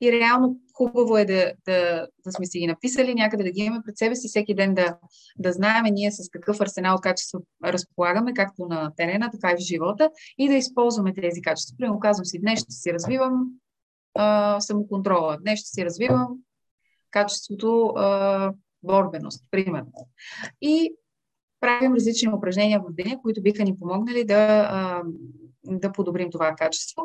И 0.00 0.12
реално 0.12 0.56
хубаво 0.74 1.18
е 1.18 1.24
да, 1.24 1.52
да, 1.64 2.06
да 2.24 2.32
сме 2.32 2.46
си 2.46 2.58
ги 2.58 2.66
написали, 2.66 3.14
някъде 3.14 3.44
да 3.44 3.50
ги 3.50 3.60
имаме 3.60 3.82
пред 3.86 3.98
себе 3.98 4.16
си, 4.16 4.28
всеки 4.28 4.54
ден 4.54 4.74
да, 4.74 4.98
да 5.38 5.52
знаем 5.52 5.84
ние 5.92 6.12
с 6.12 6.28
какъв 6.30 6.60
арсенал 6.60 6.94
от 6.94 7.00
качества 7.00 7.40
разполагаме, 7.64 8.34
както 8.34 8.66
на 8.66 8.92
терена, 8.96 9.30
така 9.30 9.50
и 9.50 9.56
в 9.56 9.66
живота, 9.66 10.10
и 10.38 10.48
да 10.48 10.54
използваме 10.54 11.14
тези 11.14 11.42
качества. 11.42 11.76
Примерно 11.78 12.00
казвам 12.00 12.24
си, 12.24 12.40
днес 12.40 12.60
ще 12.60 12.72
си 12.72 12.92
развивам 12.92 13.46
а, 14.14 14.60
самоконтрола, 14.60 15.38
днес 15.40 15.60
ще 15.60 15.68
си 15.68 15.84
развивам 15.84 16.28
качеството 17.10 17.86
а, 17.86 18.52
борбеност, 18.82 19.44
примерно. 19.50 20.08
И 20.60 20.94
правим 21.60 21.94
различни 21.94 22.34
упражнения 22.34 22.80
в 22.80 22.92
деня, 22.92 23.18
които 23.22 23.42
биха 23.42 23.64
ни 23.64 23.78
помогнали 23.78 24.24
да, 24.24 25.02
да 25.64 25.92
подобрим 25.92 26.30
това 26.30 26.54
качество. 26.54 27.02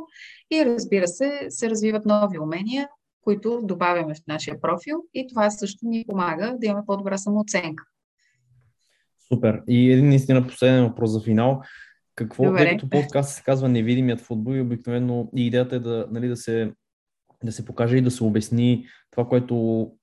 И 0.51 0.65
разбира 0.65 1.07
се, 1.07 1.45
се 1.49 1.69
развиват 1.69 2.05
нови 2.05 2.39
умения, 2.39 2.89
които 3.21 3.61
добавяме 3.63 4.13
в 4.13 4.27
нашия 4.27 4.61
профил 4.61 5.03
и 5.13 5.27
това 5.27 5.49
също 5.49 5.85
ни 5.85 6.05
помага 6.07 6.55
да 6.59 6.67
имаме 6.67 6.85
по-добра 6.85 7.17
самооценка. 7.17 7.83
Супер. 9.27 9.61
И 9.67 9.91
един 9.91 10.09
наистина 10.09 10.47
последен 10.47 10.87
въпрос 10.87 11.11
за 11.11 11.21
финал. 11.21 11.61
Какво, 12.15 12.43
Добре. 12.43 12.57
тъй 12.57 12.71
като 12.71 12.89
подкаст 12.89 13.35
се 13.35 13.43
казва 13.43 13.69
Невидимият 13.69 14.21
футбол 14.21 14.53
и 14.53 14.61
обикновено 14.61 15.29
и 15.35 15.47
идеята 15.47 15.75
е 15.75 15.79
да, 15.79 16.07
нали, 16.11 16.27
да 16.27 16.35
се 16.35 16.73
да 17.45 17.51
се 17.51 17.65
покаже 17.65 17.97
и 17.97 18.01
да 18.01 18.11
се 18.11 18.23
обясни 18.23 18.87
това, 19.11 19.27
което 19.27 19.55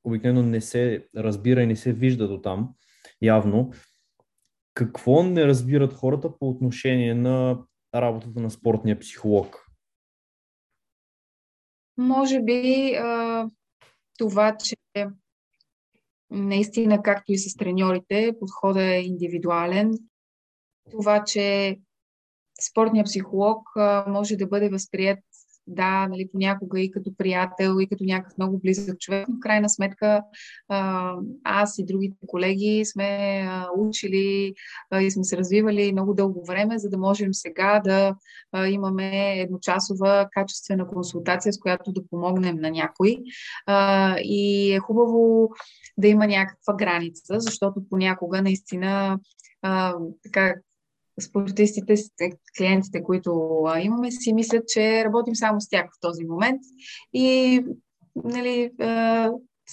обикновено 0.05 0.43
не 0.43 0.61
се 0.61 1.09
разбира 1.16 1.62
и 1.62 1.66
не 1.66 1.76
се 1.76 1.93
вижда 1.93 2.28
до 2.28 2.40
там, 2.40 2.74
явно. 3.22 3.72
Какво 4.74 5.22
не 5.22 5.47
разбират 5.47 5.93
хората 5.93 6.38
по 6.38 6.49
отношение 6.49 7.14
на 7.14 7.59
работата 7.95 8.40
на 8.40 8.51
спортния 8.51 8.99
психолог? 8.99 9.66
Може 11.97 12.43
би 12.43 12.95
това, 14.18 14.57
че 14.57 14.76
наистина, 16.30 17.03
както 17.03 17.32
и 17.32 17.38
с 17.38 17.57
треньорите, 17.57 18.34
подходът 18.40 18.82
е 18.82 19.03
индивидуален. 19.05 19.93
Това, 20.90 21.24
че 21.24 21.78
спортният 22.61 23.07
психолог 23.07 23.68
може 24.07 24.36
да 24.36 24.47
бъде 24.47 24.68
възприят 24.68 25.18
да, 25.74 26.08
нали, 26.08 26.28
понякога 26.32 26.80
и 26.80 26.90
като 26.90 27.16
приятел, 27.16 27.76
и 27.80 27.88
като 27.88 28.04
някакъв 28.04 28.38
много 28.38 28.58
близък 28.58 28.98
човек, 28.98 29.28
но 29.28 29.34
в 29.36 29.40
крайна 29.40 29.68
сметка 29.68 30.22
аз 31.44 31.78
и 31.78 31.84
другите 31.84 32.16
колеги 32.26 32.84
сме 32.84 33.48
учили 33.78 34.54
и 35.00 35.10
сме 35.10 35.24
се 35.24 35.36
развивали 35.36 35.92
много 35.92 36.14
дълго 36.14 36.44
време, 36.44 36.78
за 36.78 36.88
да 36.88 36.98
можем 36.98 37.34
сега 37.34 37.80
да 37.84 38.14
имаме 38.68 39.40
едночасова 39.40 40.28
качествена 40.32 40.86
консултация, 40.86 41.52
с 41.52 41.58
която 41.58 41.92
да 41.92 42.06
помогнем 42.10 42.56
на 42.56 42.70
някой. 42.70 43.18
И 44.18 44.72
е 44.72 44.78
хубаво 44.78 45.48
да 45.98 46.08
има 46.08 46.26
някаква 46.26 46.74
граница, 46.74 47.40
защото 47.40 47.82
понякога 47.90 48.42
наистина 48.42 49.18
така 50.22 50.54
спортистите, 51.22 51.94
клиентите, 52.58 53.02
които 53.02 53.62
имаме, 53.80 54.10
си 54.10 54.32
мислят, 54.32 54.64
че 54.68 55.04
работим 55.04 55.36
само 55.36 55.60
с 55.60 55.68
тях 55.68 55.86
в 55.86 56.00
този 56.00 56.24
момент. 56.24 56.60
И 57.12 57.60
нали, 58.24 58.70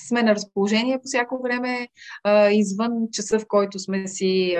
сме 0.08 0.24
на 0.24 0.36
разположение 0.36 0.98
по 0.98 1.04
всяко 1.06 1.42
време, 1.44 1.88
извън 2.52 2.92
часа, 3.12 3.40
в 3.40 3.46
който 3.48 3.80
сме 3.80 4.08
си 4.08 4.58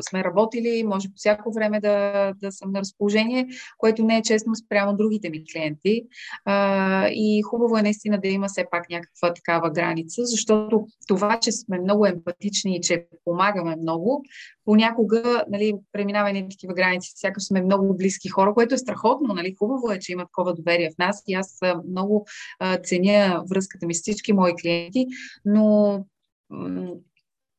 сме 0.00 0.24
работили, 0.24 0.84
може 0.84 1.08
по 1.08 1.14
всяко 1.16 1.52
време 1.52 1.80
да, 1.80 2.32
да 2.40 2.52
съм 2.52 2.72
на 2.72 2.80
разположение, 2.80 3.48
което 3.78 4.04
не 4.04 4.16
е 4.16 4.22
честно 4.22 4.54
спрямо 4.54 4.96
другите 4.96 5.30
ми 5.30 5.44
клиенти. 5.52 6.02
А, 6.44 7.08
и 7.08 7.42
хубаво 7.42 7.78
е 7.78 7.82
наистина 7.82 8.20
да 8.20 8.28
има 8.28 8.48
все 8.48 8.64
пак 8.70 8.90
някаква 8.90 9.34
такава 9.34 9.70
граница, 9.70 10.24
защото 10.24 10.86
това, 11.08 11.38
че 11.40 11.52
сме 11.52 11.80
много 11.80 12.06
емпатични 12.06 12.76
и 12.76 12.80
че 12.80 13.06
помагаме 13.24 13.76
много, 13.76 14.24
понякога 14.64 15.44
нали, 15.48 15.74
преминава 15.92 16.30
и 16.30 16.48
такива 16.48 16.74
граници, 16.74 17.12
сякаш 17.16 17.44
сме 17.44 17.62
много 17.62 17.96
близки 17.96 18.28
хора, 18.28 18.54
което 18.54 18.74
е 18.74 18.78
страхотно. 18.78 19.34
Нали? 19.34 19.54
Хубаво 19.58 19.92
е, 19.92 19.98
че 19.98 20.12
има 20.12 20.24
такова 20.24 20.54
доверие 20.54 20.90
в 20.90 20.98
нас 20.98 21.22
и 21.28 21.34
аз 21.34 21.58
много 21.88 22.26
а, 22.58 22.78
ценя 22.78 23.42
връзката 23.50 23.86
ми 23.86 23.94
с 23.94 24.00
всички 24.00 24.32
мои 24.32 24.52
клиенти, 24.62 25.06
но 25.44 26.04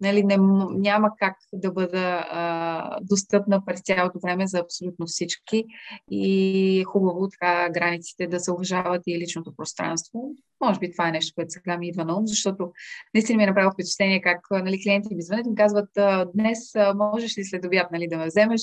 нали, 0.02 0.24
не, 0.24 0.38
няма 0.72 1.10
как 1.20 1.36
да 1.54 1.72
бъда 1.72 2.26
а, 2.32 3.00
достъпна 3.02 3.66
през 3.66 3.82
цялото 3.82 4.20
време 4.20 4.48
за 4.48 4.60
абсолютно 4.60 5.06
всички 5.06 5.66
и 6.12 6.80
е 6.80 6.84
хубаво 6.84 7.28
така 7.30 7.70
границите 7.70 8.28
да 8.28 8.40
се 8.40 8.52
уважават 8.52 9.02
и 9.08 9.20
личното 9.20 9.56
пространство. 9.56 10.36
Може 10.62 10.80
би 10.80 10.92
това 10.92 11.08
е 11.08 11.12
нещо, 11.12 11.32
което 11.36 11.52
сега 11.52 11.78
ми 11.78 11.88
идва 11.88 12.06
на 12.06 12.18
ум, 12.18 12.28
защото 12.28 12.72
наистина 13.14 13.38
ми 13.38 13.44
е 13.44 13.48
направило 13.48 13.72
впечатление 13.72 14.22
как 14.22 14.40
нали, 14.52 14.84
клиенти 14.84 15.16
ми 15.16 15.22
звънят 15.22 15.46
и 15.46 15.50
ми 15.50 15.56
казват 15.56 15.90
днес 16.36 16.60
можеш 16.96 17.38
ли 17.38 17.44
след 17.44 17.66
обяд 17.66 17.92
нали, 17.92 18.08
да 18.08 18.18
ме 18.18 18.26
вземеш 18.26 18.62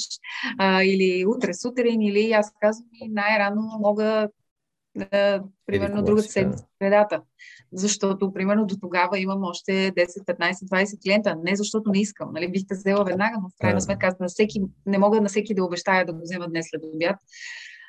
а, 0.59 0.83
или 0.83 1.27
утре 1.27 1.55
сутрин 1.55 2.03
или 2.03 2.33
аз 2.33 2.53
казвам 2.61 2.87
най-рано 3.09 3.63
мога 3.81 4.29
да, 4.97 5.43
примерно 5.67 6.03
другата 6.03 6.29
седмица 6.29 6.65
средата. 6.83 7.23
Защото, 7.73 8.33
примерно, 8.33 8.67
до 8.67 8.77
тогава 8.81 9.19
имам 9.19 9.45
още 9.45 9.73
10, 9.73 9.95
15, 9.95 10.53
20 10.53 11.03
клиента. 11.03 11.37
Не 11.45 11.57
защото 11.57 11.91
не 11.91 12.01
искам. 12.01 12.33
Нали? 12.33 12.51
Бих 12.51 12.63
те 12.69 12.75
взела 12.75 13.05
веднага, 13.05 13.37
но 13.43 13.49
в 13.49 13.53
крайна 13.61 13.81
сметка 13.81 14.07
аз 14.07 14.19
на 14.19 14.29
всеки, 14.29 14.61
не 14.87 14.99
мога 14.99 15.21
на 15.21 15.29
всеки 15.29 15.55
да 15.55 15.65
обещая 15.65 16.07
да 16.07 16.13
го 16.13 16.21
взема 16.23 16.49
днес 16.49 16.67
след 16.71 16.83
обяд. 16.95 17.17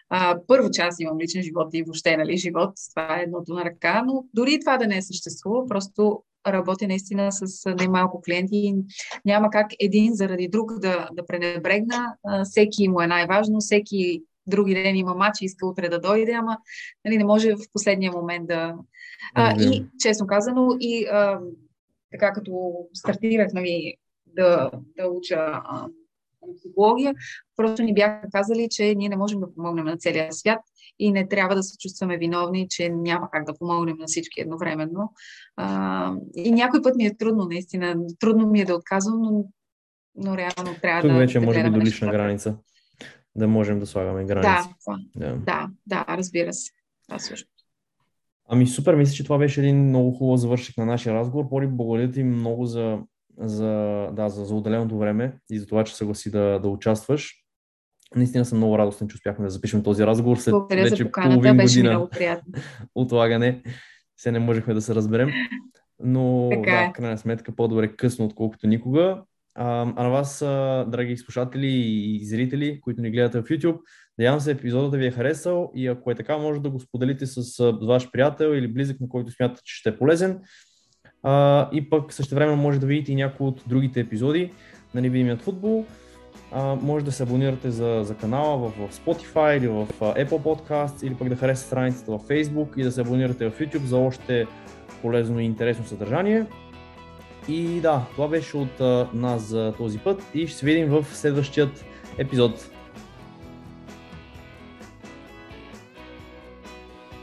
А, 0.10 0.38
първо, 0.48 0.70
че 0.72 0.82
аз 0.82 1.00
имам 1.00 1.20
личен 1.20 1.44
живот 1.44 1.68
и 1.74 1.84
въобще, 1.84 2.18
нали, 2.18 2.38
живот, 2.38 2.74
това 2.90 3.20
е 3.20 3.24
едното 3.24 3.54
на 3.54 3.66
ръка, 3.66 4.04
но 4.06 4.26
дори 4.34 4.60
това 4.60 4.78
да 4.78 4.88
не 4.88 4.98
е 4.98 5.02
съществува, 5.02 5.66
просто 5.68 6.24
работя 6.48 6.88
наистина 6.88 7.32
с 7.32 7.76
немалко 7.80 8.22
клиенти 8.22 8.56
и 8.56 8.76
няма 9.26 9.50
как 9.50 9.68
един 9.80 10.14
заради 10.14 10.48
друг 10.48 10.80
да, 10.80 11.10
да 11.14 11.26
пренебрегна. 11.26 12.16
Всеки 12.44 12.88
му 12.88 13.02
е 13.02 13.08
най-важно, 13.08 13.60
всеки 13.60 14.24
други 14.48 14.74
ден 14.74 14.96
има 14.96 15.14
матч 15.14 15.42
и 15.42 15.46
иска 15.46 15.68
утре 15.68 15.90
да 15.90 16.00
дойде, 16.00 16.32
ама 16.32 16.58
нали, 17.06 17.18
не 17.18 17.26
може 17.26 17.56
в 17.56 17.72
последния 17.74 18.12
момент 18.12 18.48
да... 18.48 18.76
А, 19.36 19.62
и, 19.62 19.86
честно 20.00 20.28
казано, 20.28 20.78
и 20.80 21.06
а, 21.06 21.40
така 22.12 22.34
като 22.34 22.74
стартирах 22.94 23.48
нали, 23.54 23.96
да, 24.26 24.72
да 24.98 25.08
уча 25.08 25.36
а, 25.38 25.88
психология, 26.58 27.14
просто 27.56 27.84
ни 27.84 27.94
бяха 27.94 28.28
казали, 28.32 28.68
че 28.72 28.96
ние 28.96 29.10
не 29.10 29.18
можем 29.18 29.40
да 29.40 29.54
помогнем 29.56 29.86
на 29.86 29.98
целия 29.98 30.34
свят 30.34 30.60
и 31.00 31.12
не 31.12 31.28
трябва 31.28 31.56
да 31.56 31.64
се 31.64 31.78
чувстваме 31.78 32.18
виновни, 32.18 32.68
че 32.70 32.90
няма 32.90 33.30
как 33.32 33.46
да 33.46 33.54
помогнем 33.60 33.98
на 33.98 34.06
всички 34.08 34.42
едновременно. 34.42 35.14
А, 35.56 36.14
и 36.36 36.52
някой 36.52 36.82
път 36.82 36.96
ми 36.96 37.06
е 37.06 37.18
трудно, 37.18 37.46
наистина. 37.46 37.96
Трудно 38.20 38.48
ми 38.48 38.62
е 38.62 38.66
да 38.66 38.76
отказвам, 38.76 39.22
но, 39.22 39.46
но 40.16 40.38
реално 40.38 40.80
трябва 40.82 41.02
Тук 41.02 41.12
да. 41.12 41.18
вече 41.18 41.40
да 41.40 41.46
може 41.46 41.64
би 41.64 41.70
до 41.70 41.80
лична 41.80 42.12
граница 42.12 42.58
да 43.36 43.48
можем 43.48 43.80
да 43.80 43.86
слагаме 43.86 44.26
граници. 44.26 44.70
Да, 44.88 44.98
да, 45.16 45.36
да, 45.36 45.70
да 45.88 46.18
разбира 46.18 46.54
се. 46.54 46.72
Това 47.08 47.20
също. 47.20 47.48
Ами 48.50 48.68
супер, 48.68 48.96
мисля, 48.96 49.14
че 49.14 49.24
това 49.24 49.38
беше 49.38 49.62
един 49.62 49.88
много 49.88 50.12
хубав 50.12 50.40
завършик 50.40 50.78
на 50.78 50.86
нашия 50.86 51.16
разговор. 51.16 51.50
Поли, 51.50 51.68
благодаря 51.68 52.12
ти 52.12 52.24
много 52.24 52.66
за, 52.66 53.00
за, 53.38 53.68
да, 54.14 54.30
за, 54.30 54.46
за 54.46 54.56
отделеното 54.56 54.98
време 54.98 55.38
и 55.52 55.60
за 55.60 55.68
това, 55.68 55.84
че 55.84 55.96
съгласи 55.96 56.32
да, 56.32 56.60
да 56.60 56.68
участваш. 56.68 57.36
Наистина 58.16 58.46
съм 58.46 58.58
много 58.58 58.78
радостен, 58.78 59.08
че 59.08 59.16
успяхме 59.16 59.46
да 59.46 59.52
запишем 59.52 59.84
този 59.84 60.06
разговор 60.06 60.38
след 60.38 60.52
Благодаря 60.52 60.84
вече 60.84 60.96
за 60.96 61.04
поканата, 61.04 61.34
половин 61.34 61.58
беше 61.58 61.80
година 61.80 61.94
много 61.94 62.10
приятно. 62.10 62.54
отлагане. 62.96 63.64
Все 64.16 64.32
не 64.32 64.40
можехме 64.40 64.74
да 64.74 64.82
се 64.82 64.96
разберем. 64.96 65.30
Но 66.04 66.50
Така 66.52 66.72
да, 66.72 66.84
е. 66.84 66.90
в 66.90 66.92
крайна 66.92 67.18
сметка 67.18 67.56
по-добре 67.56 67.96
късно, 67.96 68.26
отколкото 68.26 68.68
никога. 68.68 69.24
А, 69.56 69.66
на 69.86 70.10
вас, 70.10 70.40
драги 70.90 71.18
слушатели 71.18 71.68
и 71.68 72.26
зрители, 72.26 72.82
които 72.82 73.02
ни 73.02 73.12
гледате 73.12 73.42
в 73.42 73.44
YouTube, 73.44 73.80
надявам 74.18 74.40
се 74.40 74.52
епизодът 74.52 74.92
да 74.92 74.98
ви 74.98 75.06
е 75.06 75.12
харесал 75.12 75.72
и 75.76 75.88
ако 75.88 76.12
е 76.12 76.16
така, 76.16 76.38
може 76.38 76.62
да 76.62 76.70
го 76.70 76.80
споделите 76.80 77.26
с 77.26 77.72
ваш 77.82 78.12
приятел 78.12 78.48
или 78.48 78.68
близък, 78.68 79.02
на 79.02 79.10
който 79.10 79.32
смятате, 79.32 79.62
че 79.66 79.76
ще 79.76 79.90
е 79.90 79.98
полезен. 79.98 80.40
А, 81.24 81.70
и 81.74 81.90
пък 81.90 82.14
също 82.14 82.36
време 82.36 82.56
може 82.56 82.80
да 82.80 82.86
видите 82.86 83.12
и 83.12 83.16
някои 83.16 83.48
от 83.48 83.64
другите 83.68 84.00
епизоди 84.00 84.52
на 84.94 85.02
Невидимият 85.02 85.42
футбол. 85.42 85.86
А, 86.52 86.76
може 86.76 87.06
да 87.06 87.12
се 87.12 87.24
абонирате 87.24 87.72
за, 87.72 88.02
за 88.04 88.16
канала 88.16 88.58
в, 88.58 88.88
в 88.88 89.00
Spotify 89.00 89.58
или 89.58 89.68
в 89.68 89.88
Apple 90.00 90.30
Podcast 90.30 91.04
или 91.04 91.16
пък 91.16 91.30
да 91.30 91.36
харесате 91.36 91.68
страницата 91.68 92.12
в 92.12 92.20
Facebook 92.20 92.78
и 92.78 92.84
да 92.84 92.92
се 92.92 93.02
абонирате 93.02 93.50
в 93.50 93.60
YouTube 93.60 93.86
за 93.86 93.98
още 93.98 94.48
полезно 95.02 95.40
и 95.40 95.44
интересно 95.44 95.86
съдържание. 95.86 96.46
И 97.48 97.82
да, 97.82 98.06
това 98.16 98.28
беше 98.28 98.58
от 98.58 98.80
нас 99.14 99.42
за 99.42 99.74
този 99.78 100.00
път 100.00 100.24
и 100.34 100.48
ще 100.48 100.58
се 100.58 100.66
видим 100.66 100.90
в 100.90 101.06
следващият 101.14 101.86
епизод. 102.18 102.70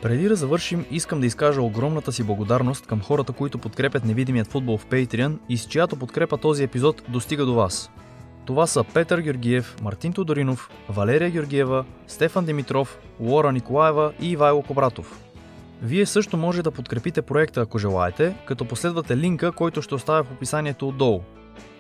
Преди 0.03 0.29
да 0.29 0.37
завършим, 0.37 0.85
искам 0.91 1.21
да 1.21 1.27
изкажа 1.27 1.62
огромната 1.62 2.12
си 2.12 2.23
благодарност 2.23 2.87
към 2.87 3.01
хората, 3.01 3.33
които 3.33 3.59
подкрепят 3.59 4.05
невидимият 4.05 4.47
футбол 4.47 4.79
в 4.79 4.87
Patreon 4.87 5.39
и 5.49 5.59
с 5.59 5.64
чиято 5.64 5.97
подкрепа 5.97 6.37
този 6.37 6.64
епизод 6.64 7.03
достига 7.09 7.47
до 7.47 7.55
вас. 7.55 7.91
Това 8.47 8.66
са 8.66 8.85
Петър 8.95 9.21
Георгиев, 9.21 9.77
Мартин 9.83 10.12
Тодоринов, 10.12 10.71
Валерия 10.89 11.31
Георгиева, 11.31 11.85
Стефан 12.07 12.45
Димитров, 12.45 12.99
Лора 13.21 13.53
Николаева 13.53 14.12
и 14.21 14.31
Ивайло 14.31 14.62
Кобратов. 14.62 15.28
Вие 15.83 16.07
също 16.07 16.37
може 16.37 16.62
да 16.62 16.70
подкрепите 16.70 17.22
проекта, 17.22 17.61
ако 17.61 17.79
желаете, 17.79 18.35
като 18.47 18.64
последвате 18.64 19.16
линка, 19.16 19.53
който 19.53 19.83
ще 19.83 19.95
оставя 19.95 20.24
в 20.24 20.33
описанието 20.33 20.89
отдолу. 20.89 21.20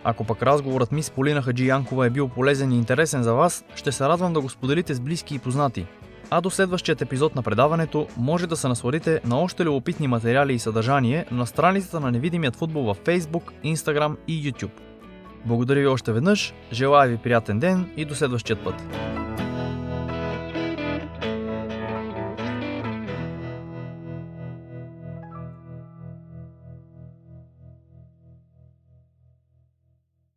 Ако 0.04 0.24
пък 0.24 0.42
разговорът 0.42 0.92
ми 0.92 1.02
с 1.02 1.10
Полина 1.10 1.42
Хаджи 1.42 1.66
Янкова 1.66 2.06
е 2.06 2.10
бил 2.10 2.28
полезен 2.28 2.72
и 2.72 2.78
интересен 2.78 3.22
за 3.22 3.34
вас, 3.34 3.64
ще 3.74 3.92
се 3.92 4.04
радвам 4.04 4.32
да 4.32 4.40
го 4.40 4.48
споделите 4.48 4.94
с 4.94 5.00
близки 5.00 5.34
и 5.34 5.38
познати. 5.38 5.86
А 6.30 6.40
до 6.40 6.50
следващият 6.50 7.02
епизод 7.02 7.34
на 7.34 7.42
предаването 7.42 8.06
може 8.16 8.46
да 8.46 8.56
се 8.56 8.68
насладите 8.68 9.20
на 9.24 9.40
още 9.40 9.64
любопитни 9.64 10.08
материали 10.08 10.54
и 10.54 10.58
съдържание 10.58 11.26
на 11.30 11.46
страницата 11.46 12.00
на 12.00 12.10
невидимият 12.10 12.56
футбол 12.56 12.82
във 12.82 13.00
Facebook, 13.00 13.52
Instagram 13.64 14.16
и 14.28 14.52
YouTube. 14.52 14.80
Благодаря 15.44 15.80
ви 15.80 15.86
още 15.86 16.12
веднъж, 16.12 16.54
желая 16.72 17.08
ви 17.08 17.16
приятен 17.16 17.58
ден 17.58 17.90
и 17.96 18.04
до 18.04 18.14
следващият 18.14 18.64
път! 18.64 18.74